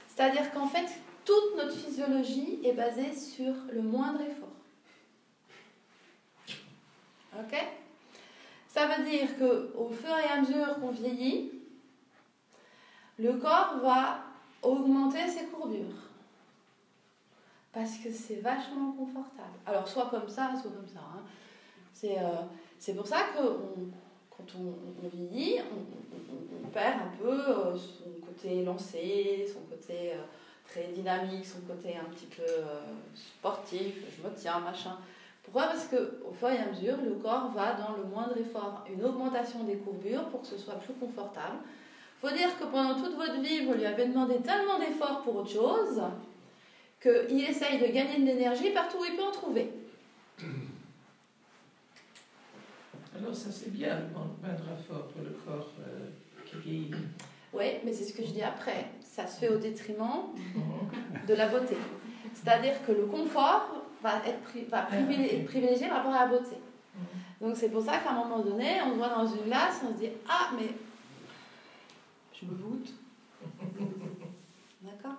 C'est-à-dire 0.07 0.51
qu'en 0.51 0.67
fait, 0.67 0.87
toute 1.25 1.55
notre 1.57 1.75
physiologie 1.75 2.59
est 2.63 2.73
basée 2.73 3.13
sur 3.15 3.53
le 3.71 3.81
moindre 3.81 4.21
effort. 4.21 4.49
Ok? 7.39 7.55
Ça 8.67 8.87
veut 8.87 9.03
dire 9.03 9.37
que 9.37 9.73
au 9.75 9.89
fur 9.89 10.09
et 10.17 10.29
à 10.29 10.41
mesure 10.41 10.79
qu'on 10.79 10.91
vieillit, 10.91 11.51
le 13.17 13.33
corps 13.33 13.79
va 13.81 14.23
augmenter 14.61 15.27
ses 15.27 15.45
courbures. 15.45 16.09
Parce 17.71 17.97
que 17.97 18.11
c'est 18.11 18.41
vachement 18.41 18.91
confortable. 18.91 19.57
Alors, 19.65 19.87
soit 19.87 20.09
comme 20.09 20.27
ça, 20.27 20.51
soit 20.61 20.71
comme 20.71 20.87
ça. 20.87 20.99
Hein. 20.99 21.21
C'est 21.93 22.17
euh, 22.17 22.41
c'est 22.81 22.95
pour 22.95 23.05
ça 23.05 23.27
que 23.35 23.43
quand 24.31 24.59
on, 24.59 25.07
vieillit, 25.15 25.59
on, 25.59 26.67
perd 26.69 26.95
un 26.95 27.23
peu 27.23 27.29
euh, 27.29 27.77
son 27.77 28.09
côté 28.25 28.63
lancé, 28.63 29.45
son 29.53 29.59
côté 29.69 30.13
euh, 30.13 30.23
très 30.67 30.91
dynamique, 30.91 31.45
son 31.45 31.61
côté 31.61 31.95
un 31.95 32.09
petit 32.11 32.25
peu 32.25 32.41
euh, 32.41 32.79
sportif, 33.13 33.93
je 34.17 34.27
me 34.27 34.33
tiens, 34.35 34.59
machin. 34.61 34.97
Pourquoi? 35.43 35.67
Parce 35.67 35.85
qu'au 35.89 36.33
fur 36.33 36.49
et 36.49 36.57
à 36.57 36.71
mesure, 36.71 36.97
le 37.03 37.11
corps 37.15 37.51
va 37.51 37.73
dans 37.73 37.97
le 37.97 38.03
moindre 38.05 38.35
effort, 38.37 38.83
une 38.91 39.05
augmentation 39.05 39.63
des 39.63 39.75
courbures 39.75 40.23
pour 40.29 40.41
que 40.41 40.47
ce 40.47 40.57
soit 40.57 40.75
plus 40.75 40.95
confortable. 40.95 41.57
Faut 42.19 42.29
dire 42.29 42.57
que 42.57 42.63
pendant 42.63 42.95
toute 42.95 43.15
votre 43.15 43.39
vie, 43.41 43.63
vous 43.63 43.73
lui 43.73 43.85
avez 43.85 44.07
demandé 44.07 44.37
tellement 44.37 44.79
d'efforts 44.79 45.21
pour 45.21 45.35
autre 45.35 45.51
chose 45.51 46.01
qu'il 46.99 47.43
essaye 47.43 47.79
de 47.79 47.93
gagner 47.93 48.21
de 48.21 48.25
l'énergie 48.25 48.71
partout 48.71 48.97
où 49.01 49.05
il 49.05 49.15
peut 49.15 49.23
en 49.23 49.31
trouver. 49.31 49.71
Alors 53.21 53.35
ça 53.35 53.51
c'est 53.51 53.71
bien, 53.71 53.99
le 53.99 54.49
rapport 54.49 55.07
pour 55.09 55.21
le 55.21 55.29
corps 55.45 55.71
euh, 55.79 56.09
qui 56.45 56.57
vieillit. 56.57 56.95
Oui, 57.53 57.65
mais 57.85 57.93
c'est 57.93 58.05
ce 58.05 58.13
que 58.13 58.23
je 58.23 58.31
dis 58.31 58.41
après. 58.41 58.87
Ça 59.01 59.27
se 59.27 59.39
fait 59.39 59.49
au 59.49 59.57
détriment 59.57 60.33
mhm. 60.55 61.25
de 61.27 61.33
la 61.35 61.47
beauté. 61.47 61.77
C'est-à-dire 62.33 62.83
que 62.85 62.91
le 62.93 63.05
confort 63.05 63.83
va 64.01 64.21
être 64.25 64.69
va 64.69 64.87
ah, 64.89 64.95
privilégié, 65.45 65.87
par 65.87 65.97
rapport 65.97 66.13
à 66.13 66.25
la 66.25 66.31
beauté. 66.31 66.55
Mhm. 66.95 67.47
Donc 67.47 67.57
c'est 67.57 67.69
pour 67.69 67.83
ça 67.83 67.99
qu'à 67.99 68.11
un 68.11 68.15
moment 68.23 68.39
donné, 68.39 68.81
on 68.85 68.95
voit 68.97 69.09
dans 69.09 69.27
une 69.27 69.43
glace, 69.43 69.81
on 69.87 69.93
se 69.93 69.99
dit 69.99 70.09
Ah, 70.27 70.49
mais 70.57 70.69
je 72.33 72.45
me 72.45 72.55
voûte. 72.55 72.91
D'accord? 74.81 75.17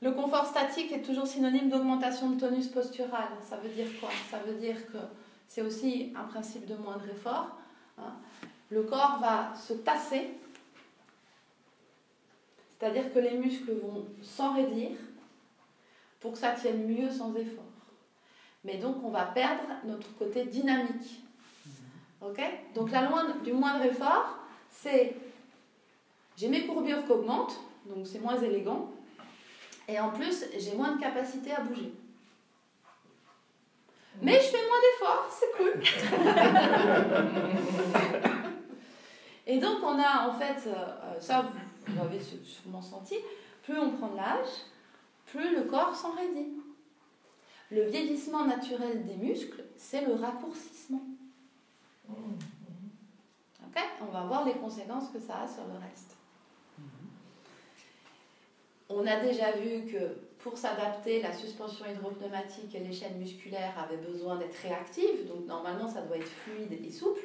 Le 0.00 0.12
confort 0.12 0.46
statique 0.46 0.92
est 0.92 1.02
toujours 1.02 1.26
synonyme 1.26 1.68
d'augmentation 1.68 2.30
de 2.30 2.38
tonus 2.38 2.68
postural. 2.68 3.30
Ça 3.42 3.56
veut 3.56 3.70
dire 3.70 3.88
quoi? 3.98 4.10
Ça 4.30 4.38
veut 4.38 4.54
dire 4.60 4.76
que 4.92 4.98
c'est 5.48 5.62
aussi 5.62 6.12
un 6.14 6.24
principe 6.24 6.66
de 6.66 6.76
moindre 6.76 7.08
effort. 7.10 7.56
Hein. 7.98 8.12
Le 8.70 8.82
corps 8.82 9.18
va 9.20 9.54
se 9.56 9.72
tasser, 9.72 10.30
c'est-à-dire 12.78 13.12
que 13.12 13.18
les 13.18 13.36
muscles 13.38 13.72
vont 13.72 14.06
s'enraidir 14.22 14.90
pour 16.20 16.32
que 16.32 16.38
ça 16.38 16.52
tienne 16.52 16.86
mieux 16.86 17.10
sans 17.10 17.34
effort. 17.34 17.64
Mais 18.64 18.76
donc 18.76 19.02
on 19.02 19.10
va 19.10 19.24
perdre 19.24 19.64
notre 19.84 20.14
côté 20.16 20.44
dynamique. 20.44 21.22
Donc 22.74 22.90
la 22.90 23.08
loi 23.08 23.24
du 23.42 23.52
moindre 23.52 23.84
effort, 23.84 24.38
c'est 24.70 25.16
j'ai 26.36 26.48
mes 26.48 26.66
courbures 26.66 27.04
qui 27.04 27.12
augmentent, 27.12 27.58
donc 27.86 28.06
c'est 28.06 28.20
moins 28.20 28.38
élégant, 28.38 28.92
et 29.88 29.98
en 29.98 30.10
plus 30.10 30.44
j'ai 30.58 30.74
moins 30.74 30.94
de 30.96 31.00
capacité 31.00 31.52
à 31.52 31.60
bouger. 31.62 31.92
Mais 34.20 34.40
je 34.40 34.46
fais 34.46 34.66
moins 34.66 34.80
d'efforts, 34.80 35.28
c'est 35.30 35.52
cool. 35.56 35.80
et 39.46 39.58
donc 39.58 39.78
on 39.82 39.96
a 39.98 40.28
en 40.28 40.32
fait, 40.32 40.68
euh, 40.68 41.20
ça 41.20 41.46
vous 41.86 41.96
l'avez 41.96 42.20
sûrement 42.20 42.82
senti, 42.82 43.14
plus 43.62 43.78
on 43.78 43.92
prend 43.92 44.08
de 44.08 44.16
l'âge, 44.16 44.48
plus 45.26 45.54
le 45.54 45.62
corps 45.64 45.94
s'enraidit. 45.94 46.54
Le 47.70 47.84
vieillissement 47.84 48.46
naturel 48.46 49.04
des 49.04 49.16
muscles, 49.16 49.62
c'est 49.76 50.00
le 50.04 50.14
raccourcissement. 50.14 51.02
Ok? 52.08 53.76
On 54.00 54.06
va 54.06 54.22
voir 54.22 54.46
les 54.46 54.54
conséquences 54.54 55.10
que 55.10 55.20
ça 55.20 55.42
a 55.42 55.48
sur 55.48 55.66
le 55.66 55.74
reste. 55.74 56.16
On 58.88 59.06
a 59.06 59.20
déjà 59.20 59.52
vu 59.52 59.84
que 59.92 60.16
pour 60.40 60.56
s'adapter, 60.56 61.20
la 61.20 61.32
suspension 61.32 61.84
hydropneumatique 61.86 62.74
et 62.74 62.80
les 62.80 62.92
chaînes 62.92 63.18
musculaires 63.18 63.74
avaient 63.78 64.02
besoin 64.02 64.36
d'être 64.36 64.56
réactives, 64.62 65.26
donc 65.26 65.46
normalement 65.46 65.88
ça 65.88 66.02
doit 66.02 66.16
être 66.16 66.28
fluide 66.28 66.72
et 66.72 66.90
souple. 66.90 67.20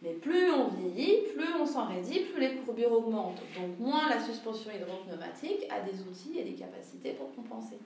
Mais 0.00 0.12
plus 0.12 0.48
on 0.50 0.68
vieillit, 0.68 1.22
plus 1.34 1.54
on 1.60 1.66
s'enraidit, 1.66 2.20
plus 2.20 2.40
les 2.40 2.54
courbures 2.54 2.92
augmentent. 2.92 3.42
Donc 3.56 3.78
moins 3.80 4.08
la 4.08 4.20
suspension 4.20 4.70
hydropneumatique 4.70 5.66
a 5.70 5.80
des 5.80 6.00
outils 6.02 6.38
et 6.38 6.44
des 6.44 6.54
capacités 6.54 7.12
pour 7.14 7.34
compenser. 7.34 7.78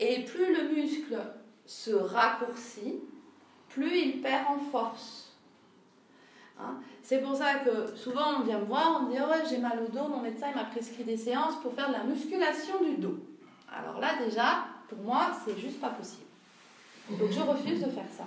Et 0.00 0.24
plus 0.24 0.54
le 0.54 0.74
muscle 0.74 1.16
se 1.64 1.92
raccourcit, 1.92 3.00
plus 3.68 3.98
il 3.98 4.20
perd 4.20 4.46
en 4.48 4.58
force. 4.58 5.27
Hein 6.60 6.76
c'est 7.02 7.22
pour 7.22 7.36
ça 7.36 7.54
que 7.56 7.96
souvent 7.96 8.40
on 8.40 8.42
vient 8.44 8.58
me 8.58 8.64
voir, 8.64 9.00
on 9.00 9.06
me 9.06 9.12
dit 9.12 9.48
j'ai 9.48 9.58
mal 9.58 9.80
au 9.80 9.90
dos, 9.90 10.08
mon 10.08 10.20
médecin 10.20 10.48
m'a 10.54 10.64
prescrit 10.64 11.04
des 11.04 11.16
séances 11.16 11.56
pour 11.62 11.72
faire 11.72 11.88
de 11.88 11.94
la 11.94 12.04
musculation 12.04 12.82
du 12.82 12.96
dos. 12.96 13.18
Alors 13.72 14.00
là 14.00 14.22
déjà, 14.24 14.64
pour 14.88 14.98
moi, 14.98 15.30
c'est 15.44 15.58
juste 15.58 15.80
pas 15.80 15.90
possible. 15.90 16.26
Donc 17.10 17.30
je 17.30 17.40
refuse 17.40 17.80
de 17.80 17.90
faire 17.90 18.08
ça. 18.10 18.24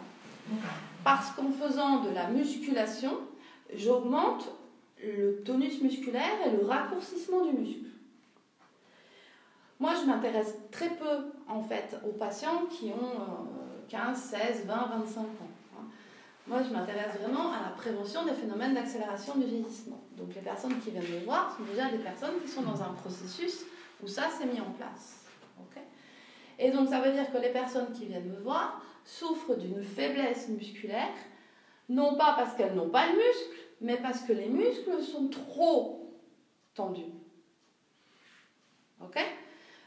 Parce 1.03 1.32
qu'en 1.32 1.51
faisant 1.51 2.01
de 2.01 2.09
la 2.09 2.27
musculation, 2.27 3.17
j'augmente 3.73 4.49
le 5.03 5.41
tonus 5.43 5.82
musculaire 5.82 6.45
et 6.45 6.51
le 6.51 6.65
raccourcissement 6.65 7.45
du 7.45 7.53
muscle. 7.53 7.86
Moi, 9.79 9.93
je 9.99 10.05
m'intéresse 10.05 10.55
très 10.71 10.89
peu 10.89 11.32
en 11.47 11.63
fait 11.63 11.97
aux 12.07 12.13
patients 12.13 12.65
qui 12.69 12.91
ont 12.91 13.47
15, 13.89 14.17
16, 14.17 14.65
20, 14.65 14.73
25 14.73 15.21
ans. 15.21 15.25
Moi, 16.48 16.64
je 16.64 16.74
m'intéresse 16.74 17.18
vraiment 17.20 17.52
à 17.52 17.62
la 17.62 17.70
prévention 17.70 18.26
des 18.26 18.34
phénomènes 18.34 18.74
d'accélération 18.74 19.36
du 19.36 19.46
vieillissement. 19.46 20.02
Donc, 20.18 20.34
les 20.34 20.42
personnes 20.42 20.80
qui 20.80 20.89
viennent 20.89 21.04
me 21.04 21.24
voir 21.24 21.56
sont 21.56 21.64
déjà 21.64 21.89
des 21.89 22.00
personnes 22.00 22.42
qui 22.42 22.48
sont 22.48 22.64
dans 22.64 22.82
un 22.82 22.94
processus 22.94 23.64
où 24.04 24.08
ça 24.08 24.30
s'est 24.30 24.48
mis 24.48 24.60
en 24.60 24.72
place. 24.72 25.26
et 26.58 26.72
donc, 26.72 26.89
ça 26.89 27.00
veut 27.00 27.12
dire 27.12 27.32
que 27.32 27.38
les 27.38 27.50
personnes 27.50 27.92
qui 27.94 28.06
viennent 28.06 28.30
me 28.30 28.39
voir 28.39 28.82
souffrent 29.06 29.56
d'une 29.56 29.84
faiblesse 29.84 30.48
musculaire, 30.50 31.14
non 31.89 32.16
pas 32.16 32.34
parce 32.34 32.56
qu'elles 32.56 32.76
n'ont 32.76 32.89
pas 32.89 33.08
de 33.08 33.14
muscles, 33.14 33.56
mais 33.82 33.98
parce 33.98 34.22
que 34.22 34.34
les 34.34 34.48
muscles 34.48 35.02
sont 35.02 35.28
trop 35.28 36.12
tendus. 36.74 37.14
Ok? 39.02 39.18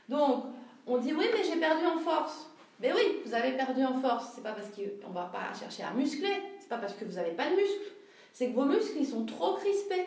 Donc, 0.08 0.46
on 0.86 0.98
dit 0.98 1.14
oui, 1.14 1.26
mais 1.32 1.44
j'ai 1.44 1.58
perdu 1.58 1.86
en 1.86 1.98
force. 1.98 2.50
Mais 2.84 2.92
oui, 2.92 3.22
vous 3.24 3.32
avez 3.32 3.52
perdu 3.52 3.82
en 3.82 3.98
force. 3.98 4.32
C'est 4.34 4.42
pas 4.42 4.52
parce 4.52 4.68
qu'on 4.68 5.08
va 5.08 5.24
pas 5.24 5.54
chercher 5.58 5.84
à 5.84 5.94
muscler, 5.94 6.36
c'est 6.60 6.68
pas 6.68 6.76
parce 6.76 6.92
que 6.92 7.06
vous 7.06 7.14
n'avez 7.14 7.30
pas 7.30 7.48
de 7.48 7.56
muscles. 7.56 7.92
C'est 8.30 8.50
que 8.50 8.54
vos 8.54 8.66
muscles, 8.66 8.98
ils 9.00 9.06
sont 9.06 9.24
trop 9.24 9.54
crispés. 9.54 10.06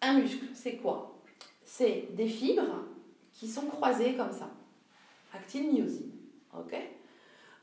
Un 0.00 0.14
muscle, 0.14 0.46
c'est 0.54 0.76
quoi? 0.76 1.20
C'est 1.66 2.08
des 2.12 2.28
fibres 2.28 2.86
qui 3.34 3.46
sont 3.46 3.66
croisées 3.66 4.14
comme 4.14 4.32
ça. 4.32 4.48
actine, 5.34 5.70
myosine. 5.70 6.12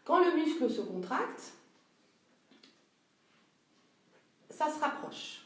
Quand 0.03 0.23
le 0.23 0.36
muscle 0.36 0.69
se 0.69 0.81
contracte, 0.81 1.53
ça 4.51 4.69
se 4.69 4.79
rapproche. 4.79 5.41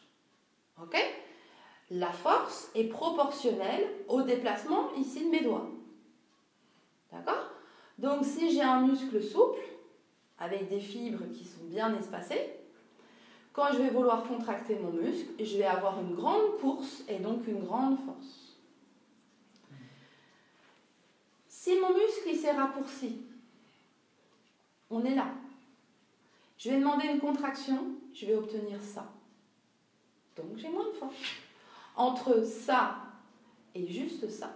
La 1.89 2.11
force 2.11 2.69
est 2.75 2.89
proportionnelle 2.89 3.87
au 4.09 4.23
déplacement 4.23 4.93
ici 4.95 5.23
de 5.23 5.29
mes 5.29 5.41
doigts. 5.41 5.69
D'accord? 7.11 7.49
Donc 7.97 8.23
si 8.23 8.51
j'ai 8.51 8.61
un 8.61 8.81
muscle 8.81 9.21
souple, 9.21 9.59
avec 10.37 10.69
des 10.69 10.79
fibres 10.79 11.25
qui 11.33 11.43
sont 11.43 11.65
bien 11.65 11.93
espacées, 11.97 12.55
quand 13.51 13.73
je 13.73 13.77
vais 13.79 13.89
vouloir 13.89 14.23
contracter 14.23 14.77
mon 14.79 14.91
muscle, 14.91 15.31
je 15.43 15.57
vais 15.57 15.65
avoir 15.65 15.99
une 15.99 16.15
grande 16.15 16.57
course 16.61 17.03
et 17.09 17.19
donc 17.19 17.45
une 17.47 17.65
grande 17.65 17.97
force. 17.99 18.55
Si 21.47 21.77
mon 21.79 21.93
muscle 21.93 22.35
s'est 22.35 22.51
raccourci, 22.51 23.21
on 24.89 25.03
est 25.03 25.15
là. 25.15 25.27
Je 26.57 26.69
vais 26.69 26.79
demander 26.79 27.07
une 27.07 27.19
contraction, 27.19 27.95
je 28.13 28.25
vais 28.25 28.35
obtenir 28.35 28.81
ça. 28.81 29.11
Donc 30.37 30.57
j'ai 30.57 30.69
moins 30.69 30.87
de 30.87 30.93
force. 30.93 31.15
Entre 31.95 32.45
ça 32.45 32.95
et 33.75 33.87
juste 33.87 34.29
ça, 34.29 34.53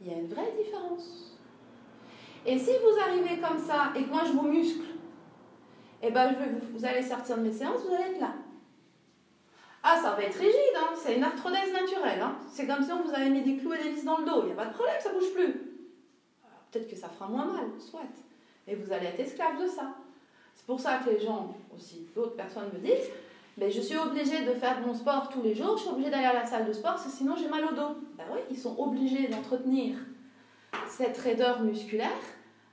il 0.00 0.08
y 0.08 0.10
a 0.10 0.18
une 0.18 0.28
vraie 0.28 0.52
différence. 0.56 1.37
Et 2.46 2.58
si 2.58 2.70
vous 2.70 3.00
arrivez 3.00 3.40
comme 3.40 3.58
ça 3.58 3.92
et 3.96 4.04
que 4.04 4.08
moi 4.08 4.22
je 4.26 4.32
vous 4.32 4.48
muscle, 4.48 4.86
eh 6.02 6.10
ben, 6.10 6.34
vous 6.72 6.84
allez 6.84 7.02
sortir 7.02 7.36
de 7.36 7.42
mes 7.42 7.52
séances, 7.52 7.82
vous 7.86 7.94
allez 7.94 8.14
être 8.14 8.20
là. 8.20 8.32
Ah, 9.82 9.98
ça 10.02 10.12
va 10.12 10.22
être 10.22 10.38
rigide, 10.38 10.76
hein. 10.76 10.94
c'est 10.96 11.16
une 11.16 11.24
arthrodèse 11.24 11.72
naturelle. 11.72 12.20
Hein. 12.20 12.36
C'est 12.50 12.66
comme 12.66 12.82
si 12.82 12.92
on 12.92 13.02
vous 13.02 13.14
avait 13.14 13.30
mis 13.30 13.42
des 13.42 13.56
clous 13.56 13.72
et 13.74 13.82
des 13.82 13.90
vis 13.90 14.04
dans 14.04 14.18
le 14.18 14.24
dos. 14.24 14.42
Il 14.42 14.46
n'y 14.46 14.52
a 14.52 14.56
pas 14.56 14.66
de 14.66 14.74
problème, 14.74 14.96
ça 15.00 15.12
bouge 15.12 15.32
plus. 15.34 15.52
Peut-être 16.70 16.88
que 16.88 16.96
ça 16.96 17.08
fera 17.08 17.28
moins 17.28 17.46
mal, 17.46 17.64
soit. 17.78 18.00
Et 18.66 18.74
vous 18.74 18.92
allez 18.92 19.06
être 19.06 19.20
esclave 19.20 19.60
de 19.62 19.66
ça. 19.66 19.94
C'est 20.54 20.66
pour 20.66 20.80
ça 20.80 20.98
que 20.98 21.10
les 21.10 21.20
gens, 21.20 21.54
aussi 21.74 22.06
d'autres 22.14 22.36
personnes 22.36 22.70
me 22.74 22.78
disent, 22.78 23.10
mais 23.56 23.70
je 23.70 23.80
suis 23.80 23.96
obligée 23.96 24.44
de 24.44 24.52
faire 24.52 24.80
mon 24.80 24.94
sport 24.94 25.28
tous 25.30 25.42
les 25.42 25.54
jours, 25.54 25.76
je 25.76 25.82
suis 25.82 25.90
obligée 25.90 26.10
d'aller 26.10 26.26
à 26.26 26.34
la 26.34 26.46
salle 26.46 26.66
de 26.66 26.72
sport, 26.72 26.92
parce 26.92 27.04
que 27.04 27.10
sinon 27.10 27.36
j'ai 27.36 27.48
mal 27.48 27.64
au 27.64 27.74
dos. 27.74 27.96
Ben 28.16 28.24
oui, 28.32 28.40
ils 28.50 28.58
sont 28.58 28.78
obligés 28.78 29.28
d'entretenir 29.28 29.96
cette 30.88 31.18
raideur 31.18 31.60
musculaire 31.60 32.10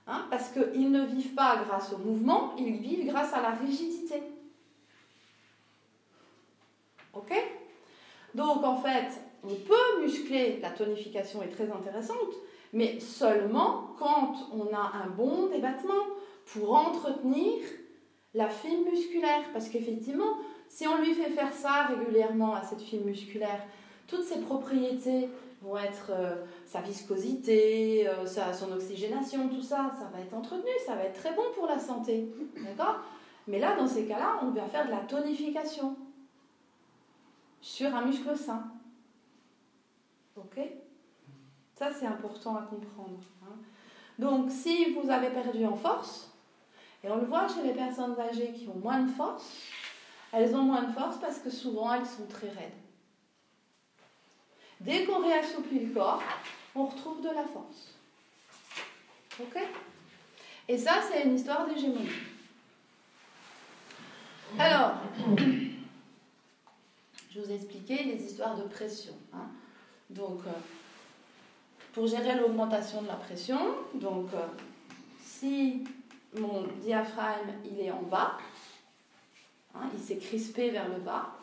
Hein, 0.07 0.25
parce 0.29 0.49
qu'ils 0.49 0.91
ne 0.91 1.03
vivent 1.03 1.33
pas 1.33 1.63
grâce 1.67 1.91
au 1.91 1.97
mouvement, 1.97 2.53
ils 2.59 2.73
vivent 2.73 3.07
grâce 3.07 3.33
à 3.33 3.41
la 3.41 3.51
rigidité. 3.51 4.21
Ok? 7.13 7.33
Donc 8.35 8.63
en 8.63 8.77
fait, 8.77 9.07
on 9.43 9.55
peut 9.55 10.01
muscler, 10.03 10.59
la 10.61 10.69
tonification 10.69 11.41
est 11.41 11.47
très 11.47 11.71
intéressante, 11.71 12.35
mais 12.71 12.99
seulement 12.99 13.95
quand 13.97 14.35
on 14.53 14.75
a 14.75 14.91
un 15.03 15.07
bon 15.07 15.47
débattement 15.47 15.93
pour 16.53 16.75
entretenir 16.75 17.63
la 18.35 18.49
fibre 18.49 18.91
musculaire. 18.91 19.41
Parce 19.53 19.69
qu'effectivement, 19.69 20.37
si 20.69 20.87
on 20.87 20.99
lui 20.99 21.15
fait 21.15 21.31
faire 21.31 21.51
ça 21.51 21.85
régulièrement 21.85 22.53
à 22.53 22.61
cette 22.61 22.81
fibre 22.81 23.05
musculaire, 23.05 23.63
toutes 24.07 24.25
ses 24.25 24.41
propriétés 24.41 25.29
vont 25.65 25.77
être 25.77 26.11
euh, 26.11 26.35
sa 26.65 26.81
viscosité, 26.81 28.07
euh, 28.07 28.25
sa, 28.25 28.53
son 28.53 28.71
oxygénation, 28.71 29.49
tout 29.49 29.61
ça, 29.61 29.91
ça 29.97 30.09
va 30.13 30.19
être 30.21 30.33
entretenu, 30.33 30.69
ça 30.85 30.95
va 30.95 31.03
être 31.03 31.19
très 31.19 31.33
bon 31.33 31.43
pour 31.55 31.65
la 31.67 31.79
santé. 31.79 32.29
D'accord? 32.63 32.99
Mais 33.47 33.59
là, 33.59 33.75
dans 33.75 33.87
ces 33.87 34.05
cas-là, 34.05 34.39
on 34.41 34.51
va 34.51 34.67
faire 34.67 34.85
de 34.85 34.91
la 34.91 34.99
tonification 34.99 35.95
sur 37.61 37.93
un 37.95 38.05
muscle 38.05 38.35
sain. 38.37 38.63
Ok? 40.35 40.59
Ça, 41.73 41.91
c'est 41.91 42.05
important 42.05 42.55
à 42.55 42.61
comprendre. 42.61 43.19
Hein. 43.43 43.55
Donc, 44.19 44.51
si 44.51 44.93
vous 44.93 45.09
avez 45.09 45.29
perdu 45.29 45.65
en 45.65 45.75
force, 45.75 46.31
et 47.03 47.09
on 47.09 47.17
le 47.17 47.25
voit 47.25 47.47
chez 47.47 47.63
les 47.63 47.73
personnes 47.73 48.15
âgées 48.19 48.51
qui 48.51 48.67
ont 48.67 48.79
moins 48.79 49.01
de 49.01 49.09
force, 49.09 49.61
elles 50.31 50.55
ont 50.55 50.63
moins 50.63 50.83
de 50.83 50.91
force 50.91 51.17
parce 51.17 51.39
que 51.39 51.49
souvent 51.49 51.93
elles 51.93 52.05
sont 52.05 52.25
très 52.27 52.49
raides. 52.49 52.84
Dès 54.81 55.05
qu'on 55.05 55.23
réassouplit 55.23 55.85
le 55.85 55.93
corps, 55.93 56.21
on 56.75 56.85
retrouve 56.85 57.21
de 57.21 57.29
la 57.29 57.43
force. 57.43 57.95
Ok? 59.39 59.57
Et 60.67 60.77
ça, 60.77 60.99
c'est 61.01 61.23
une 61.23 61.35
histoire 61.35 61.67
d'hégémonie. 61.67 62.09
Alors, 64.57 64.93
je 67.29 67.39
vous 67.39 67.51
ai 67.51 67.55
expliqué 67.55 68.03
les 68.03 68.23
histoires 68.23 68.55
de 68.55 68.63
pression. 68.63 69.13
Hein. 69.33 69.47
Donc, 70.09 70.39
euh, 70.47 70.51
pour 71.93 72.07
gérer 72.07 72.35
l'augmentation 72.35 73.01
de 73.01 73.07
la 73.07 73.15
pression, 73.15 73.59
donc 73.93 74.33
euh, 74.33 74.45
si 75.21 75.83
mon 76.37 76.63
diaphragme 76.81 77.51
il 77.63 77.79
est 77.79 77.91
en 77.91 78.01
bas, 78.01 78.37
hein, 79.73 79.89
il 79.93 79.99
s'est 79.99 80.17
crispé 80.17 80.71
vers 80.71 80.89
le 80.89 80.99
bas, 80.99 81.33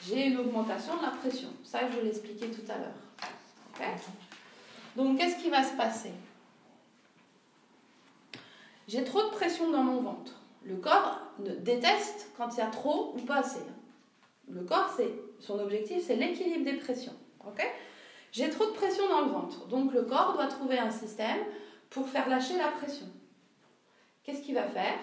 j'ai 0.00 0.26
une 0.26 0.38
augmentation 0.38 0.96
de 0.96 1.02
la 1.02 1.10
pression. 1.10 1.48
Ça, 1.64 1.80
je 1.90 2.06
expliqué 2.06 2.50
tout 2.50 2.70
à 2.70 2.78
l'heure. 2.78 3.88
Donc, 4.96 5.18
qu'est-ce 5.18 5.42
qui 5.42 5.50
va 5.50 5.62
se 5.62 5.76
passer? 5.76 6.12
J'ai 8.88 9.04
trop 9.04 9.22
de 9.22 9.28
pression 9.28 9.70
dans 9.70 9.82
mon 9.82 10.00
ventre. 10.00 10.32
Le 10.64 10.76
corps 10.76 11.20
déteste 11.38 12.30
quand 12.36 12.48
il 12.54 12.58
y 12.58 12.62
a 12.62 12.66
trop 12.66 13.14
ou 13.16 13.20
pas 13.20 13.36
assez. 13.36 13.60
Le 14.48 14.62
corps, 14.62 14.92
c'est 14.96 15.12
son 15.40 15.58
objectif, 15.58 16.02
c'est 16.06 16.16
l'équilibre 16.16 16.64
des 16.64 16.76
pressions. 16.76 17.14
J'ai 18.32 18.50
trop 18.50 18.66
de 18.66 18.72
pression 18.72 19.08
dans 19.08 19.20
le 19.22 19.30
ventre. 19.30 19.66
Donc, 19.68 19.92
le 19.92 20.02
corps 20.02 20.34
doit 20.34 20.46
trouver 20.46 20.78
un 20.78 20.90
système 20.90 21.38
pour 21.90 22.08
faire 22.08 22.28
lâcher 22.28 22.56
la 22.56 22.68
pression. 22.68 23.06
Qu'est-ce 24.22 24.42
qu'il 24.42 24.54
va 24.54 24.68
faire? 24.68 24.98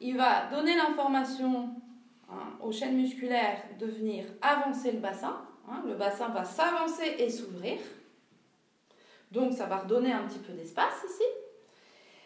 Il 0.00 0.16
va 0.16 0.46
donner 0.46 0.76
l'information 0.76 1.70
Hein, 2.28 2.58
aux 2.60 2.72
chaînes 2.72 2.96
musculaires 2.96 3.62
de 3.78 3.86
venir 3.86 4.24
avancer 4.42 4.92
le 4.92 4.98
bassin. 4.98 5.40
Hein, 5.68 5.82
le 5.86 5.94
bassin 5.94 6.28
va 6.28 6.44
s'avancer 6.44 7.16
et 7.18 7.30
s'ouvrir. 7.30 7.78
Donc 9.30 9.52
ça 9.52 9.66
va 9.66 9.78
redonner 9.78 10.12
un 10.12 10.24
petit 10.26 10.38
peu 10.38 10.52
d'espace 10.52 11.04
ici. 11.08 11.24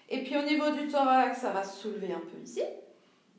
Et 0.08 0.24
puis 0.24 0.36
au 0.36 0.42
niveau 0.42 0.70
du 0.70 0.88
thorax, 0.88 1.40
ça 1.40 1.50
va 1.50 1.62
se 1.62 1.80
soulever 1.82 2.12
un 2.12 2.20
peu 2.20 2.38
ici. 2.42 2.62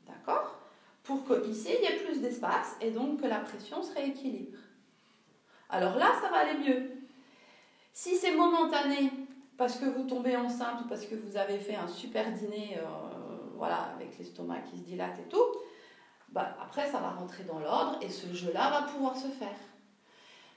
D'accord? 0.06 0.58
Pour 1.02 1.24
qu'ici, 1.42 1.70
il 1.78 1.82
y 1.82 1.92
ait 1.92 2.04
plus 2.04 2.20
d'espace 2.20 2.76
et 2.80 2.90
donc 2.90 3.20
que 3.20 3.26
la 3.26 3.40
pression 3.40 3.82
se 3.82 3.92
rééquilibre. 3.94 4.58
Alors 5.68 5.96
là, 5.96 6.12
ça 6.20 6.30
va 6.30 6.38
aller 6.38 6.58
mieux. 6.58 6.90
Si 7.92 8.16
c'est 8.16 8.34
momentané, 8.34 9.10
parce 9.56 9.76
que 9.76 9.86
vous 9.86 10.04
tombez 10.04 10.36
enceinte 10.36 10.80
ou 10.84 10.88
parce 10.88 11.06
que 11.06 11.14
vous 11.14 11.36
avez 11.36 11.58
fait 11.58 11.74
un 11.74 11.88
super 11.88 12.30
dîner, 12.32 12.78
euh, 12.78 12.82
voilà, 13.56 13.92
avec 13.94 14.16
l'estomac 14.18 14.60
qui 14.70 14.78
se 14.78 14.84
dilate 14.84 15.18
et 15.18 15.28
tout, 15.28 15.44
bah, 16.32 16.56
après 16.62 16.86
ça 16.90 16.98
va 16.98 17.10
rentrer 17.10 17.44
dans 17.44 17.58
l'ordre 17.58 17.98
et 18.00 18.08
ce 18.08 18.32
jeu-là 18.32 18.70
va 18.70 18.82
pouvoir 18.82 19.16
se 19.16 19.28
faire. 19.28 19.58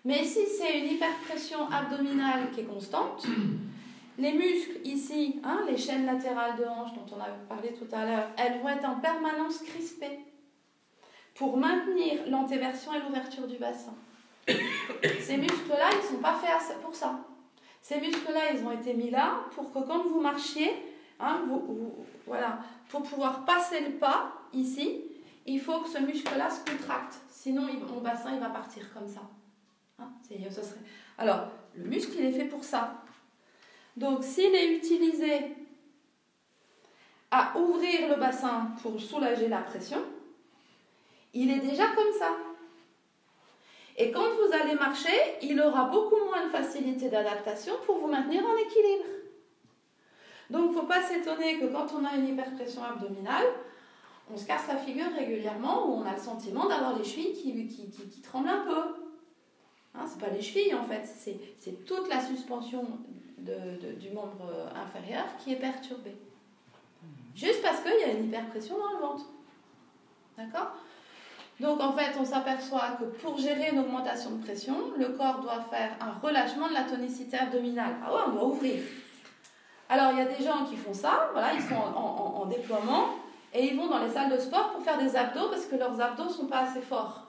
Mais 0.06 0.24
si 0.24 0.46
c'est 0.46 0.80
une 0.80 0.92
hyperpression 0.94 1.70
abdominale 1.70 2.52
qui 2.54 2.62
est 2.62 2.66
constante, 2.66 3.26
les 4.18 4.32
muscles 4.34 4.80
ici, 4.86 5.42
hein, 5.44 5.62
les 5.68 5.78
chaînes 5.78 6.06
latérales 6.06 6.58
de 6.58 6.64
hanche 6.64 6.94
dont 6.94 7.16
on 7.16 7.20
a 7.20 7.28
parlé 7.50 7.74
tout 7.74 7.94
à 7.94 8.06
l'heure, 8.06 8.28
elles 8.38 8.62
vont 8.62 8.70
être 8.70 8.86
en 8.86 9.00
permanence 9.00 9.60
crispées 9.60 10.20
pour 11.34 11.58
maintenir 11.58 12.22
l'antéversion 12.28 12.94
et 12.94 13.02
l'ouverture 13.02 13.48
du 13.48 13.58
bassin. 13.58 13.94
Ces 14.48 15.38
muscles-là, 15.38 15.90
ils 15.92 15.98
ne 15.98 16.16
sont 16.16 16.22
pas 16.22 16.36
faits 16.36 16.80
pour 16.82 16.96
ça. 16.96 17.20
Ces 17.82 18.00
muscles-là, 18.00 18.54
ils 18.54 18.64
ont 18.64 18.72
été 18.72 18.94
mis 18.94 19.10
là 19.10 19.42
pour 19.54 19.74
que 19.74 19.80
quand 19.80 20.04
vous 20.08 20.22
marchiez, 20.22 20.72
hein, 21.20 21.42
voilà, 22.26 22.60
pour 22.90 23.04
pouvoir 23.04 23.44
passer 23.44 23.82
le 23.82 23.92
pas 23.92 24.32
ici, 24.54 25.02
il 25.46 25.60
faut 25.60 25.80
que 25.80 25.90
ce 25.90 26.00
muscle-là 26.00 26.50
se 26.50 26.70
contracte. 26.70 27.16
Sinon, 27.30 27.64
mon 27.64 28.02
bassin, 28.02 28.38
va 28.38 28.50
partir 28.50 28.92
comme 28.94 29.08
ça. 29.08 29.22
Hein, 30.00 30.10
ça 30.50 30.64
serait... 30.64 30.80
Alors, 31.18 31.48
le 31.76 31.86
muscle, 31.86 32.14
il 32.18 32.26
est 32.26 32.32
fait 32.32 32.46
pour 32.46 32.64
ça. 32.64 33.04
Donc, 33.96 34.24
s'il 34.24 34.54
est 34.56 34.76
utilisé 34.76 35.56
à 37.32 37.58
ouvrir 37.58 38.10
le 38.10 38.16
bassin 38.16 38.72
pour 38.82 39.00
soulager 39.00 39.48
la 39.48 39.60
pression, 39.60 40.02
il 41.34 41.52
est 41.52 41.60
déjà 41.60 41.88
comme 41.88 42.14
ça. 42.18 42.32
Et 43.98 44.12
quand 44.12 44.26
vous 44.36 44.54
allez 44.54 44.76
marcher, 44.76 45.38
il 45.42 45.62
aura 45.62 45.86
beaucoup 45.86 46.26
moins 46.26 46.46
de 46.46 46.50
facilité 46.50 47.10
d'adaptation 47.10 47.76
pour 47.86 48.00
vous 48.00 48.08
maintenir 48.08 48.44
en 48.46 48.56
équilibre. 48.58 49.06
Donc, 50.50 50.72
il 50.72 50.76
ne 50.76 50.82
faut 50.82 50.88
pas 50.88 51.02
s'étonner 51.04 51.60
que 51.60 51.68
quand 51.68 51.88
on 51.94 52.04
a 52.04 52.16
une 52.16 52.28
hyperpression 52.28 52.84
abdominale, 52.84 53.46
on 54.34 54.38
se 54.38 54.46
casse 54.46 54.68
la 54.68 54.78
figure 54.78 55.12
régulièrement 55.18 55.88
où 55.88 55.94
on 55.94 56.06
a 56.06 56.14
le 56.14 56.20
sentiment 56.20 56.68
d'avoir 56.68 56.98
les 56.98 57.04
chevilles 57.04 57.34
qui, 57.34 57.68
qui, 57.68 57.90
qui, 57.90 58.22
tremblent 58.22 58.50
un 58.50 58.66
peu. 58.66 58.96
Hein, 59.94 60.06
c'est 60.08 60.20
pas 60.20 60.32
les 60.32 60.42
chevilles 60.42 60.74
en 60.74 60.84
fait, 60.84 61.06
c'est 61.06 61.86
toute 61.86 62.10
la 62.10 62.22
suspension 62.22 62.86
de, 63.38 63.94
du 63.94 64.10
membre 64.10 64.52
inférieur 64.76 65.26
qui 65.38 65.54
est 65.54 65.58
perturbée. 65.58 66.16
Juste 67.36 67.62
parce 67.62 67.82
qu'il 67.82 68.00
y 68.00 68.04
a 68.04 68.14
une 68.14 68.26
hyperpression 68.26 68.78
dans 68.78 68.92
le 68.94 69.06
ventre. 69.06 69.26
D'accord? 70.38 70.72
Donc 71.60 71.80
en 71.82 71.94
fait, 71.94 72.12
on 72.20 72.26
s'aperçoit 72.26 72.98
que 73.00 73.06
pour 73.06 73.38
gérer 73.38 73.70
une 73.72 73.80
augmentation 73.80 74.32
de 74.32 74.44
pression, 74.44 74.76
le 74.98 75.10
corps 75.10 75.40
doit 75.40 75.62
faire 75.62 75.92
un 76.02 76.14
relâchement 76.26 76.68
de 76.68 76.74
la 76.74 76.84
tonicité 76.84 77.38
abdominale. 77.38 77.96
Ah 78.06 78.14
ouais, 78.14 78.22
on 78.28 78.32
doit 78.32 78.46
ouvrir. 78.46 78.82
Alors, 79.88 80.12
il 80.12 80.18
y 80.18 80.22
a 80.22 80.26
des 80.26 80.44
gens 80.44 80.66
qui 80.66 80.76
font 80.76 80.94
ça, 80.94 81.30
voilà, 81.32 81.54
ils 81.54 81.62
sont 81.62 81.76
en, 81.76 82.46
déploiement, 82.48 83.10
et 83.56 83.68
ils 83.68 83.78
vont 83.78 83.88
dans 83.88 84.04
les 84.04 84.10
salles 84.10 84.32
de 84.32 84.38
sport 84.38 84.72
pour 84.72 84.84
faire 84.84 84.98
des 84.98 85.16
abdos 85.16 85.50
parce 85.50 85.66
que 85.66 85.76
leurs 85.76 86.00
abdos 86.00 86.30
sont 86.30 86.48
pas 86.48 86.60
assez 86.60 86.82
forts. 86.82 87.28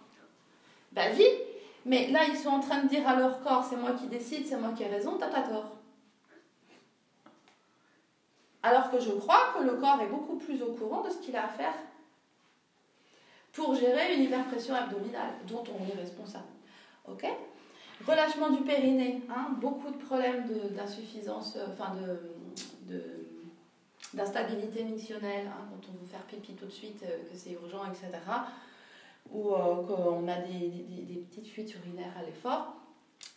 Ben, 0.93 1.15
vie 1.15 1.25
Mais 1.85 2.09
là, 2.09 2.21
ils 2.29 2.37
sont 2.37 2.49
en 2.49 2.61
train 2.61 2.83
de 2.83 2.89
dire 2.89 3.07
à 3.09 3.15
leur 3.15 3.41
corps, 3.43 3.65
c'est 3.65 3.77
moi 3.77 3.93
qui 3.93 4.09
décide, 4.09 4.47
c'est 4.47 4.57
moi 4.57 4.73
qui 4.77 4.83
ai 4.83 4.89
raison, 4.89 5.17
t'as 5.19 5.29
pas 5.29 5.43
tort. 5.43 5.77
Alors 8.63 8.91
que 8.91 8.99
je 8.99 9.13
crois 9.13 9.55
que 9.57 9.63
le 9.63 9.75
corps 9.75 10.01
est 10.01 10.09
beaucoup 10.09 10.37
plus 10.37 10.61
au 10.63 10.73
courant 10.73 11.03
de 11.03 11.11
ce 11.11 11.19
qu'il 11.19 11.37
a 11.37 11.45
à 11.45 11.49
faire 11.49 11.75
pour 13.53 13.77
gérer 13.77 14.17
une 14.17 14.25
hyperpression 14.25 14.75
abdominale 14.75 15.31
dont 15.47 15.63
on 15.79 15.93
est 15.93 15.97
responsable. 15.97 16.45
Ok? 17.09 17.25
Relâchement 18.07 18.51
du 18.51 18.63
périnée, 18.63 19.23
hein, 19.31 19.53
beaucoup 19.59 19.91
de 19.91 19.97
problèmes 19.97 20.45
d'insuffisance, 20.73 21.57
euh, 21.57 21.67
enfin 21.73 21.95
de, 22.89 23.26
d'instabilité 24.17 24.83
missionnelle, 24.83 25.47
hein, 25.47 25.69
quand 25.71 25.91
on 25.91 26.01
veut 26.01 26.07
faire 26.07 26.23
pipi 26.23 26.55
tout 26.55 26.65
de 26.65 26.71
suite, 26.71 27.03
euh, 27.05 27.31
que 27.31 27.37
c'est 27.37 27.53
urgent, 27.53 27.85
etc. 27.87 28.11
Ou 29.31 29.53
euh, 29.53 29.83
qu'on 29.87 30.27
a 30.27 30.37
des, 30.37 30.69
des, 30.69 31.25
petites 31.29 31.47
fuites 31.47 31.75
urinaires 31.75 32.15
à 32.19 32.25
l'effort, 32.25 32.75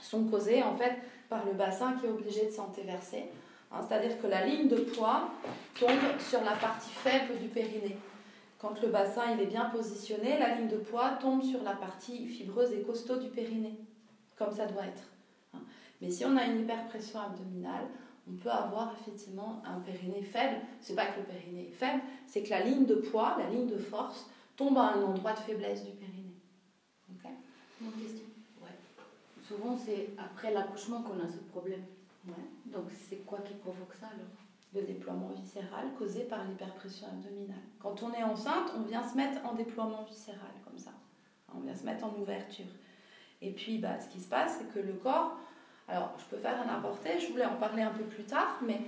sont 0.01 0.25
causées 0.25 0.63
en 0.63 0.75
fait 0.75 0.95
par 1.27 1.45
le 1.45 1.53
bassin 1.53 1.93
qui 1.99 2.05
est 2.05 2.09
obligé 2.09 2.45
de 2.45 2.51
s'antéverser. 2.51 3.25
Hein, 3.71 3.81
C'est-à-dire 3.87 4.19
que 4.21 4.27
la 4.27 4.45
ligne 4.45 4.67
de 4.67 4.77
poids 4.77 5.29
tombe 5.77 6.19
sur 6.19 6.41
la 6.43 6.53
partie 6.53 6.91
faible 6.91 7.37
du 7.39 7.49
périnée. 7.49 7.97
Quand 8.57 8.81
le 8.81 8.87
bassin 8.89 9.23
il 9.33 9.41
est 9.41 9.47
bien 9.47 9.65
positionné, 9.65 10.39
la 10.39 10.55
ligne 10.55 10.69
de 10.69 10.77
poids 10.77 11.11
tombe 11.21 11.43
sur 11.43 11.63
la 11.63 11.73
partie 11.73 12.25
fibreuse 12.25 12.71
et 12.71 12.81
costaud 12.81 13.17
du 13.17 13.29
périnée, 13.29 13.77
comme 14.37 14.51
ça 14.51 14.65
doit 14.65 14.83
être. 14.83 15.03
Hein. 15.53 15.59
Mais 16.01 16.09
si 16.09 16.25
on 16.25 16.37
a 16.37 16.45
une 16.45 16.61
hyperpression 16.61 17.19
abdominale, 17.19 17.85
on 18.29 18.35
peut 18.35 18.49
avoir 18.49 18.93
effectivement 18.93 19.61
un 19.65 19.79
périnée 19.79 20.21
faible. 20.21 20.57
C'est 20.81 20.95
pas 20.95 21.07
que 21.07 21.19
le 21.19 21.25
périnée 21.25 21.69
est 21.69 21.75
faible, 21.75 22.01
c'est 22.27 22.43
que 22.43 22.49
la 22.49 22.61
ligne 22.61 22.85
de 22.85 22.95
poids, 22.95 23.35
la 23.37 23.49
ligne 23.49 23.67
de 23.67 23.77
force, 23.77 24.29
tombe 24.55 24.77
à 24.77 24.93
un 24.93 25.01
endroit 25.01 25.33
de 25.33 25.39
faiblesse 25.39 25.83
du 25.83 25.91
périnée. 25.91 26.37
Ok? 27.11 27.31
Mon 27.81 27.91
question. 27.91 28.25
Ouais. 28.61 28.77
Souvent, 29.47 29.75
c'est 29.75 30.09
après 30.17 30.53
l'accouchement 30.53 31.01
qu'on 31.01 31.19
a 31.23 31.27
ce 31.27 31.37
problème. 31.49 31.83
Ouais. 32.27 32.33
Donc, 32.65 32.85
c'est 32.91 33.25
quoi 33.25 33.39
qui 33.39 33.53
provoque 33.53 33.93
ça 33.99 34.07
alors? 34.07 34.27
Le 34.71 34.83
déploiement 34.83 35.29
viscéral 35.29 35.87
causé 35.97 36.25
par 36.25 36.45
l'hyperpression 36.45 37.07
abdominale. 37.07 37.57
Quand 37.79 38.03
on 38.03 38.13
est 38.13 38.21
enceinte, 38.21 38.71
on 38.77 38.81
vient 38.81 39.01
se 39.01 39.17
mettre 39.17 39.43
en 39.43 39.55
déploiement 39.55 40.03
viscéral, 40.03 40.51
comme 40.63 40.77
ça. 40.77 40.91
On 41.55 41.61
vient 41.61 41.73
se 41.73 41.85
mettre 41.85 42.05
en 42.05 42.13
ouverture. 42.21 42.67
Et 43.41 43.51
puis, 43.51 43.79
bah, 43.79 43.99
ce 43.99 44.09
qui 44.09 44.19
se 44.19 44.27
passe, 44.27 44.59
c'est 44.59 44.71
que 44.71 44.85
le 44.85 44.93
corps, 44.93 45.37
alors 45.89 46.11
je 46.17 46.25
peux 46.25 46.41
faire 46.41 46.55
un 46.61 46.73
apporté, 46.73 47.19
je 47.19 47.31
voulais 47.31 47.45
en 47.45 47.55
parler 47.55 47.81
un 47.81 47.91
peu 47.91 48.03
plus 48.03 48.23
tard, 48.23 48.59
mais 48.61 48.81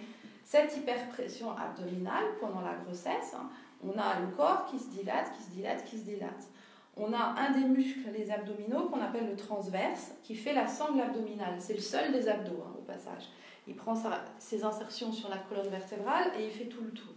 cette 0.44 0.76
hyperpression 0.78 1.52
abdominale 1.58 2.26
pendant 2.40 2.62
la 2.62 2.74
grossesse, 2.74 3.34
hein, 3.36 3.50
on 3.84 3.98
a 3.98 4.20
le 4.20 4.28
corps 4.36 4.66
qui 4.66 4.80
se 4.80 4.90
dilate, 4.90 5.32
qui 5.36 5.44
se 5.44 5.50
dilate, 5.50 5.84
qui 5.86 5.98
se 5.98 6.04
dilate. 6.04 6.48
On 6.98 7.14
a 7.14 7.36
un 7.38 7.52
des 7.52 7.66
muscles, 7.66 8.10
les 8.14 8.30
abdominaux, 8.32 8.90
qu'on 8.90 9.02
appelle 9.02 9.30
le 9.30 9.36
transverse, 9.36 10.12
qui 10.24 10.36
fait 10.36 10.54
la 10.54 10.68
sangle 10.68 11.00
abdominale. 11.00 11.56
C'est 11.60 11.74
le 11.74 11.80
seul 11.80 12.12
des 12.12 12.28
abdos, 12.28 12.64
hein, 12.68 12.76
au 12.78 12.82
passage. 12.82 13.30
Il 13.68 13.76
prend 13.76 13.96
ses 14.40 14.64
insertions 14.64 15.12
sur 15.12 15.30
la 15.30 15.38
colonne 15.38 15.70
vertébrale 15.70 16.32
et 16.38 16.46
il 16.46 16.52
fait 16.52 16.66
tout 16.66 16.84
le 16.84 16.92
tour. 16.92 17.14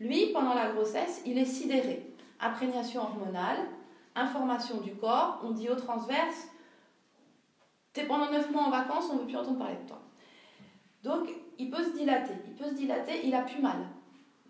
Lui, 0.00 0.32
pendant 0.32 0.54
la 0.54 0.70
grossesse, 0.70 1.22
il 1.24 1.38
est 1.38 1.44
sidéré. 1.44 2.06
Imprégnation 2.40 3.00
hormonale, 3.00 3.58
information 4.14 4.80
du 4.80 4.94
corps, 4.94 5.40
on 5.44 5.50
dit 5.50 5.70
au 5.70 5.76
transverse, 5.76 6.48
t'es 7.94 8.04
pendant 8.04 8.30
9 8.30 8.50
mois 8.50 8.64
en 8.64 8.70
vacances, 8.70 9.06
on 9.10 9.14
ne 9.14 9.20
veut 9.20 9.26
plus 9.26 9.36
entendre 9.36 9.58
parler 9.58 9.76
de 9.82 9.88
toi. 9.88 10.00
Donc, 11.02 11.28
il 11.58 11.70
peut 11.70 11.82
se 11.82 11.96
dilater, 11.96 12.34
il 12.46 12.54
peut 12.54 12.68
se 12.68 12.74
dilater, 12.74 13.20
il 13.24 13.34
a 13.34 13.42
plus 13.42 13.62
mal. 13.62 13.76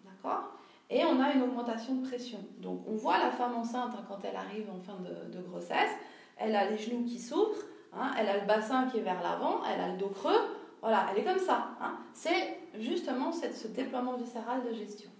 D'accord? 0.04 0.54
Et 0.90 1.04
on 1.04 1.20
a 1.20 1.32
une 1.32 1.42
augmentation 1.42 1.94
de 1.96 2.06
pression. 2.06 2.38
Donc, 2.58 2.80
on 2.88 2.96
voit 2.96 3.18
la 3.18 3.30
femme 3.30 3.54
enceinte 3.54 3.92
hein, 3.96 4.04
quand 4.08 4.18
elle 4.24 4.36
arrive 4.36 4.68
en 4.70 4.80
fin 4.80 4.96
de, 5.00 5.40
grossesse, 5.42 5.90
elle 6.36 6.56
a 6.56 6.68
les 6.68 6.78
genoux 6.78 7.04
qui 7.04 7.20
s'ouvrent, 7.20 7.62
hein, 7.92 8.12
elle 8.18 8.28
a 8.28 8.40
le 8.40 8.46
bassin 8.46 8.88
qui 8.88 8.98
est 8.98 9.02
vers 9.02 9.22
l'avant, 9.22 9.62
elle 9.64 9.80
a 9.80 9.92
le 9.92 9.98
dos 9.98 10.08
creux, 10.08 10.40
voilà, 10.80 11.06
elle 11.10 11.18
est 11.20 11.24
comme 11.24 11.38
ça. 11.38 11.68
Hein. 11.80 11.98
C'est 12.12 12.58
justement 12.78 13.30
ce 13.32 13.68
déploiement 13.68 14.14
viscéral 14.14 14.64
de 14.64 14.74
gestion. 14.74 15.10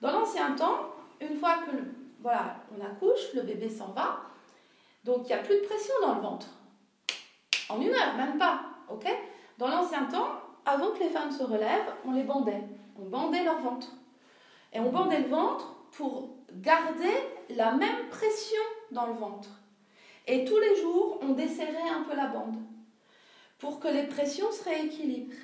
Dans 0.00 0.10
l'ancien 0.10 0.56
temps, 0.56 0.90
une 1.20 1.36
fois 1.36 1.58
que 1.58 1.76
voilà, 2.20 2.56
on 2.76 2.84
accouche, 2.84 3.34
le 3.34 3.42
bébé 3.42 3.68
s'en 3.68 3.92
va, 3.92 4.20
donc 5.04 5.20
il 5.24 5.26
n'y 5.26 5.32
a 5.34 5.38
plus 5.38 5.60
de 5.60 5.64
pression 5.64 5.94
dans 6.02 6.16
le 6.16 6.20
ventre. 6.20 6.48
En 7.72 7.80
une 7.80 7.90
même 7.90 8.38
pas. 8.38 8.60
ok? 8.88 9.06
Dans 9.58 9.68
l'ancien 9.68 10.04
temps, 10.04 10.28
avant 10.64 10.90
que 10.92 11.00
les 11.00 11.08
femmes 11.08 11.30
se 11.30 11.42
relèvent, 11.42 11.92
on 12.04 12.12
les 12.12 12.22
bandait. 12.22 12.62
On 13.00 13.06
bandait 13.06 13.44
leur 13.44 13.60
ventre. 13.60 13.88
Et 14.72 14.80
on 14.80 14.90
bandait 14.90 15.20
le 15.20 15.28
ventre 15.28 15.74
pour 15.92 16.30
garder 16.52 17.12
la 17.50 17.72
même 17.72 18.08
pression 18.10 18.60
dans 18.90 19.06
le 19.06 19.14
ventre. 19.14 19.50
Et 20.26 20.44
tous 20.44 20.58
les 20.58 20.80
jours, 20.80 21.18
on 21.22 21.30
desserrait 21.30 21.90
un 21.90 22.02
peu 22.02 22.14
la 22.14 22.26
bande 22.26 22.56
pour 23.58 23.80
que 23.80 23.88
les 23.88 24.04
pressions 24.04 24.50
se 24.50 24.64
rééquilibrent. 24.64 25.34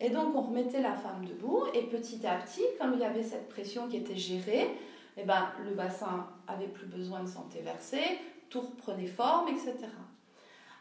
Et 0.00 0.10
donc 0.10 0.34
on 0.34 0.42
remettait 0.42 0.80
la 0.80 0.94
femme 0.94 1.24
debout 1.24 1.64
et 1.72 1.82
petit 1.82 2.26
à 2.26 2.36
petit, 2.36 2.62
comme 2.80 2.94
il 2.94 3.00
y 3.00 3.04
avait 3.04 3.22
cette 3.22 3.48
pression 3.48 3.88
qui 3.88 3.96
était 3.98 4.16
gérée, 4.16 4.70
eh 5.16 5.22
ben, 5.22 5.48
le 5.64 5.70
bassin 5.74 6.26
avait 6.48 6.66
plus 6.66 6.86
besoin 6.86 7.22
de 7.22 7.28
s'entéverser, 7.28 8.18
tout 8.50 8.60
reprenait 8.60 9.06
forme, 9.06 9.48
etc. 9.48 9.74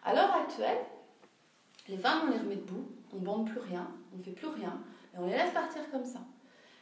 À 0.03 0.13
l'heure 0.13 0.33
actuelle, 0.33 0.79
les 1.87 1.97
femmes, 1.97 2.23
on 2.27 2.31
les 2.31 2.37
remet 2.37 2.55
debout, 2.55 2.87
on 3.11 3.17
ne 3.17 3.25
bande 3.25 3.49
plus 3.49 3.59
rien, 3.59 3.87
on 4.13 4.17
ne 4.17 4.23
fait 4.23 4.31
plus 4.31 4.47
rien, 4.47 4.79
et 5.13 5.17
on 5.17 5.25
les 5.25 5.33
laisse 5.33 5.51
partir 5.51 5.89
comme 5.91 6.05
ça. 6.05 6.19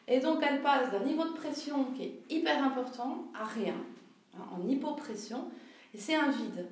Et 0.08 0.20
donc 0.20 0.44
elles 0.44 0.62
passent 0.62 0.92
d'un 0.92 1.04
niveau 1.04 1.26
de 1.26 1.34
pression 1.34 1.86
qui 1.92 2.04
est 2.04 2.22
hyper 2.30 2.64
important 2.64 3.26
à 3.34 3.46
rien, 3.46 3.76
hein, 4.36 4.44
en 4.52 4.68
hypopression, 4.68 5.50
et 5.94 5.98
c'est 5.98 6.16
un 6.16 6.30
vide. 6.30 6.68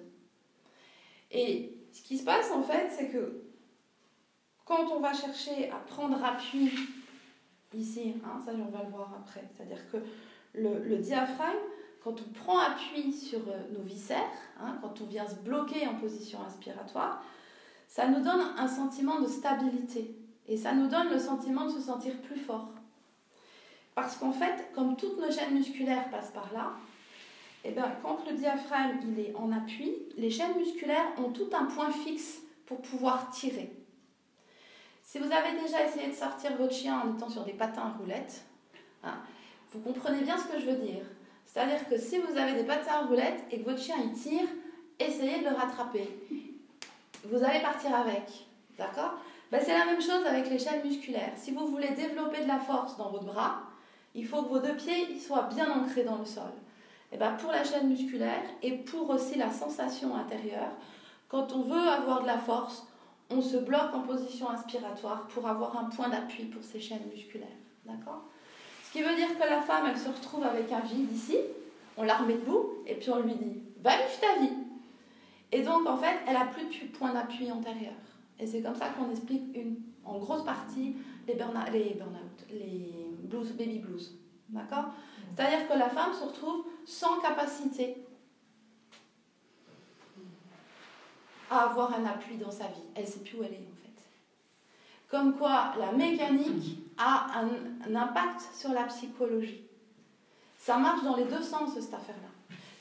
Et 1.32 1.76
ce 1.92 2.02
qui 2.02 2.18
se 2.18 2.24
passe 2.24 2.52
en 2.52 2.64
fait, 2.64 2.90
c'est 2.92 3.10
que 3.10 3.44
quand 4.66 4.92
on 4.92 5.00
va 5.00 5.14
chercher 5.14 5.70
à 5.72 5.78
prendre 5.78 6.24
appui 6.24 6.72
ici, 7.74 8.14
hein, 8.24 8.40
ça 8.46 8.52
on 8.54 8.70
va 8.70 8.84
le 8.84 8.90
voir 8.90 9.14
après, 9.18 9.44
c'est-à-dire 9.56 9.90
que 9.92 9.98
le, 10.54 10.98
diaphragme, 10.98 11.58
quand 12.04 12.16
on 12.22 12.34
prend 12.34 12.60
appui 12.60 13.12
sur 13.12 13.40
euh, 13.40 13.62
nos 13.72 13.82
viscères, 13.82 14.18
hein, 14.60 14.78
quand 14.82 15.02
on 15.02 15.06
vient 15.06 15.28
se 15.28 15.36
bloquer 15.36 15.88
en 15.88 15.96
position 15.96 16.40
inspiratoire, 16.46 17.24
ça 17.90 18.08
nous 18.08 18.22
donne 18.22 18.54
un 18.56 18.68
sentiment 18.68 19.20
de 19.20 19.28
stabilité 19.28 20.16
et 20.48 20.56
ça 20.58 20.74
nous 20.74 20.88
donne 20.88 21.10
le 21.10 21.18
sentiment 21.18 21.66
de 21.66 21.72
se 21.72 21.82
sentir 21.82 22.16
plus 22.22 22.40
fort. 22.40 22.70
Parce 23.96 24.16
qu'en 24.16 24.32
fait, 24.32 24.72
comme 24.76 24.96
toutes 24.96 25.20
nos 25.20 25.32
chaînes 25.32 25.56
musculaires 25.56 26.08
passent 26.12 26.32
par 26.32 26.54
là, 26.54 26.74
eh 27.66 27.72
bien, 27.72 27.92
quand 28.04 28.20
le 28.30 28.38
diaphragme 28.38 29.00
il 29.12 29.20
est 29.20 29.36
en 29.36 29.52
appui, 29.52 29.92
les 30.18 30.30
chaînes 30.30 30.56
musculaires 30.56 31.08
ont 31.18 31.32
tout 31.32 31.50
un 31.52 31.66
point 31.66 31.92
fixe 31.92 32.42
pour 32.68 32.80
pouvoir 32.80 33.32
tirer. 33.32 33.76
Si 35.02 35.18
vous 35.18 35.32
avez 35.32 35.60
déjà 35.60 35.84
essayé 35.84 36.10
de 36.10 36.16
sortir 36.16 36.56
votre 36.58 36.74
chien 36.74 37.02
en 37.02 37.16
étant 37.16 37.28
sur 37.28 37.44
des 37.44 37.54
patins 37.54 37.82
à 37.82 37.98
roulettes, 37.98 38.46
hein, 39.04 39.18
vous 39.72 39.80
comprenez 39.80 40.22
bien 40.22 40.38
ce 40.38 40.48
que 40.48 40.60
je 40.60 40.68
veux 40.68 40.78
dire. 40.78 41.04
C'est-à-dire 41.44 41.90
que 41.90 41.98
si 41.98 42.20
vous 42.20 42.38
avez 42.38 42.54
des 42.54 42.66
patins 42.66 42.94
à 42.94 43.06
roulettes 43.08 43.44
et 43.50 43.62
que 43.62 43.66
votre 43.66 43.82
chien 43.82 43.96
il 44.04 44.12
tire, 44.12 44.48
essayez 45.00 45.40
de 45.40 45.50
le 45.50 45.56
rattraper. 45.56 46.08
Vous 47.24 47.44
allez 47.44 47.60
partir 47.62 47.94
avec. 47.96 48.48
D'accord? 48.78 49.16
Ben, 49.52 49.62
C'est 49.64 49.78
la 49.78 49.86
même 49.86 50.02
chose 50.02 50.26
avec 50.26 50.50
les 50.50 50.60
chaînes 50.60 50.84
musculaires. 50.84 51.34
Si 51.36 51.52
vous 51.52 51.68
voulez 51.68 51.90
développer 51.90 52.44
de 52.44 52.48
la 52.48 52.60
force 52.60 52.98
dans 52.98 53.10
votre 53.10 53.26
bras, 53.26 53.64
il 54.16 54.26
faut 54.26 54.44
que 54.44 54.50
vos 54.50 54.60
deux 54.60 54.76
pieds 54.76 55.20
soient 55.20 55.50
bien 55.54 55.70
ancrés 55.72 56.04
dans 56.04 56.18
le 56.18 56.26
sol. 56.26 56.52
Et 57.12 57.16
eh 57.16 57.18
ben 57.18 57.32
pour 57.34 57.52
la 57.52 57.64
chaîne 57.64 57.88
musculaire 57.88 58.44
et 58.62 58.74
pour 58.74 59.10
aussi 59.10 59.36
la 59.36 59.52
sensation 59.52 60.16
intérieure, 60.16 60.70
quand 61.28 61.54
on 61.54 61.64
veut 61.64 61.88
avoir 61.88 62.22
de 62.22 62.28
la 62.28 62.38
force, 62.38 62.86
on 63.32 63.42
se 63.42 63.58
bloque 63.58 63.94
en 63.96 64.02
position 64.02 64.50
inspiratoire 64.50 65.28
pour 65.28 65.48
avoir 65.48 65.76
un 65.78 65.86
point 65.86 66.10
d'appui 66.10 66.46
pour 66.46 66.64
ces 66.64 66.80
chaînes 66.80 67.08
musculaires. 67.12 67.48
D'accord? 67.86 68.22
Ce 68.84 68.92
qui 68.92 69.02
veut 69.02 69.16
dire 69.16 69.38
que 69.40 69.50
la 69.50 69.62
femme, 69.62 69.88
elle 69.88 69.98
se 69.98 70.10
retrouve 70.10 70.44
avec 70.44 70.72
un 70.72 70.82
vide 70.82 71.12
ici, 71.12 71.38
on 71.98 72.04
la 72.04 72.16
remet 72.16 72.36
debout 72.36 72.76
et 72.86 72.96
puis 72.96 73.10
on 73.10 73.20
lui 73.22 73.34
dit 73.34 73.60
Va 73.82 73.92
vivre 73.92 74.20
ta 74.22 74.40
vie 74.40 74.54
Et 75.52 75.64
donc 75.64 75.88
en 75.88 75.98
fait, 75.98 76.18
elle 76.28 76.36
a 76.36 76.46
plus 76.46 76.66
de 76.66 76.92
point 76.92 77.14
d'appui 77.14 77.52
antérieur. 77.52 77.94
Et 78.40 78.48
c'est 78.48 78.62
comme 78.62 78.76
ça 78.76 78.90
qu'on 78.90 79.10
explique 79.12 79.56
une, 79.56 79.78
en 80.06 80.18
grosse 80.18 80.46
partie 80.46 80.96
les 81.28 81.36
burn-out, 81.36 81.72
les, 81.72 81.94
burn 81.96 82.16
les 82.52 83.16
blues, 83.24 83.52
baby 83.54 83.80
blues. 83.80 84.18
D'accord? 84.50 84.86
C'est-à-dire 85.36 85.68
que 85.68 85.78
la 85.78 85.90
femme 85.90 86.14
se 86.14 86.26
retrouve 86.26 86.66
sans 86.86 87.20
capacité 87.20 87.98
à 91.50 91.66
avoir 91.66 91.94
un 91.94 92.06
appui 92.06 92.38
dans 92.38 92.52
sa 92.52 92.66
vie. 92.68 92.84
Elle 92.96 93.04
ne 93.04 93.08
sait 93.08 93.20
plus 93.20 93.38
où 93.38 93.44
elle 93.44 93.54
est 93.54 93.58
en 93.58 93.76
fait. 93.84 94.04
Comme 95.08 95.38
quoi 95.38 95.74
la 95.80 95.92
mécanique 95.92 96.80
a 96.98 97.40
un, 97.40 97.96
impact 97.96 98.42
sur 98.54 98.72
la 98.74 98.84
psychologie. 98.84 99.64
Ça 100.58 100.78
marche 100.78 101.04
dans 101.04 101.16
les 101.16 101.26
deux 101.26 101.42
sens 101.42 101.74
cette 101.74 101.94
affaire-là. 101.94 102.29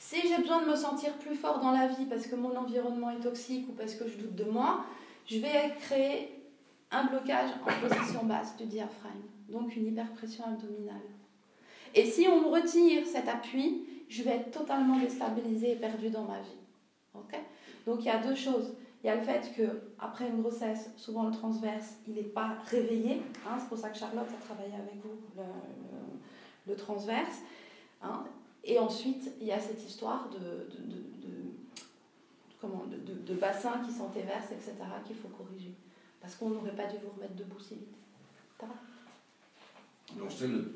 Si 0.09 0.27
j'ai 0.27 0.39
besoin 0.39 0.63
de 0.63 0.71
me 0.71 0.75
sentir 0.75 1.13
plus 1.19 1.35
fort 1.35 1.59
dans 1.59 1.69
la 1.69 1.85
vie 1.85 2.05
parce 2.05 2.25
que 2.25 2.35
mon 2.35 2.55
environnement 2.55 3.11
est 3.11 3.19
toxique 3.19 3.69
ou 3.69 3.73
parce 3.73 3.93
que 3.93 4.07
je 4.07 4.17
doute 4.17 4.33
de 4.33 4.43
moi, 4.43 4.83
je 5.27 5.37
vais 5.37 5.75
créer 5.81 6.49
un 6.89 7.03
blocage 7.03 7.51
en 7.61 7.87
position 7.87 8.25
basse 8.25 8.57
du 8.57 8.65
diaphragme, 8.65 9.21
donc 9.49 9.75
une 9.75 9.85
hyperpression 9.85 10.45
abdominale. 10.45 10.95
Et 11.93 12.05
si 12.05 12.27
on 12.27 12.41
me 12.41 12.47
retire 12.47 13.05
cet 13.05 13.27
appui, 13.27 13.85
je 14.09 14.23
vais 14.23 14.31
être 14.31 14.49
totalement 14.49 14.97
déstabilisée 14.97 15.73
et 15.73 15.75
perdue 15.75 16.09
dans 16.09 16.23
ma 16.23 16.39
vie. 16.39 16.57
ok? 17.13 17.39
Donc 17.85 17.99
il 17.99 18.05
y 18.05 18.09
a 18.09 18.17
deux 18.17 18.33
choses. 18.33 18.73
Il 19.03 19.07
y 19.07 19.09
a 19.11 19.15
le 19.15 19.21
fait 19.21 19.53
que 19.55 19.91
après 19.99 20.27
une 20.27 20.41
grossesse, 20.41 20.89
souvent 20.97 21.25
le 21.25 21.31
transverse, 21.31 21.97
il 22.07 22.15
n'est 22.15 22.23
pas 22.23 22.57
réveillé. 22.65 23.21
Hein, 23.45 23.57
c'est 23.59 23.69
pour 23.69 23.77
ça 23.77 23.89
que 23.89 23.97
Charlotte 23.99 24.27
a 24.27 24.43
travaillé 24.43 24.73
avec 24.73 24.95
vous 25.03 25.19
le, 25.37 25.43
le, 26.65 26.75
transverse. 26.75 27.43
Hein. 28.01 28.23
Et 28.63 28.77
ensuite, 28.77 29.31
il 29.39 29.47
y 29.47 29.51
a 29.51 29.59
cette 29.59 29.83
histoire 29.87 30.29
de, 30.29 30.37
de, 30.37 31.27
de, 31.27 31.33
comment, 32.59 32.85
de, 32.87 33.33
bassin 33.35 33.81
qui 33.85 33.91
s'entéverse, 33.91 34.51
etc., 34.51 34.73
qu'il 35.05 35.15
faut 35.15 35.29
corriger. 35.29 35.73
Parce 36.21 36.35
qu'on 36.35 36.49
n'aurait 36.49 36.75
pas 36.75 36.85
dû 36.85 36.97
vous 37.03 37.11
remettre 37.15 37.35
debout 37.35 37.59
si 37.59 37.75
vite. 37.75 37.95
Ça 38.59 38.65
va? 38.67 38.73
Donc 40.19 40.31
c'est 40.31 40.47
le, 40.47 40.73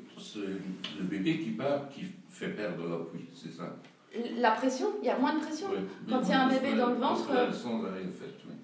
le, 0.98 1.04
bébé 1.04 1.40
qui 1.40 1.50
part 1.50 1.88
qui 1.88 2.04
fait 2.30 2.50
perdre 2.50 2.88
l'appui, 2.88 3.26
c'est 3.34 3.50
ça? 3.50 3.76
La 4.36 4.52
pression, 4.52 4.92
il 5.02 5.06
y 5.06 5.10
a 5.10 5.18
moins 5.18 5.34
de 5.34 5.40
pression. 5.40 5.68
Quand 6.08 6.22
il 6.22 6.28
y 6.28 6.32
a 6.32 6.44
un 6.44 6.48
bébé 6.48 6.76
dans 6.76 6.90
le 6.90 6.94
ventre. 6.94 7.22
Après 7.22 7.34
la 7.34 7.46
naissance, 7.48 7.82
rien 7.82 8.10
fait, 8.12 8.46
oui. 8.46 8.54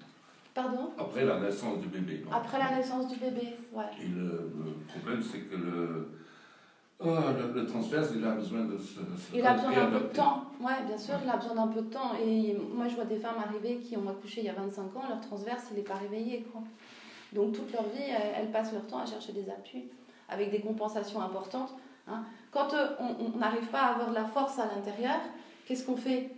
Pardon? 0.53 0.91
Après 0.97 1.25
la 1.25 1.39
naissance 1.41 1.79
du 1.81 1.87
bébé. 1.89 2.23
Après 2.31 2.57
la 2.57 2.77
naissance 2.77 3.07
du 3.07 3.19
bébé, 3.19 3.57
ouais. 3.73 3.83
Et 4.01 4.07
le, 4.07 4.49
le 4.65 4.73
problème, 4.87 5.21
c'est 5.21 5.39
que 5.41 5.55
le, 5.55 6.07
Oh, 7.03 7.15
le, 7.55 7.65
transverse, 7.65 8.09
il 8.15 8.23
a 8.23 8.31
besoin 8.31 8.65
de 8.65 8.77
se. 8.77 8.99
il 9.33 9.45
a 9.45 9.53
besoin 9.53 9.71
d'un 9.71 9.87
peu 9.87 9.99
de 10.07 10.13
temps. 10.13 10.45
Oui, 10.59 10.71
bien 10.85 10.97
sûr, 10.97 11.15
il 11.23 11.29
a 11.29 11.37
besoin 11.37 11.55
d'un 11.55 11.67
peu 11.67 11.81
de 11.81 11.89
temps. 11.89 12.11
Et 12.23 12.55
moi, 12.73 12.87
je 12.87 12.95
vois 12.95 13.05
des 13.05 13.17
femmes 13.17 13.37
arriver 13.43 13.77
qui 13.77 13.97
ont 13.97 14.07
accouché 14.07 14.41
il 14.41 14.45
y 14.45 14.49
a 14.49 14.53
25 14.53 14.95
ans, 14.95 15.03
leur 15.09 15.19
transverse, 15.19 15.65
il 15.71 15.77
n'est 15.77 15.83
pas 15.83 15.95
réveillé. 15.95 16.45
Quoi. 16.51 16.61
Donc, 17.33 17.53
toute 17.53 17.71
leur 17.73 17.83
vie, 17.83 18.03
elles, 18.35 18.51
passent 18.51 18.73
leur 18.73 18.85
temps 18.85 18.99
à 18.99 19.05
chercher 19.05 19.31
des 19.31 19.49
appuis 19.49 19.85
avec 20.29 20.51
des 20.51 20.61
compensations 20.61 21.21
importantes. 21.21 21.73
Hein. 22.07 22.23
Quand 22.51 22.73
euh, 22.73 22.87
on 22.99 23.37
n'arrive 23.37 23.67
pas 23.67 23.81
à 23.81 23.93
avoir 23.93 24.09
de 24.09 24.15
la 24.15 24.25
force 24.25 24.59
à 24.59 24.65
l'intérieur, 24.65 25.19
qu'est-ce 25.65 25.85
qu'on 25.85 25.97
fait? 25.97 26.29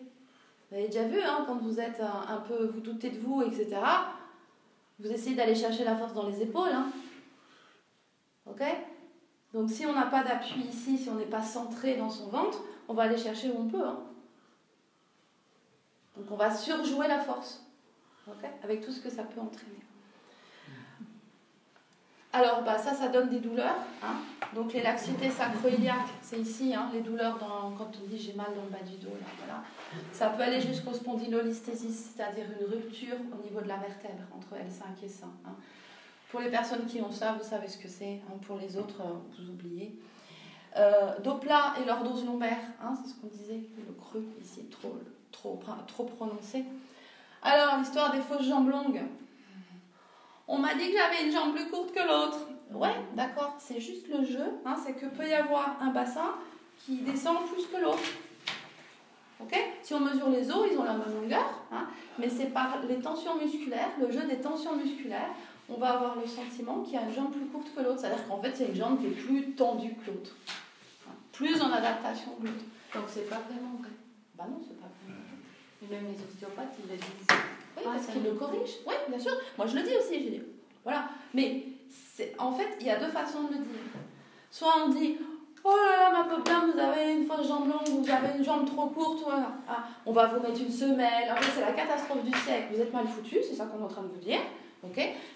Vous 0.69 0.77
avez 0.77 0.87
déjà 0.87 1.03
vu, 1.03 1.19
hein, 1.21 1.43
quand 1.45 1.57
vous 1.57 1.79
êtes 1.79 2.01
un, 2.01 2.37
peu, 2.37 2.67
vous 2.73 2.79
doutez 2.79 3.09
de 3.09 3.19
vous, 3.19 3.41
etc., 3.41 3.75
vous 4.99 5.11
essayez 5.11 5.35
d'aller 5.35 5.55
chercher 5.55 5.83
la 5.83 5.95
force 5.95 6.13
dans 6.13 6.27
les 6.27 6.41
épaules. 6.41 6.71
Hein. 6.71 6.87
Ok? 8.49 8.61
Donc 9.53 9.69
si 9.69 9.85
on 9.85 9.93
n'a 9.93 10.07
pas 10.07 10.23
d'appui 10.23 10.61
ici, 10.61 10.97
si 10.97 11.09
on 11.09 11.15
n'est 11.15 11.25
pas 11.25 11.43
centré 11.43 11.95
dans 11.95 12.09
son 12.09 12.27
ventre, 12.27 12.63
on 12.87 12.93
va 12.93 13.03
aller 13.03 13.17
chercher 13.17 13.51
où 13.51 13.59
on 13.59 13.67
peut. 13.67 13.85
Hein. 13.85 13.99
Donc 16.17 16.25
on 16.31 16.35
va 16.35 16.53
surjouer 16.53 17.07
la 17.07 17.19
force, 17.19 17.63
avec 18.63 18.81
tout 18.81 18.91
ce 18.91 18.99
que 18.99 19.09
ça 19.09 19.23
peut 19.23 19.39
entraîner. 19.39 19.79
Alors 22.35 22.63
bah, 22.63 22.79
ça, 22.79 22.95
ça 22.95 23.09
donne 23.09 23.29
des 23.29 23.39
douleurs. 23.39 23.77
Hein. 24.01 24.15
Donc 24.55 24.73
les 24.73 24.81
laxités 24.81 25.29
sacroiliaques, 25.29 26.09
c'est 26.23 26.39
ici, 26.39 26.73
hein, 26.73 26.89
les 26.91 27.01
douleurs 27.01 27.37
quand 27.37 27.91
on 28.03 28.07
dit 28.07 28.17
j'ai 28.17 28.33
mal 28.33 28.47
dans 28.55 28.63
le 28.63 28.69
bas 28.69 28.83
du 28.83 28.97
dos. 28.97 29.15
voilà. 29.37 29.63
Ça 30.11 30.29
peut 30.29 30.41
aller 30.41 30.59
jusqu'au 30.59 30.93
spondylolisthésis, 30.93 32.15
c'est-à-dire 32.15 32.45
une 32.59 32.65
rupture 32.65 33.17
au 33.31 33.43
niveau 33.43 33.61
de 33.61 33.67
la 33.67 33.77
vertèbre 33.77 34.23
entre 34.35 34.55
L5 34.55 35.05
et 35.05 35.09
5. 35.09 35.27
Pour 36.33 36.41
les 36.41 36.49
personnes 36.49 36.87
qui 36.87 36.99
ont 36.99 37.11
ça, 37.11 37.33
vous 37.33 37.47
savez 37.47 37.67
ce 37.67 37.77
que 37.77 37.87
c'est. 37.87 38.19
Hein. 38.27 38.33
pour 38.47 38.57
les 38.57 38.75
autres, 38.75 39.01
euh, 39.01 39.13
vous 39.37 39.51
oubliez. 39.51 39.95
Euh, 40.75 41.19
dos 41.19 41.35
plat 41.35 41.75
et 41.79 41.85
lordose 41.85 42.25
lombaire, 42.25 42.57
hein, 42.81 42.95
c'est 42.95 43.11
ce 43.11 43.15
qu'on 43.19 43.27
disait, 43.27 43.61
le 43.77 43.93
creux 43.93 44.25
ici 44.41 44.65
trop, 44.71 44.97
trop, 45.31 45.61
trop 45.87 46.05
prononcé. 46.05 46.65
Alors, 47.43 47.77
l'histoire 47.77 48.11
des 48.11 48.19
fausses 48.19 48.47
jambes 48.47 48.67
longues. 48.67 49.03
On 50.47 50.57
m'a 50.57 50.73
dit 50.73 50.89
que 50.89 50.97
j'avais 50.97 51.27
une 51.27 51.31
jambe 51.31 51.53
plus 51.53 51.69
courte 51.69 51.93
que 51.93 51.99
l'autre. 51.99 52.47
Ouais, 52.71 52.95
d'accord, 53.15 53.53
c'est 53.59 53.79
juste 53.79 54.07
le 54.07 54.25
jeu. 54.25 54.53
Hein, 54.65 54.75
c'est 54.83 54.93
que 54.93 55.05
peut 55.05 55.29
y 55.29 55.35
avoir 55.35 55.77
un 55.81 55.91
bassin 55.91 56.33
qui 56.79 56.97
descend 57.01 57.45
plus 57.45 57.67
que 57.67 57.79
l'autre. 57.79 58.09
Ok? 59.39 59.55
Si 59.83 59.93
on 59.93 59.99
mesure 59.99 60.29
les 60.29 60.49
os, 60.49 60.67
ils 60.71 60.79
ont 60.79 60.83
la 60.83 60.93
même 60.93 61.13
longueur, 61.13 61.61
hein, 61.71 61.85
mais 62.17 62.29
c'est 62.29 62.47
par 62.47 62.79
les 62.89 62.95
tensions 62.95 63.35
musculaires, 63.35 63.91
le 63.99 64.09
jeu 64.09 64.25
des 64.25 64.37
tensions 64.37 64.75
musculaires, 64.75 65.29
on 65.69 65.77
va 65.77 65.91
avoir 65.91 66.15
le 66.15 66.27
sentiment 66.27 66.81
qu'il 66.81 66.93
y 66.93 66.97
a 66.97 67.03
une 67.03 67.13
jambe 67.13 67.31
plus 67.31 67.45
courte 67.45 67.73
que 67.75 67.81
l'autre. 67.81 67.99
C'est-à-dire 67.99 68.27
qu'en 68.27 68.37
fait, 68.37 68.51
c'est 68.55 68.67
une 68.67 68.75
jambe 68.75 68.99
qui 68.99 69.07
est 69.07 69.11
plus 69.11 69.51
tendue 69.51 69.95
que 69.95 70.11
l'autre. 70.11 70.31
Plus 71.31 71.61
en 71.61 71.71
adaptation 71.71 72.31
que 72.41 72.47
l'autre. 72.47 72.65
Donc 72.93 73.03
c'est 73.07 73.29
pas 73.29 73.41
vraiment 73.49 73.77
vrai. 73.79 73.89
Bah 74.35 74.45
non, 74.49 74.59
c'est 74.61 74.79
pas 74.79 74.87
vraiment 75.03 75.21
vrai. 75.23 75.97
Même 75.97 76.11
les 76.11 76.23
ostéopathes, 76.23 76.75
ils 76.83 76.91
le 76.91 76.97
disent. 76.97 77.37
Oui, 77.77 77.83
parce 77.83 78.07
qu'ils 78.07 78.23
le 78.23 78.31
corrigent. 78.33 78.79
Oui, 78.85 78.93
bien 79.09 79.19
sûr. 79.19 79.33
Moi, 79.57 79.67
je 79.67 79.75
le 79.75 79.83
dis 79.83 79.95
aussi, 79.97 80.23
j'ai 80.23 80.29
dit. 80.29 80.41
Voilà. 80.83 81.09
Mais 81.33 81.63
en 82.37 82.51
fait, 82.51 82.77
il 82.79 82.87
y 82.87 82.89
a 82.89 82.99
deux 82.99 83.09
façons 83.09 83.43
de 83.43 83.53
le 83.53 83.59
dire. 83.59 83.81
Soit 84.51 84.73
on 84.85 84.89
dit 84.89 85.17
Oh 85.65 85.75
là 85.75 85.97
là, 85.97 86.11
ma 86.11 86.23
pauvre 86.29 86.43
dame, 86.43 86.71
vous 86.73 86.79
avez 86.79 87.13
une 87.13 87.25
fausse 87.25 87.47
jambe 87.47 87.69
longue, 87.69 87.87
vous 87.87 88.09
avez 88.09 88.37
une 88.37 88.43
jambe 88.43 88.65
trop 88.65 88.87
courte, 88.87 89.23
voilà. 89.23 89.53
Ah, 89.67 89.85
on 90.05 90.11
va 90.11 90.27
vous 90.27 90.41
mettre 90.41 90.59
une 90.59 90.71
semelle. 90.71 91.31
En 91.31 91.37
fait, 91.37 91.51
c'est 91.55 91.61
la 91.61 91.71
catastrophe 91.71 92.23
du 92.25 92.37
siècle. 92.37 92.73
Vous 92.73 92.81
êtes 92.81 92.91
mal 92.91 93.07
foutu, 93.07 93.37
c'est 93.41 93.55
ça 93.55 93.65
qu'on 93.65 93.79
est 93.79 93.83
en 93.83 93.87
train 93.87 94.01
de 94.01 94.09
vous 94.09 94.19
dire 94.19 94.41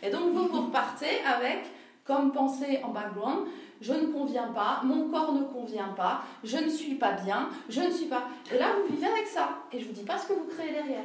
et 0.01 0.09
donc 0.09 0.33
vous, 0.33 0.47
vous 0.47 0.61
repartez 0.67 1.21
avec 1.25 1.65
comme 2.05 2.31
pensée 2.31 2.79
en 2.83 2.89
background, 2.89 3.47
je 3.81 3.93
ne 3.93 4.07
conviens 4.07 4.47
pas, 4.47 4.81
mon 4.83 5.09
corps 5.09 5.33
ne 5.33 5.43
convient 5.43 5.89
pas, 5.89 6.21
je 6.43 6.57
ne 6.57 6.69
suis 6.69 6.95
pas 6.95 7.11
bien, 7.11 7.49
je 7.69 7.81
ne 7.81 7.91
suis 7.91 8.07
pas... 8.07 8.23
Et 8.51 8.57
là, 8.57 8.67
vous 8.75 8.95
vivez 8.95 9.07
avec 9.07 9.27
ça. 9.27 9.49
Et 9.71 9.79
je 9.79 9.83
ne 9.83 9.89
vous 9.89 9.99
dis 9.99 10.05
pas 10.05 10.17
ce 10.17 10.27
que 10.27 10.33
vous 10.33 10.45
créez 10.45 10.71
derrière. 10.71 11.03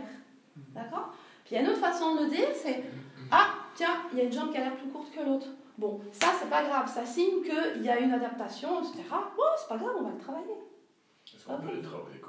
D'accord? 0.68 1.12
Puis 1.44 1.54
il 1.54 1.56
y 1.56 1.58
a 1.58 1.62
une 1.62 1.68
autre 1.70 1.80
façon 1.80 2.14
de 2.14 2.24
le 2.24 2.30
dire, 2.30 2.48
c'est 2.54 2.84
Ah, 3.30 3.48
tiens, 3.74 3.96
il 4.12 4.18
y 4.18 4.20
a 4.22 4.24
une 4.24 4.32
jambe 4.32 4.52
qui 4.52 4.58
a 4.58 4.60
l'air 4.60 4.76
plus 4.76 4.88
courte 4.88 5.12
que 5.12 5.20
l'autre. 5.20 5.48
Bon, 5.76 6.00
ça, 6.12 6.28
c'est 6.38 6.48
pas 6.48 6.62
grave, 6.62 6.90
ça 6.92 7.04
signe 7.04 7.42
qu'il 7.42 7.82
y 7.82 7.88
a 7.88 7.98
une 7.98 8.12
adaptation, 8.12 8.80
etc. 8.80 9.02
Bon, 9.10 9.42
c'est 9.58 9.68
pas 9.68 9.76
grave, 9.76 9.94
on 9.98 10.02
va 10.04 10.10
le 10.10 10.18
travailler. 10.18 10.56
Est-ce 11.34 11.44
qu'on 11.44 11.58
peut 11.58 11.74
le 11.74 11.82
travailler 11.82 12.20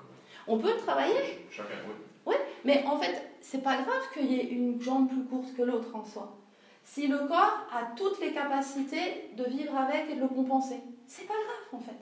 On 0.47 0.57
peut 0.57 0.73
le 0.73 0.79
travailler 0.79 1.47
Chacun, 1.51 1.75
oui. 1.87 1.93
Oui, 2.25 2.35
mais 2.65 2.83
en 2.87 2.97
fait, 2.97 3.32
c'est 3.43 3.61
pas 3.61 3.75
grave 3.75 4.01
qu'il 4.13 4.31
y 4.31 4.39
ait 4.39 4.47
une 4.47 4.81
jambe 4.81 5.09
plus 5.09 5.25
courte 5.25 5.53
que 5.53 5.61
l'autre 5.61 5.93
en 5.93 6.05
soi. 6.05 6.37
Si 6.85 7.07
le 7.07 7.19
corps 7.27 7.67
a 7.71 7.93
toutes 7.95 8.19
les 8.21 8.31
capacités 8.31 9.31
de 9.35 9.43
vivre 9.43 9.75
avec 9.75 10.09
et 10.09 10.15
de 10.15 10.21
le 10.21 10.29
compenser, 10.29 10.79
c'est 11.05 11.27
pas 11.27 11.33
grave 11.33 11.73
en 11.73 11.79
fait. 11.79 11.99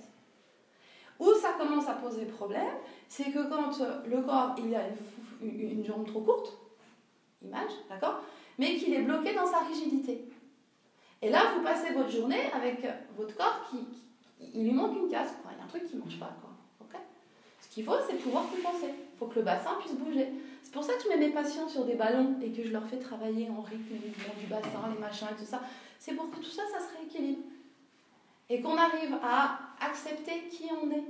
Où 1.19 1.33
ça 1.33 1.53
commence 1.57 1.87
à 1.87 1.93
poser 1.93 2.25
problème, 2.25 2.75
c'est 3.07 3.31
que 3.31 3.49
quand 3.49 3.79
le 4.05 4.21
corps 4.21 4.55
il 4.59 4.73
a 4.75 4.81
une, 5.41 5.83
jambe 5.83 6.05
trop 6.05 6.21
courte, 6.21 6.57
image, 7.43 7.71
d'accord, 7.89 8.21
mais 8.59 8.75
qu'il 8.75 8.93
est 8.93 9.01
bloqué 9.01 9.33
dans 9.33 9.47
sa 9.47 9.59
rigidité. 9.61 10.25
Et 11.23 11.29
là, 11.29 11.53
vous 11.55 11.63
passez 11.63 11.93
votre 11.93 12.09
journée 12.09 12.51
avec 12.53 12.85
votre 13.17 13.35
corps 13.35 13.67
qui, 13.69 13.77
il 14.53 14.63
lui 14.63 14.73
manque 14.73 14.97
une 14.97 15.09
case, 15.09 15.33
il 15.51 15.57
y 15.57 15.61
a 15.61 15.63
un 15.63 15.67
truc 15.67 15.87
qui 15.87 15.95
ne 15.95 16.01
marche 16.01 16.19
pas. 16.19 16.35
Quoi. 16.39 16.99
Ce 17.61 17.69
qu'il 17.69 17.83
faut, 17.83 17.95
c'est 18.07 18.15
pouvoir 18.15 18.43
compenser 18.49 18.93
faut 19.21 19.27
que 19.27 19.35
le 19.35 19.45
bassin 19.45 19.75
puisse 19.79 19.93
bouger. 19.93 20.29
C'est 20.71 20.77
pour 20.77 20.85
ça 20.85 20.93
que 20.93 21.03
je 21.03 21.09
mets 21.09 21.27
mes 21.27 21.33
patients 21.33 21.67
sur 21.67 21.83
des 21.83 21.95
ballons 21.95 22.37
et 22.41 22.49
que 22.49 22.63
je 22.63 22.71
leur 22.71 22.87
fais 22.87 22.95
travailler 22.95 23.49
en 23.49 23.59
rythme, 23.59 23.93
du 24.39 24.47
bassin, 24.47 24.89
les 24.89 25.01
machins 25.01 25.27
et 25.29 25.35
tout 25.37 25.45
ça. 25.45 25.59
C'est 25.99 26.13
pour 26.13 26.31
que 26.31 26.37
tout 26.37 26.49
ça, 26.49 26.61
ça 26.71 26.79
se 26.79 26.97
rééquilibre. 26.97 27.41
Et 28.49 28.61
qu'on 28.61 28.77
arrive 28.77 29.17
à 29.21 29.59
accepter 29.85 30.47
qui 30.49 30.69
on 30.81 30.89
est. 30.91 31.03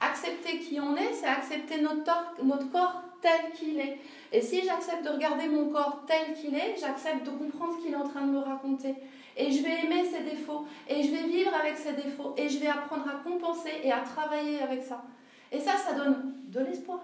Accepter 0.00 0.60
qui 0.60 0.78
on 0.78 0.94
est, 0.94 1.12
c'est 1.12 1.26
accepter 1.26 1.80
notre, 1.80 2.12
notre 2.44 2.70
corps 2.70 3.02
tel 3.20 3.50
qu'il 3.52 3.80
est. 3.80 3.98
Et 4.30 4.40
si 4.40 4.62
j'accepte 4.62 5.02
de 5.02 5.10
regarder 5.10 5.48
mon 5.48 5.70
corps 5.70 6.04
tel 6.06 6.32
qu'il 6.34 6.54
est, 6.54 6.76
j'accepte 6.78 7.26
de 7.26 7.30
comprendre 7.30 7.74
ce 7.76 7.82
qu'il 7.82 7.92
est 7.92 7.96
en 7.96 8.08
train 8.08 8.24
de 8.24 8.30
me 8.30 8.38
raconter. 8.38 8.94
Et 9.36 9.50
je 9.50 9.60
vais 9.60 9.86
aimer 9.86 10.04
ses 10.04 10.22
défauts. 10.22 10.68
Et 10.88 11.02
je 11.02 11.10
vais 11.10 11.26
vivre 11.26 11.52
avec 11.52 11.76
ses 11.76 11.94
défauts. 11.94 12.34
Et 12.36 12.48
je 12.48 12.60
vais 12.60 12.68
apprendre 12.68 13.08
à 13.08 13.28
compenser 13.28 13.72
et 13.82 13.90
à 13.90 14.02
travailler 14.02 14.62
avec 14.62 14.84
ça. 14.84 15.02
Et 15.50 15.58
ça, 15.58 15.76
ça 15.76 15.94
donne 15.94 16.34
de 16.46 16.60
l'espoir. 16.60 17.00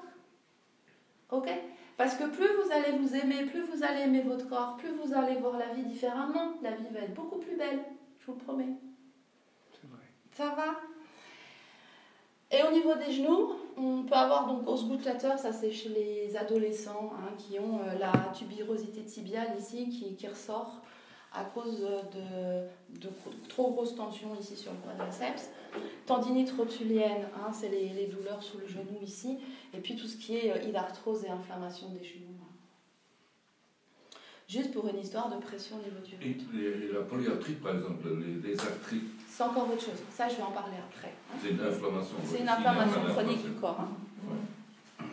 Ok? 1.31 1.49
Parce 1.97 2.15
que 2.15 2.25
plus 2.25 2.47
vous 2.47 2.73
allez 2.73 2.97
vous 2.99 3.15
aimer, 3.15 3.45
plus 3.47 3.63
vous 3.63 3.83
allez 3.83 4.03
aimer 4.03 4.23
votre 4.23 4.49
corps, 4.49 4.77
plus 4.77 4.91
vous 4.91 5.15
allez 5.15 5.37
voir 5.37 5.59
la 5.59 5.75
vie 5.75 5.83
différemment. 5.83 6.55
La 6.63 6.73
vie 6.73 6.87
va 6.93 7.01
être 7.01 7.15
beaucoup 7.15 7.39
plus 7.39 7.57
belle, 7.57 7.81
je 8.21 8.27
vous 8.27 8.33
le 8.33 8.39
promets. 8.39 8.75
C'est 9.73 9.89
vrai. 9.89 10.05
Ça 10.33 10.55
va? 10.55 10.77
Et 12.51 12.63
au 12.63 12.71
niveau 12.73 12.95
des 12.95 13.13
genoux, 13.13 13.53
on 13.77 14.05
peut 14.05 14.15
avoir 14.15 14.47
donc 14.47 14.67
os 14.67 14.87
gouttelateur, 14.87 15.39
ça 15.39 15.53
c'est 15.53 15.71
chez 15.71 15.91
les 15.91 16.37
adolescents 16.37 17.13
hein, 17.19 17.35
qui 17.37 17.59
ont 17.59 17.81
euh, 17.81 17.99
la 17.99 18.13
tubirosité 18.33 19.03
tibiale 19.03 19.55
ici 19.59 19.91
qui, 19.91 20.17
qui 20.17 20.27
ressort 20.27 20.81
à 21.33 21.45
cause 21.45 21.81
de, 21.81 23.01
de, 23.01 23.09
trop 23.49 23.71
grosse 23.73 23.95
tension 23.95 24.35
ici 24.41 24.57
sur 24.57 24.73
le 24.73 24.79
quadriceps. 24.79 25.51
Tendinite 26.07 26.51
rotulienne, 26.53 27.29
hein, 27.37 27.53
c'est 27.53 27.69
les, 27.69 27.91
les, 27.91 28.07
douleurs 28.07 28.43
sous 28.43 28.59
le 28.59 28.67
genou 28.67 28.99
ici. 29.03 29.39
Et 29.75 29.79
puis 29.79 29.95
tout 29.97 30.07
ce 30.07 30.17
qui 30.17 30.37
est 30.37 30.51
euh, 30.51 30.63
hydarthrose 30.63 31.25
et 31.25 31.29
inflammation 31.29 31.91
des 31.91 32.03
genoux. 32.03 32.25
Juste 34.49 34.73
pour 34.73 34.89
une 34.89 34.99
histoire 34.99 35.29
de 35.29 35.37
pression 35.37 35.77
au 35.77 35.81
niveau 35.81 36.01
du 36.01 36.15
Et 36.27 36.91
la 36.91 37.01
polyarthrite, 37.01 37.63
par 37.63 37.77
exemple, 37.77 38.09
les, 38.19 38.49
les 38.49 38.59
arthrites 38.59 39.11
C'est 39.29 39.43
encore 39.43 39.71
autre 39.71 39.83
chose. 39.83 40.01
Ça, 40.11 40.27
je 40.27 40.37
vais 40.37 40.43
en 40.43 40.53
parler 40.53 40.77
après. 40.89 41.13
Hein. 41.31 41.37
C'est 41.43 41.51
une 41.51 41.61
inflammation. 41.61 42.17
C'est 42.25 42.41
une 42.41 42.49
inflammation 42.49 43.01
chronique 43.13 43.45
du 43.45 43.53
corps. 43.61 43.79
Hein. 43.79 45.05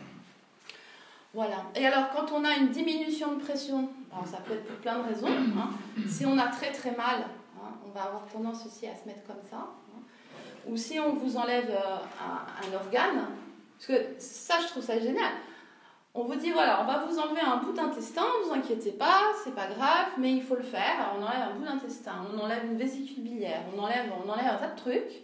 Voilà. 1.34 1.66
Et 1.74 1.84
alors, 1.84 2.08
quand 2.16 2.32
on 2.32 2.42
a 2.46 2.56
une 2.56 2.70
diminution 2.70 3.34
de 3.36 3.42
pression, 3.42 3.90
alors 4.16 4.26
ça 4.26 4.38
peut 4.38 4.54
être 4.54 4.64
pour 4.66 4.76
plein 4.76 4.98
de 4.98 5.08
raisons. 5.08 5.28
hein, 5.28 5.70
si 6.08 6.24
on 6.24 6.38
a 6.38 6.46
très 6.46 6.72
très 6.72 6.92
mal, 6.92 7.26
hein, 7.56 7.70
on 7.86 7.90
va 7.90 8.04
avoir 8.04 8.26
tendance 8.26 8.64
aussi 8.66 8.86
à 8.86 8.94
se 8.94 9.06
mettre 9.06 9.24
comme 9.26 9.42
ça. 9.50 9.58
hein. 9.58 10.00
Ou 10.66 10.76
si 10.76 10.98
on 10.98 11.12
vous 11.12 11.36
enlève 11.36 11.70
euh, 11.70 12.66
un, 12.66 12.74
organe, 12.74 13.26
parce 13.76 13.86
que 13.86 14.14
ça, 14.18 14.54
je 14.62 14.68
trouve 14.68 14.82
ça 14.82 14.98
génial. 14.98 15.32
On 16.14 16.24
vous 16.24 16.34
dit 16.34 16.50
voilà, 16.50 16.80
on 16.82 16.86
va 16.86 17.04
vous 17.04 17.18
enlever 17.18 17.42
un 17.42 17.58
bout 17.58 17.72
d'intestin, 17.72 18.22
ne 18.22 18.48
vous 18.48 18.54
inquiétez 18.54 18.92
pas, 18.92 19.20
c'est 19.44 19.54
pas 19.54 19.66
grave, 19.66 20.06
mais 20.18 20.32
il 20.32 20.42
faut 20.42 20.56
le 20.56 20.62
faire. 20.62 21.12
On 21.16 21.22
enlève 21.22 21.42
un 21.42 21.54
bout 21.54 21.64
d'intestin, 21.64 22.24
on 22.34 22.38
enlève 22.38 22.64
une 22.64 22.78
vésicule 22.78 23.22
biliaire, 23.22 23.60
on 23.74 23.78
enlève, 23.78 24.10
on 24.24 24.28
enlève 24.30 24.46
un 24.46 24.56
tas 24.56 24.68
de 24.70 24.76
trucs, 24.78 25.22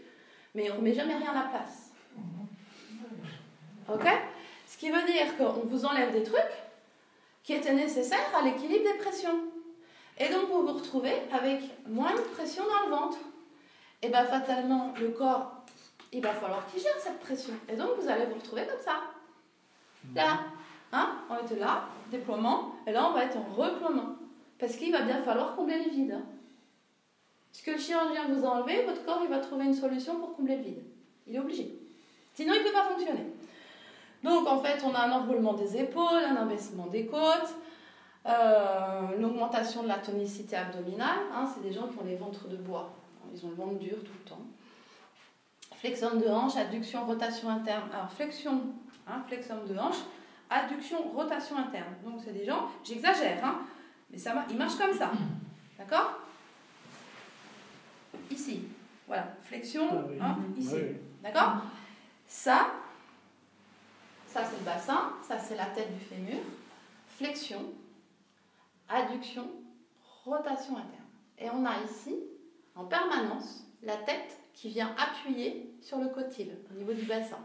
mais 0.55 0.71
on 0.71 0.77
remet 0.77 0.93
jamais 0.93 1.15
rien 1.17 1.31
à 1.31 1.35
la 1.35 1.49
place. 1.49 1.93
Ok? 3.89 4.07
Ce 4.67 4.77
qui 4.77 4.91
veut 4.91 5.03
dire 5.05 5.37
qu'on 5.39 5.67
vous 5.67 5.85
enlève 5.87 6.13
des 6.13 6.23
trucs 6.23 6.62
qui 7.43 7.55
étaient 7.55 7.75
nécessaires 7.75 8.31
à 8.37 8.43
l'équilibre 8.43 8.85
des 8.85 8.99
pressions. 8.99 9.41
Et 10.19 10.29
donc 10.29 10.49
vous 10.49 10.63
vous 10.67 10.75
retrouvez 10.75 11.15
avec 11.33 11.61
moins 11.89 12.15
de 12.15 12.21
pression 12.21 12.63
dans 12.65 12.89
le 12.89 12.95
ventre. 12.95 13.19
Et 14.03 14.09
bien 14.09 14.25
fatalement, 14.25 14.93
le 15.01 15.09
corps, 15.09 15.53
il 16.13 16.23
va 16.23 16.33
falloir 16.35 16.67
qu'il 16.67 16.81
gère 16.81 16.99
cette 16.99 17.21
pression. 17.21 17.55
Et 17.69 17.77
donc 17.77 17.91
vous 17.99 18.09
allez 18.09 18.27
vous 18.27 18.35
retrouver 18.35 18.67
comme 18.67 18.81
ça. 18.81 19.01
Là, 20.15 20.41
hein 20.93 21.19
on 21.31 21.45
était 21.45 21.57
là, 21.59 21.85
déploiement, 22.11 22.75
et 22.87 22.93
là 22.93 23.09
on 23.09 23.13
va 23.13 23.25
être 23.25 23.37
en 23.37 23.45
reploiement. 23.55 24.17
Parce 24.59 24.77
qu'il 24.77 24.93
va 24.93 25.03
bien 25.03 25.23
falloir 25.23 25.57
combler 25.57 25.83
le 25.85 25.91
vide. 25.91 26.13
hein. 26.13 26.23
Ce 27.53 27.63
que 27.63 27.73
le 27.73 27.79
chirurgien 27.79 28.29
vous 28.29 28.45
a 28.45 28.49
enlevé, 28.49 28.85
votre 28.85 29.05
corps 29.05 29.21
il 29.23 29.29
va 29.29 29.39
trouver 29.39 29.65
une 29.65 29.75
solution 29.75 30.17
pour 30.17 30.35
combler 30.37 30.57
le 30.57 30.63
vide. 30.63 30.83
Il 31.27 31.37
est 31.37 31.39
obligé. 31.39 31.79
Sinon 32.35 32.55
il 32.55 32.61
ne 32.61 32.65
peut 32.67 32.73
pas 32.73 32.89
fonctionner. 32.89 33.27
Donc 34.23 34.47
en 34.47 34.61
fait, 34.61 34.83
on 34.85 34.95
a 34.95 35.01
un 35.01 35.13
enroulement 35.13 35.55
des 35.55 35.77
épaules, 35.77 36.23
un 36.29 36.37
abaissement 36.37 36.87
des 36.87 37.07
côtes, 37.07 37.55
euh, 38.27 39.19
l'augmentation 39.19 39.83
de 39.83 39.89
la 39.89 39.99
tonicité 39.99 40.57
abdominale. 40.57 41.19
hein, 41.35 41.45
c'est 41.53 41.63
des 41.63 41.73
gens 41.73 41.89
qui 41.89 41.99
ont 41.99 42.05
les 42.05 42.17
ventres 42.17 42.47
de 42.49 42.57
bois. 42.57 42.93
Ils 43.35 43.45
ont 43.45 43.49
le 43.51 43.55
ventre 43.57 43.79
dur 43.79 43.97
tout 44.05 44.13
le 44.25 44.29
temps. 44.31 44.43
Flexion 45.77 46.15
de 46.17 46.29
hanche, 46.29 46.57
adduction, 46.57 47.05
rotation 47.05 47.49
interne. 47.49 47.89
Alors 47.93 48.11
flexion, 48.11 48.61
hein, 49.09 49.23
flexion 49.27 49.57
de 49.69 49.77
hanche, 49.77 49.97
adduction, 50.49 50.99
rotation 51.15 51.57
interne. 51.57 51.95
Donc 52.05 52.21
c'est 52.25 52.33
des 52.33 52.45
gens, 52.45 52.69
j'exagère, 52.85 53.45
hein, 53.45 53.63
mais 54.11 54.19
ça, 54.19 54.35
ils 54.49 54.57
marchent 54.57 54.77
comme 54.77 54.93
ça. 54.93 55.11
D'accord? 55.79 56.21
Ici. 58.31 58.65
Voilà, 59.09 59.27
flexion, 59.43 59.89
Ah 59.91 60.05
oui. 60.09 60.17
hein, 60.21 60.37
ici. 60.57 60.75
Oui. 60.77 60.97
D'accord? 61.23 61.55
Ça, 62.27 62.67
ça 64.33 64.45
c'est 64.45 64.59
le 64.59 64.65
bassin, 64.65 65.13
ça 65.23 65.39
c'est 65.39 65.57
la 65.57 65.67
tête 65.67 65.93
du 65.97 66.05
fémur. 66.05 66.39
Flexion, 67.19 67.73
adduction, 68.89 69.47
rotation 70.25 70.77
interne. 70.77 70.89
Et 71.39 71.49
on 71.51 71.65
a 71.65 71.83
ici, 71.85 72.15
en 72.75 72.85
permanence, 72.85 73.67
la 73.83 73.97
tête 73.97 74.39
qui 74.55 74.69
vient 74.71 74.95
appuyer 74.99 75.71
sur 75.81 75.99
le 75.99 76.09
cotyle 76.09 76.53
au 76.71 76.79
niveau 76.79 76.93
du 76.93 77.03
bassin. 77.03 77.39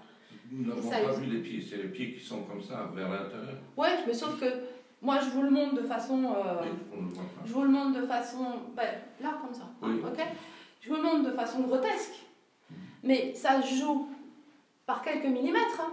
Nous 0.51 0.65
n'avons 0.67 0.89
pas 0.89 1.11
vu 1.13 1.25
les 1.25 1.41
pieds, 1.41 1.61
c'est 1.61 1.77
les 1.77 1.89
pieds 1.89 2.13
qui 2.13 2.23
sont 2.23 2.43
comme 2.43 2.61
ça, 2.61 2.89
vers 2.93 3.09
l'intérieur. 3.09 3.57
Ouais, 3.75 3.97
mais 4.05 4.13
sauf 4.13 4.39
que 4.39 4.45
moi 5.01 5.19
je 5.19 5.29
vous 5.31 5.41
le 5.41 5.49
montre 5.49 5.75
de 5.75 5.81
façon. 5.83 6.23
euh, 6.23 6.61
Oui, 6.63 6.69
on 6.93 7.01
ne 7.01 7.07
le 7.09 7.13
voit 7.13 7.23
pas. 7.23 7.41
Je 7.45 7.53
vous 7.53 7.63
le 7.63 7.69
montre 7.69 7.99
de 7.99 8.05
façon. 8.05 8.45
ben, 8.75 8.87
là, 9.21 9.37
comme 9.41 9.53
ça. 9.53 9.67
Oui. 9.81 9.99
Ok 10.05 10.25
Je 10.81 10.89
vous 10.89 10.95
le 10.95 11.01
montre 11.03 11.29
de 11.29 11.35
façon 11.35 11.61
grotesque. 11.61 12.23
Mais 13.03 13.33
ça 13.33 13.61
joue 13.61 14.09
par 14.85 15.01
quelques 15.01 15.25
millimètres. 15.25 15.81
hein. 15.81 15.91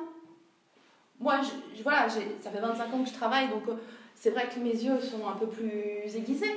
Moi, 1.21 1.37
je, 1.77 1.83
voilà, 1.83 2.09
ça 2.09 2.51
fait 2.51 2.61
25 2.61 2.93
ans 2.95 3.03
que 3.03 3.09
je 3.09 3.15
travaille, 3.15 3.49
donc 3.49 3.67
euh, 3.69 3.75
c'est 4.15 4.31
vrai 4.31 4.49
que 4.49 4.59
mes 4.61 4.73
yeux 4.73 5.01
sont 5.01 5.27
un 5.29 5.33
peu 5.33 5.47
plus 5.47 6.15
aiguisés. 6.17 6.55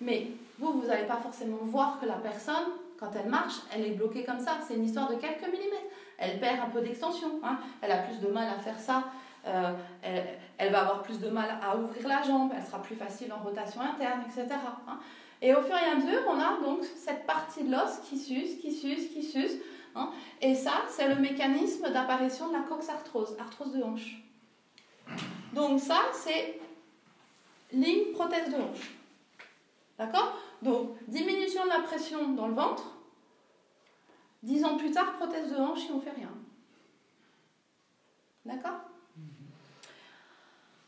Mais 0.00 0.28
vous, 0.58 0.80
vous 0.80 0.86
n'allez 0.86 1.06
pas 1.06 1.16
forcément 1.16 1.58
voir 1.62 1.98
que 2.00 2.06
la 2.06 2.14
personne, 2.14 2.66
quand 2.98 3.10
elle 3.14 3.30
marche, 3.30 3.56
elle 3.74 3.84
est 3.86 3.90
bloquée 3.90 4.24
comme 4.24 4.40
ça. 4.40 4.58
C'est 4.66 4.74
une 4.74 4.84
histoire 4.84 5.08
de 5.10 5.16
quelques 5.16 5.46
millimètres. 5.46 5.90
Elle 6.18 6.38
perd 6.38 6.60
un 6.60 6.70
peu 6.70 6.80
d'extension. 6.80 7.40
hein. 7.42 7.58
Elle 7.82 7.92
a 7.92 7.98
plus 7.98 8.20
de 8.20 8.28
mal 8.28 8.48
à 8.48 8.58
faire 8.58 8.78
ça. 8.78 9.04
Euh, 9.46 9.72
elle, 10.02 10.24
elle 10.58 10.72
va 10.72 10.80
avoir 10.82 11.02
plus 11.02 11.20
de 11.20 11.28
mal 11.28 11.58
à 11.62 11.76
ouvrir 11.76 12.08
la 12.08 12.22
jambe. 12.22 12.52
Elle 12.56 12.64
sera 12.64 12.82
plus 12.82 12.96
facile 12.96 13.32
en 13.32 13.42
rotation 13.42 13.80
interne, 13.80 14.20
etc. 14.26 14.46
hein. 14.88 14.98
Et 15.42 15.54
au 15.54 15.60
fur 15.62 15.74
et 15.76 15.90
à 15.92 15.94
mesure, 15.96 16.22
on 16.28 16.38
a 16.40 16.58
donc 16.64 16.84
cette 16.84 17.26
partie 17.26 17.64
de 17.64 17.70
l'os 17.70 17.98
qui 18.08 18.18
s'use, 18.18 18.58
qui 18.58 18.72
s'use, 18.72 19.08
qui 19.10 19.22
s'use. 19.22 19.58
Hein. 19.96 20.10
Et 20.40 20.54
ça, 20.54 20.84
c'est 20.88 21.08
le 21.08 21.16
mécanisme 21.20 21.90
d'apparition 21.90 22.48
de 22.48 22.52
la 22.52 22.60
coxarthrose, 22.60 23.36
arthrose 23.38 23.72
de 23.72 23.82
hanche. 23.82 24.22
Donc 25.52 25.80
ça, 25.80 26.00
c'est 26.12 26.60
ligne 27.72 28.12
prothèse 28.12 28.50
de 28.50 28.56
hanche. 28.56 28.92
D'accord? 29.98 30.38
Donc, 30.62 30.90
diminution 31.08 31.64
de 31.64 31.70
la 31.70 31.80
pression 31.80 32.32
dans 32.34 32.48
le 32.48 32.54
ventre. 32.54 32.92
Dix 34.42 34.62
ans 34.64 34.76
plus 34.76 34.90
tard, 34.90 35.14
prothèse 35.16 35.50
de 35.50 35.56
hanche 35.56 35.88
et 35.88 35.92
on 35.92 36.00
fait 36.00 36.10
rien. 36.10 36.30
D'accord? 38.44 38.80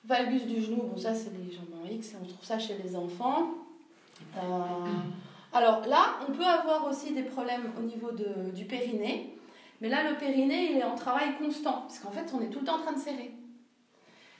Valgus 0.04 0.46
du 0.46 0.62
genou, 0.62 0.84
bon 0.84 0.96
ça 0.96 1.14
c'est 1.14 1.30
les 1.36 1.52
jambes 1.52 1.82
en 1.82 1.86
X, 1.86 2.14
on 2.18 2.24
trouve 2.24 2.44
ça 2.44 2.58
chez 2.58 2.78
les 2.78 2.96
enfants. 2.96 3.54
Euh, 4.36 4.86
alors 5.52 5.86
là, 5.86 6.16
on 6.28 6.32
peut 6.32 6.44
avoir 6.44 6.86
aussi 6.86 7.12
des 7.12 7.22
problèmes 7.22 7.72
au 7.78 7.82
niveau 7.82 8.10
de- 8.12 8.50
du 8.50 8.64
périnée, 8.64 9.36
mais 9.80 9.88
là 9.88 10.08
le 10.10 10.16
périnée 10.16 10.72
il 10.72 10.78
est 10.78 10.84
en 10.84 10.94
travail 10.94 11.36
constant, 11.38 11.82
parce 11.82 11.98
qu'en 12.00 12.10
fait 12.10 12.32
on 12.34 12.40
est 12.40 12.48
tout 12.50 12.60
le 12.60 12.66
temps 12.66 12.76
en 12.76 12.82
train 12.82 12.92
de 12.92 12.98
serrer. 12.98 13.32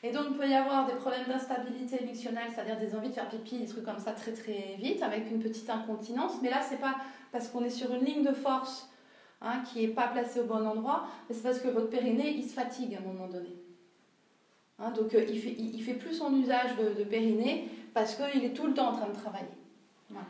Et 0.02 0.12
donc 0.12 0.26
il 0.30 0.36
peut 0.36 0.48
y 0.48 0.54
avoir 0.54 0.86
des 0.86 0.94
problèmes 0.94 1.26
d'instabilité 1.26 2.04
mictionnelle, 2.04 2.48
c'est-à-dire 2.54 2.78
des 2.78 2.94
envies 2.94 3.09
de 3.09 3.14
faire 3.14 3.28
pipi, 3.28 3.59
des 3.59 3.66
trucs 3.66 3.84
comme 3.84 3.98
ça 3.98 4.12
très 4.12 4.32
très 4.32 4.76
vite, 4.78 5.02
avec 5.02 5.30
une 5.30 5.40
petite 5.40 5.68
incontinence, 5.70 6.34
mais 6.42 6.50
là 6.50 6.61
c'est 6.61 6.80
pas 6.80 6.96
parce 7.32 7.48
qu'on 7.48 7.64
est 7.64 7.70
sur 7.70 7.92
une 7.94 8.04
ligne 8.04 8.22
de 8.24 8.32
force 8.32 8.88
hein, 9.42 9.62
qui 9.66 9.80
n'est 9.80 9.92
pas 9.94 10.09
placée 10.09 10.40
au 10.40 10.44
bon 10.44 10.64
endroit, 10.66 11.06
mais 11.28 11.34
c'est 11.34 11.42
parce 11.42 11.61
que 11.61 11.68
votre 11.68 11.88
périnée 11.90 12.30
il 12.30 12.44
se 12.44 12.52
fatigue 12.54 12.94
à 12.94 12.98
un 12.98 13.12
moment 13.12 13.26
donné. 13.28 13.50
Hein, 14.78 14.90
donc 14.92 15.14
euh, 15.14 15.24
il, 15.28 15.40
fait, 15.40 15.56
il 15.59 15.82
fait 15.82 15.94
plus 15.94 16.14
son 16.14 16.32
usage 16.36 16.76
de, 16.76 16.96
de 17.00 17.04
périnée 17.04 17.68
parce 17.94 18.14
qu'il 18.14 18.44
est 18.44 18.52
tout 18.54 18.66
le 18.66 18.74
temps 18.74 18.90
en 18.90 18.92
train 18.96 19.09
de 19.09 19.14
travailler. 19.16 19.46
Voilà. 20.11 20.26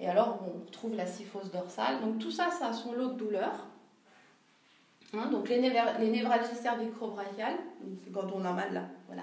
Et 0.00 0.08
alors 0.08 0.38
on 0.42 0.64
retrouve 0.64 0.96
la 0.96 1.06
syphose 1.06 1.50
dorsale. 1.50 2.00
Donc 2.00 2.18
tout 2.18 2.30
ça, 2.30 2.50
ça 2.50 2.68
a 2.68 2.72
son 2.72 2.92
lot 2.92 3.08
de 3.10 3.14
douleurs. 3.14 3.66
Hein, 5.12 5.26
donc 5.26 5.48
les, 5.48 5.60
les 5.60 6.10
névralgies 6.10 6.54
cervico-brachiales, 6.54 7.58
c'est 8.02 8.12
quand 8.12 8.30
on 8.32 8.44
a 8.44 8.52
mal 8.52 8.72
là. 8.72 8.84
Voilà. 9.06 9.22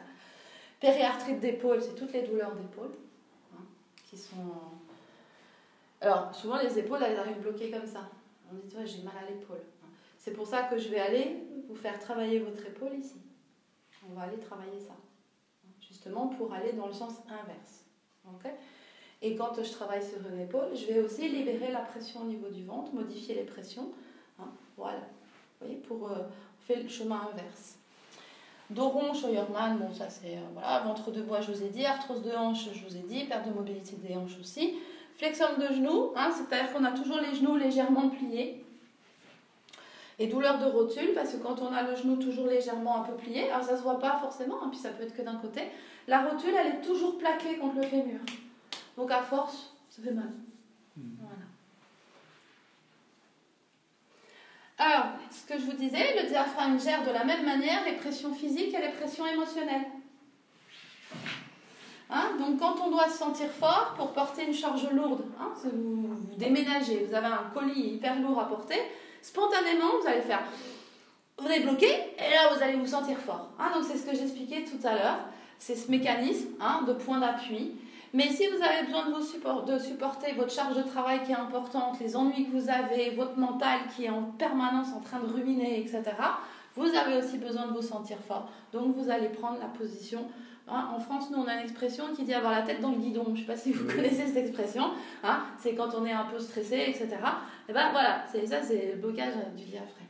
Périarthrite 0.79 1.39
d'épaule, 1.39 1.81
c'est 1.81 1.95
toutes 1.95 2.13
les 2.13 2.21
douleurs 2.21 2.53
d'épaule 2.55 2.91
hein, 3.55 3.63
qui 4.05 4.17
sont. 4.17 4.35
Alors 5.99 6.33
souvent 6.35 6.57
les 6.57 6.77
épaules, 6.77 7.01
elles 7.03 7.17
arrivent 7.17 7.41
bloquées 7.41 7.71
comme 7.71 7.87
ça. 7.87 8.01
On 8.51 8.55
dit 8.55 8.75
ouais, 8.75 8.85
j'ai 8.85 9.01
mal 9.01 9.15
à 9.17 9.29
l'épaule. 9.29 9.63
C'est 10.19 10.31
pour 10.31 10.45
ça 10.45 10.63
que 10.63 10.77
je 10.77 10.89
vais 10.89 10.99
aller 10.99 11.43
vous 11.67 11.75
faire 11.75 11.97
travailler 11.99 12.39
votre 12.39 12.65
épaule 12.65 12.93
ici. 12.93 13.15
On 14.09 14.13
va 14.13 14.23
aller 14.23 14.37
travailler 14.37 14.79
ça. 14.79 14.93
Justement 15.81 16.27
pour 16.27 16.53
aller 16.53 16.73
dans 16.73 16.87
le 16.87 16.93
sens 16.93 17.13
inverse. 17.27 17.85
Ok? 18.27 18.51
Et 19.21 19.35
quand 19.35 19.51
je 19.61 19.71
travaille 19.71 20.03
sur 20.03 20.19
une 20.31 20.41
épaule, 20.41 20.69
je 20.75 20.85
vais 20.85 21.01
aussi 21.01 21.27
libérer 21.27 21.71
la 21.71 21.79
pression 21.79 22.21
au 22.21 22.25
niveau 22.25 22.49
du 22.49 22.63
ventre, 22.63 22.93
modifier 22.93 23.35
les 23.35 23.43
pressions. 23.43 23.89
hein, 24.39 24.49
voilà. 24.77 24.99
Vous 25.59 25.65
voyez, 25.65 25.81
pour, 25.81 26.11
euh, 26.11 26.15
on 26.19 26.65
fait 26.65 26.81
le 26.81 26.87
chemin 26.87 27.21
inverse. 27.31 27.77
Doron, 28.69 29.13
Scheuermann, 29.13 29.77
bon 29.77 29.93
ça 29.93 30.09
c'est, 30.09 30.35
euh, 30.35 30.41
voilà, 30.53 30.81
ventre 30.81 31.09
de 31.11 31.21
bois 31.21 31.39
je 31.39 31.53
vous 31.53 31.63
ai 31.63 31.69
dit, 31.69 31.85
arthrose 31.85 32.21
de 32.21 32.31
hanche 32.31 32.67
je 32.73 32.85
vous 32.85 32.97
ai 32.97 32.99
dit, 32.99 33.23
perte 33.23 33.47
de 33.47 33.53
mobilité 33.53 33.95
des 33.95 34.15
hanches 34.15 34.37
aussi. 34.39 34.75
Flexion 35.15 35.47
de 35.57 35.73
genoux, 35.73 36.11
hein, 36.15 36.29
c'est-à-dire 36.31 36.73
qu'on 36.73 36.83
a 36.83 36.91
toujours 36.91 37.17
les 37.19 37.33
genoux 37.33 37.55
légèrement 37.55 38.09
pliés. 38.09 38.63
Et 40.19 40.27
douleur 40.27 40.59
de 40.59 40.65
rotule, 40.65 41.13
parce 41.15 41.31
que 41.31 41.37
quand 41.37 41.61
on 41.61 41.71
a 41.71 41.83
le 41.83 41.95
genou 41.95 42.17
toujours 42.17 42.47
légèrement 42.47 43.01
un 43.01 43.03
peu 43.03 43.13
plié, 43.13 43.49
alors 43.49 43.63
ça 43.63 43.77
se 43.77 43.83
voit 43.83 43.99
pas 43.99 44.17
forcément, 44.19 44.61
hein, 44.61 44.67
puis 44.69 44.79
ça 44.79 44.89
peut 44.89 45.03
être 45.03 45.15
que 45.15 45.21
d'un 45.21 45.35
côté, 45.35 45.61
la 46.07 46.27
rotule 46.27 46.53
elle 46.59 46.75
est 46.75 46.81
toujours 46.81 47.17
plaquée 47.17 47.57
contre 47.57 47.77
le 47.77 47.83
fémur. 47.83 48.19
Donc 48.97 49.11
à 49.11 49.21
force, 49.21 49.73
ça 49.89 50.01
fait 50.01 50.11
mal. 50.11 50.31
Voilà. 50.97 51.35
Alors, 54.79 55.05
ce 55.31 55.45
que 55.45 55.59
je 55.59 55.65
vous 55.65 55.77
disais, 55.77 56.21
le 56.21 56.27
diaphragme 56.27 56.79
gère 56.79 57.05
de 57.05 57.11
la 57.11 57.23
même 57.23 57.45
manière 57.45 57.85
les 57.85 57.93
pressions 57.93 58.33
physiques 58.33 58.73
et 58.73 58.81
les 58.81 58.91
pressions 58.91 59.25
émotionnelles. 59.25 59.85
Hein, 62.09 62.37
donc 62.39 62.59
quand 62.59 62.75
on 62.83 62.89
doit 62.89 63.09
se 63.09 63.17
sentir 63.17 63.49
fort 63.49 63.93
pour 63.97 64.13
porter 64.13 64.45
une 64.45 64.53
charge 64.53 64.89
lourde, 64.91 65.25
hein, 65.39 65.51
vous 65.63 66.15
déménagez, 66.37 67.05
vous 67.05 67.13
avez 67.13 67.27
un 67.27 67.51
colis 67.53 67.95
hyper 67.95 68.19
lourd 68.21 68.39
à 68.39 68.47
porter, 68.47 68.79
spontanément 69.21 69.99
vous 70.01 70.07
allez 70.07 70.21
faire, 70.21 70.41
vous 71.37 71.47
allez 71.47 71.59
bloquer 71.59 71.91
et 71.91 72.33
là 72.33 72.53
vous 72.53 72.63
allez 72.63 72.77
vous 72.77 72.87
sentir 72.87 73.17
fort. 73.17 73.49
Hein, 73.59 73.71
donc 73.73 73.83
c'est 73.83 73.97
ce 73.97 74.05
que 74.05 74.15
j'expliquais 74.15 74.63
tout 74.63 74.87
à 74.87 74.93
l'heure, 74.93 75.19
c'est 75.59 75.75
ce 75.75 75.91
mécanisme 75.91 76.51
hein, 76.61 76.83
de 76.87 76.93
point 76.93 77.19
d'appui. 77.19 77.73
Mais 78.13 78.29
si 78.29 78.47
vous 78.47 78.61
avez 78.63 78.85
besoin 78.85 79.09
de, 79.09 79.13
vous 79.13 79.21
support- 79.23 79.65
de 79.65 79.77
supporter 79.77 80.33
votre 80.33 80.51
charge 80.51 80.75
de 80.75 80.83
travail 80.83 81.23
qui 81.23 81.31
est 81.31 81.35
importante, 81.35 81.99
les 81.99 82.15
ennuis 82.15 82.45
que 82.49 82.51
vous 82.57 82.69
avez, 82.69 83.11
votre 83.11 83.37
mental 83.37 83.79
qui 83.95 84.05
est 84.05 84.09
en 84.09 84.23
permanence 84.23 84.87
en 84.95 85.01
train 85.01 85.19
de 85.19 85.27
ruminer, 85.31 85.79
etc., 85.81 86.03
Vous 86.75 86.93
avez 86.95 87.17
aussi 87.17 87.37
besoin 87.39 87.65
de 87.67 87.73
vous 87.73 87.81
sentir 87.81 88.17
fort. 88.19 88.49
Donc 88.71 88.95
vous 88.95 89.09
allez 89.09 89.29
prendre 89.29 89.57
la 89.59 89.65
position. 89.65 90.27
Hein, 90.67 90.89
en 90.95 90.99
France, 90.99 91.31
nous, 91.31 91.39
on 91.39 91.47
a 91.47 91.53
une 91.55 91.61
expression 91.63 92.03
qui 92.15 92.23
dit 92.23 92.33
avoir 92.35 92.51
la 92.51 92.61
tête 92.61 92.81
dans 92.81 92.91
le 92.91 92.97
guidon. 92.97 93.23
Je 93.27 93.31
ne 93.31 93.37
sais 93.37 93.43
pas 93.43 93.55
si 93.57 93.71
vous 93.71 93.85
connaissez 93.91 94.27
cette 94.27 94.37
expression. 94.47 94.91
Hein, 95.23 95.39
c'est 95.57 95.73
quand 95.75 95.89
on 95.99 96.05
est 96.05 96.11
un 96.11 96.25
peu 96.25 96.37
stressé, 96.37 96.75
etc. 96.87 97.07
Et 97.67 97.73
ben 97.73 97.89
voilà, 97.91 98.23
c'est 98.31 98.45
ça, 98.45 98.61
c'est 98.61 98.91
le 98.93 99.01
blocage 99.01 99.33
du 99.55 99.63
diaphragme. 99.63 100.06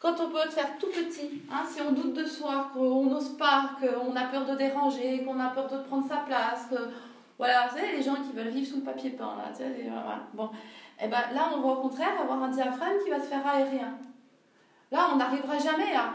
Quand 0.00 0.14
on 0.20 0.30
peut 0.30 0.48
te 0.48 0.52
faire 0.52 0.78
tout 0.78 0.88
petit, 0.88 1.42
hein, 1.50 1.64
si 1.68 1.80
on 1.80 1.92
doute 1.92 2.14
de 2.14 2.24
soi, 2.24 2.70
qu'on 2.72 3.06
n'ose 3.06 3.36
pas, 3.36 3.70
qu'on 3.80 4.14
a 4.14 4.24
peur 4.26 4.46
de 4.46 4.54
déranger, 4.54 5.24
qu'on 5.24 5.40
a 5.40 5.48
peur 5.48 5.68
de 5.68 5.78
prendre 5.78 6.06
sa 6.08 6.18
place, 6.18 6.66
que 6.70 6.76
voilà, 7.36 7.66
vous 7.66 7.76
savez, 7.76 7.96
les 7.96 8.02
gens 8.02 8.14
qui 8.14 8.32
veulent 8.32 8.48
vivre 8.48 8.66
sous 8.66 8.76
le 8.76 8.82
papier 8.82 9.10
peint, 9.10 9.36
là, 9.36 9.50
tu 9.50 9.58
sais, 9.58 9.88
voilà. 9.90 10.20
bon, 10.34 10.46
et 11.00 11.04
eh 11.04 11.08
ben 11.08 11.20
là, 11.32 11.50
on 11.54 11.60
va 11.60 11.68
au 11.68 11.80
contraire 11.82 12.20
avoir 12.20 12.42
un 12.42 12.48
diaphragme 12.48 12.98
qui 13.04 13.10
va 13.10 13.20
se 13.20 13.26
faire 13.26 13.46
aérien. 13.46 13.94
Là, 14.90 15.10
on 15.12 15.16
n'arrivera 15.16 15.58
jamais 15.58 15.94
à 15.94 16.14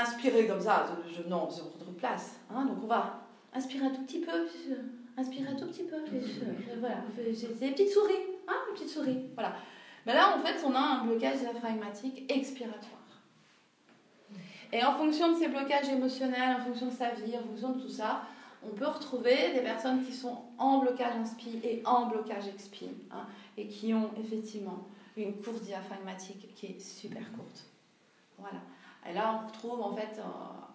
inspirer 0.00 0.46
comme 0.46 0.60
ça, 0.60 0.86
je, 1.06 1.28
non, 1.28 1.50
sur 1.50 1.64
votre 1.64 1.92
place. 1.96 2.36
Hein, 2.50 2.64
donc 2.64 2.78
on 2.82 2.86
va 2.86 3.20
inspirer 3.54 3.86
un 3.86 3.90
tout 3.90 4.02
petit 4.02 4.20
peu, 4.20 4.46
inspirer 5.18 5.48
un 5.48 5.56
tout 5.56 5.66
petit 5.66 5.84
peu, 5.84 5.96
voilà, 6.80 6.96
c'est 7.14 7.58
des 7.58 7.70
petites 7.70 7.90
souris, 7.90 8.14
hein, 8.48 8.54
des 8.68 8.74
petites 8.74 8.88
souris, 8.88 9.18
voilà. 9.34 9.54
Mais 10.06 10.14
là, 10.14 10.36
en 10.36 10.40
fait, 10.40 10.64
on 10.66 10.74
a 10.74 10.78
un 10.78 11.04
blocage 11.04 11.38
diaphragmatique 11.38 12.30
expiratoire. 12.30 13.02
Et 14.72 14.82
en 14.82 14.94
fonction 14.94 15.32
de 15.32 15.38
ces 15.38 15.48
blocages 15.48 15.88
émotionnels, 15.88 16.56
en 16.60 16.64
fonction 16.64 16.86
de 16.86 16.92
sa 16.92 17.10
vie, 17.10 17.36
en 17.36 17.42
fonction 17.42 17.72
de 17.72 17.80
tout 17.82 17.90
ça, 17.90 18.22
on 18.64 18.70
peut 18.70 18.86
retrouver 18.86 19.52
des 19.52 19.60
personnes 19.60 20.04
qui 20.04 20.12
sont 20.12 20.44
en 20.58 20.78
blocage 20.78 21.14
inspi 21.16 21.60
et 21.62 21.82
en 21.84 22.06
blocage 22.06 22.48
expi, 22.48 22.88
hein, 23.10 23.26
et 23.56 23.66
qui 23.66 23.92
ont 23.92 24.10
effectivement 24.18 24.86
une 25.16 25.34
course 25.42 25.60
diaphragmatique 25.62 26.54
qui 26.54 26.66
est 26.66 26.80
super 26.80 27.30
courte. 27.32 27.64
Voilà. 28.38 28.60
Et 29.08 29.12
là, 29.12 29.42
on 29.42 29.46
retrouve 29.46 29.80
en 29.82 29.94
fait 29.94 30.18
euh, 30.18 30.22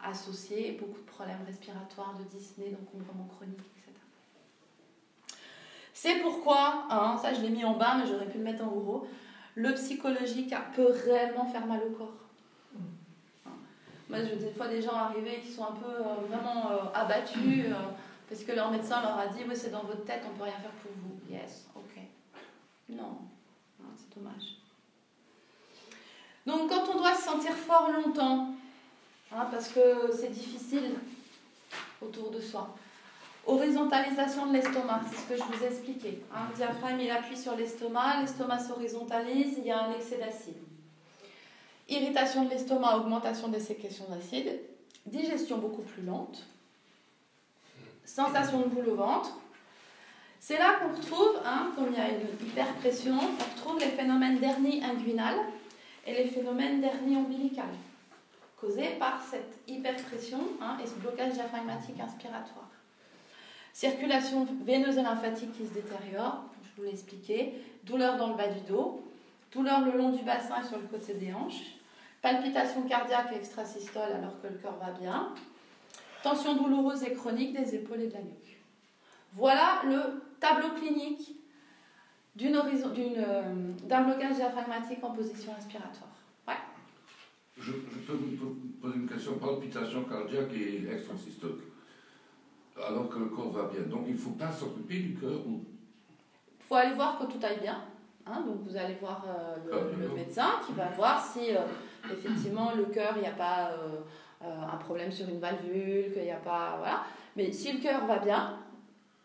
associé 0.04 0.78
beaucoup 0.80 1.00
de 1.00 1.06
problèmes 1.06 1.44
respiratoires, 1.46 2.14
de 2.20 2.24
dyspnée, 2.26 2.70
d'encombrement 2.70 3.28
chronique, 3.36 3.60
etc. 3.60 3.77
C'est 6.00 6.22
pourquoi, 6.22 6.86
hein, 6.92 7.18
ça 7.20 7.34
je 7.34 7.42
l'ai 7.42 7.50
mis 7.50 7.66
en 7.66 7.74
bas, 7.74 7.96
mais 7.98 8.06
j'aurais 8.06 8.28
pu 8.28 8.38
le 8.38 8.44
mettre 8.44 8.64
en 8.64 8.68
haut, 8.68 9.08
le 9.56 9.74
psychologique 9.74 10.54
peut 10.76 10.94
réellement 11.06 11.48
faire 11.48 11.66
mal 11.66 11.82
au 11.88 11.90
corps. 11.90 12.14
Hein. 13.48 13.50
Moi, 14.08 14.20
je 14.20 14.36
des 14.36 14.52
fois 14.52 14.68
des 14.68 14.80
gens 14.80 14.94
arrivés 14.94 15.40
qui 15.42 15.52
sont 15.52 15.64
un 15.64 15.72
peu 15.72 15.90
euh, 15.90 16.28
vraiment 16.30 16.70
euh, 16.70 16.78
abattus 16.94 17.66
parce 18.30 18.44
que 18.44 18.52
leur 18.52 18.70
médecin 18.70 19.02
leur 19.02 19.18
a 19.18 19.26
dit 19.26 19.40
Oui, 19.50 19.56
c'est 19.56 19.72
dans 19.72 19.82
votre 19.86 20.06
tête, 20.06 20.22
on 20.28 20.34
ne 20.34 20.38
peut 20.38 20.44
rien 20.44 20.60
faire 20.60 20.70
pour 20.84 20.92
vous. 21.02 21.34
Yes, 21.34 21.66
ok. 21.76 22.04
Non, 22.90 23.18
c'est 23.96 24.16
dommage. 24.16 24.58
Donc 26.46 26.70
quand 26.70 26.94
on 26.94 27.00
doit 27.00 27.16
se 27.16 27.24
sentir 27.24 27.54
fort 27.54 27.90
longtemps, 27.90 28.50
hein, 29.32 29.48
parce 29.50 29.70
que 29.70 30.12
c'est 30.14 30.30
difficile 30.30 30.94
autour 32.00 32.30
de 32.30 32.40
soi, 32.40 32.76
horizontalisation 33.48 34.48
de 34.48 34.54
l'estomac, 34.54 35.02
c'est 35.10 35.18
ce 35.18 35.28
que 35.30 35.38
je 35.38 35.44
vous 35.44 35.64
ai 35.64 35.68
expliqué. 35.68 36.22
Hein. 36.34 36.48
le 36.50 36.56
diaphragme, 36.56 37.00
il 37.00 37.10
appuie 37.10 37.38
sur 37.38 37.56
l'estomac, 37.56 38.22
l'estomac 38.22 38.60
s'horizontalise, 38.60 39.56
il 39.58 39.66
y 39.66 39.72
a 39.72 39.86
un 39.86 39.94
excès 39.94 40.18
d'acide. 40.18 40.58
Irritation 41.90 42.44
de 42.44 42.50
l'estomac, 42.50 42.98
augmentation 42.98 43.48
des 43.48 43.62
sécrétions 43.62 44.06
d'acide, 44.10 44.60
digestion 45.06 45.58
beaucoup 45.58 45.82
plus 45.82 46.04
lente, 46.04 46.46
sensation 48.04 48.60
de 48.60 48.66
boule 48.66 48.90
au 48.90 48.96
ventre. 48.96 49.38
C'est 50.40 50.58
là 50.58 50.76
qu'on 50.80 50.96
retrouve, 50.96 51.40
hein, 51.46 51.72
comme 51.76 51.88
il 51.92 51.98
y 51.98 52.02
a 52.02 52.10
une 52.10 52.48
hyperpression, 52.48 53.16
on 53.16 53.56
retrouve 53.56 53.80
les 53.80 53.88
phénomènes 53.88 54.40
d'hernie 54.40 54.84
inguinale 54.84 55.40
et 56.06 56.14
les 56.14 56.28
phénomènes 56.28 56.82
d'hernie 56.82 57.16
ombilicale, 57.16 57.66
causés 58.60 58.96
par 59.00 59.22
cette 59.22 59.58
hyperpression 59.68 60.40
hein, 60.62 60.78
et 60.84 60.88
ce 60.88 60.96
blocage 60.96 61.34
diaphragmatique 61.34 62.00
inspiratoire. 62.00 62.67
Circulation 63.78 64.48
veineuse 64.66 64.98
et 64.98 65.04
lymphatique 65.04 65.52
qui 65.52 65.68
se 65.68 65.72
détériore, 65.72 66.46
je 66.64 66.70
vous 66.76 66.88
l'ai 66.88 66.94
expliqué, 66.94 67.54
douleur 67.84 68.18
dans 68.18 68.30
le 68.30 68.36
bas 68.36 68.48
du 68.48 68.60
dos, 68.62 69.04
douleur 69.52 69.86
le 69.86 69.96
long 69.96 70.10
du 70.10 70.24
bassin 70.24 70.64
et 70.64 70.68
sur 70.68 70.80
le 70.80 70.88
côté 70.88 71.14
des 71.14 71.32
hanches, 71.32 71.76
palpitation 72.20 72.82
cardiaque 72.88 73.34
et 73.34 73.60
alors 74.00 74.42
que 74.42 74.48
le 74.48 74.56
cœur 74.56 74.78
va 74.78 74.90
bien, 75.00 75.32
tension 76.24 76.56
douloureuse 76.56 77.04
et 77.04 77.14
chronique 77.14 77.54
des 77.54 77.76
épaules 77.76 78.02
et 78.02 78.08
de 78.08 78.14
la 78.14 78.22
nuque. 78.22 78.58
Voilà 79.34 79.84
le 79.86 80.24
tableau 80.40 80.70
clinique 80.70 81.36
euh, 82.42 83.44
d'un 83.84 84.02
blocage 84.06 84.38
diaphragmatique 84.38 85.04
en 85.04 85.12
position 85.12 85.54
respiratoire. 85.54 86.10
Je, 87.60 87.74
peux 87.74 88.14
vous 88.14 88.56
poser 88.82 88.96
une 88.96 89.08
question 89.08 89.38
palpitation 89.38 90.04
cardiaque 90.06 90.52
et 90.56 90.84
alors 92.86 93.10
que 93.10 93.20
le 93.20 93.26
corps 93.26 93.52
va 93.52 93.64
bien. 93.64 93.82
Donc 93.82 94.06
il 94.08 94.14
ne 94.14 94.20
faut 94.20 94.32
pas 94.32 94.52
s'occuper 94.52 95.00
du 95.00 95.16
cœur 95.16 95.40
Il 95.46 96.66
faut 96.68 96.76
aller 96.76 96.96
voir 96.96 97.20
que 97.20 97.26
tout 97.26 97.40
aille 97.44 97.60
bien. 97.60 97.82
Hein, 98.26 98.42
donc 98.46 98.68
vous 98.68 98.76
allez 98.76 98.96
voir 98.96 99.24
euh, 99.26 99.92
le, 99.98 100.10
médecin 100.10 100.60
qui 100.66 100.74
va 100.74 100.88
voir 100.90 101.26
si 101.26 101.56
euh, 101.56 101.62
effectivement 102.12 102.74
le 102.76 102.86
cœur, 102.86 103.14
il 103.16 103.22
n'y 103.22 103.28
a 103.28 103.32
pas 103.32 103.72
un 104.42 104.78
problème 104.78 105.12
sur 105.12 105.28
une 105.30 105.40
valvule, 105.40 106.14
qu'il 106.14 106.24
n'y 106.24 106.32
a 106.32 106.38
pas. 106.38 106.76
Voilà. 106.78 107.04
Mais 107.36 107.52
si 107.52 107.72
le 107.72 107.80
cœur 107.80 108.06
va 108.06 108.20
bien 108.20 108.60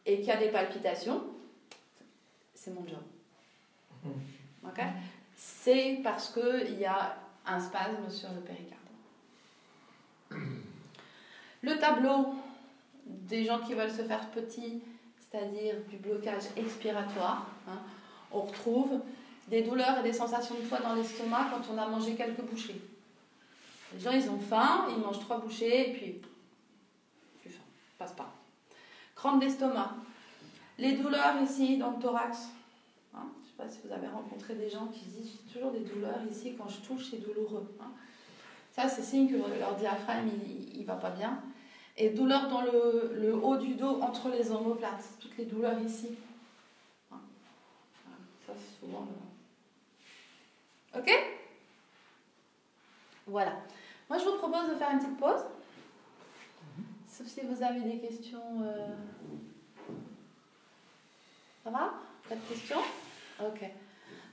et 0.07 0.19
qu'il 0.19 0.27
y 0.27 0.31
a 0.31 0.37
des 0.37 0.51
palpitations, 0.51 1.23
c'est 2.55 2.73
mon 2.73 2.87
job. 2.87 3.01
Mhm. 4.05 4.13
Ok? 4.67 4.81
C'est 5.35 6.01
parce 6.05 6.33
qu'il 6.33 6.79
y 6.79 6.85
a 6.85 7.17
un 7.47 7.59
spasme 7.59 8.09
sur 8.09 8.29
le 8.33 8.41
péricarde. 8.41 8.79
Le 11.63 11.79
tableau 11.79 12.35
des 13.07 13.45
gens 13.45 13.61
qui 13.61 13.75
veulent 13.75 13.91
se 13.91 14.03
faire 14.03 14.31
petit, 14.31 14.83
c'est-à-dire 15.19 15.77
du 15.89 15.97
blocage 15.97 16.45
expiratoire, 16.57 17.47
hein, 17.69 17.79
on 18.31 18.43
retrouve 18.43 19.01
des 19.49 19.63
douleurs 19.63 19.99
et 19.99 20.03
des 20.03 20.13
sensations 20.13 20.55
de 20.55 20.61
poids 20.63 20.81
dans 20.81 20.95
l'estomac 20.95 21.49
quand 21.51 21.75
on 21.75 21.79
a 21.79 21.87
mangé 21.87 22.15
quelques 22.15 22.43
bouchées. 22.43 22.81
Les 23.93 24.01
gens, 24.01 24.13
ils 24.13 24.29
ont 24.31 24.39
faim, 24.39 24.87
ils 24.91 25.03
mangent 25.03 25.21
trois 25.21 25.39
bouchées 25.39 25.91
et 25.91 25.93
puis, 25.93 26.21
plus 27.41 27.51
faim, 27.51 27.63
passe 27.99 28.13
pas. 28.13 28.33
Crampe 29.15 29.41
d'estomac, 29.41 29.95
les 30.79 30.93
douleurs 30.93 31.41
ici 31.43 31.77
dans 31.77 31.93
le 31.93 31.99
thorax. 31.99 32.49
Hein, 33.15 33.27
je 33.37 33.41
ne 33.41 33.47
sais 33.47 33.57
pas 33.57 33.69
si 33.69 33.87
vous 33.87 33.93
avez 33.93 34.09
rencontré 34.09 34.55
des 34.55 34.71
gens 34.71 34.87
qui 34.87 35.05
disent 35.07 35.33
j'ai 35.33 35.53
toujours 35.53 35.73
des 35.73 35.81
douleurs 35.81 36.21
ici, 36.31 36.55
quand 36.57 36.69
je 36.69 36.81
touche, 36.81 37.11
c'est 37.11 37.19
douloureux. 37.19 37.75
Hein. 37.81 37.91
Ça, 38.73 38.89
c'est 38.89 39.03
signe 39.03 39.29
que 39.29 39.37
leur 39.37 39.77
diaphragme, 39.77 40.31
il 40.73 40.81
ne 40.81 40.87
va 40.87 40.95
pas 40.95 41.11
bien. 41.11 41.43
Et 41.97 42.11
douleurs 42.11 42.49
dans 42.49 42.63
le, 42.63 43.13
le, 43.15 43.35
haut 43.35 43.57
du 43.57 43.75
dos, 43.75 44.01
entre 44.01 44.31
les 44.31 44.51
omoplates, 44.51 45.05
toutes 45.21 45.37
les 45.37 45.45
douleurs 45.45 45.79
ici. 45.81 46.17
Hein. 47.13 47.21
Ça, 48.47 48.53
c'est 48.57 48.81
souvent 48.81 49.07
Ok? 50.97 51.11
Voilà. 53.27 53.53
Moi, 54.09 54.19
je 54.19 54.25
vous 54.25 54.37
propose 54.37 54.69
de 54.71 54.75
faire 54.75 54.91
une 54.91 54.99
petite 54.99 55.17
pause. 55.17 55.45
Sauf 57.09 57.27
si 57.27 57.41
vous 57.43 57.63
avez 57.63 57.81
des 57.81 57.99
questions. 57.99 58.63
Euh, 58.63 58.89
ça 61.63 61.71
va? 61.71 61.95
Pas 62.29 62.35
de 62.35 62.41
questions? 62.41 62.81
Ok. 63.41 63.71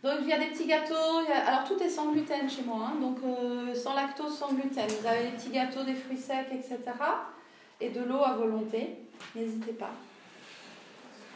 Donc 0.02 0.20
il 0.22 0.28
y 0.30 0.34
a 0.34 0.40
des 0.40 0.48
petits 0.48 0.66
gâteaux. 0.66 1.20
Alors 1.46 1.66
tout 1.66 1.78
est 1.84 1.90
sans 1.90 2.12
gluten 2.12 2.50
chez 2.50 2.64
moi. 2.64 2.92
Hein. 2.92 3.00
donc 3.02 3.18
euh, 3.24 3.76
sans 3.76 3.94
lactose, 3.94 4.38
sans 4.38 4.54
gluten. 4.54 4.88
Vous 4.88 5.06
avez 5.06 5.26
des 5.26 5.32
petits 5.32 5.50
gâteaux, 5.50 5.84
des 5.84 5.96
fruits 5.96 6.18
secs, 6.18 6.48
etc. 6.52 6.78
Et 7.82 7.90
de 7.90 8.02
l'eau 8.04 8.24
à 8.24 8.36
volonté. 8.36 8.96
N'hésitez 9.36 9.74
pas. 9.74 9.92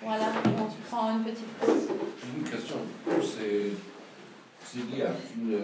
Voilà, 0.02 0.26
on 0.46 0.70
se 0.70 0.90
prend 0.90 1.18
une 1.18 1.24
petite 1.24 1.48
pause. 1.60 1.88
Une 2.36 2.44
question. 2.44 2.76
C'est 3.22 4.80
lié 4.80 5.04
à 5.04 5.12
une. 5.38 5.62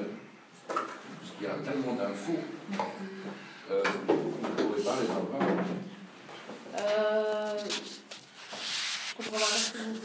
Parce 0.68 1.32
qu'il 1.38 1.48
y 1.48 1.50
a 1.50 1.56
tellement 1.56 1.96
d'infos. 1.96 2.40
Euh, 3.72 3.84
vous 4.08 4.14
ne 4.14 4.68
pourrez 4.68 4.82
pas 4.82 4.96
les 5.02 5.10
avoir. 5.12 5.42
Euh, 6.80 7.58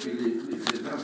les 0.04 0.88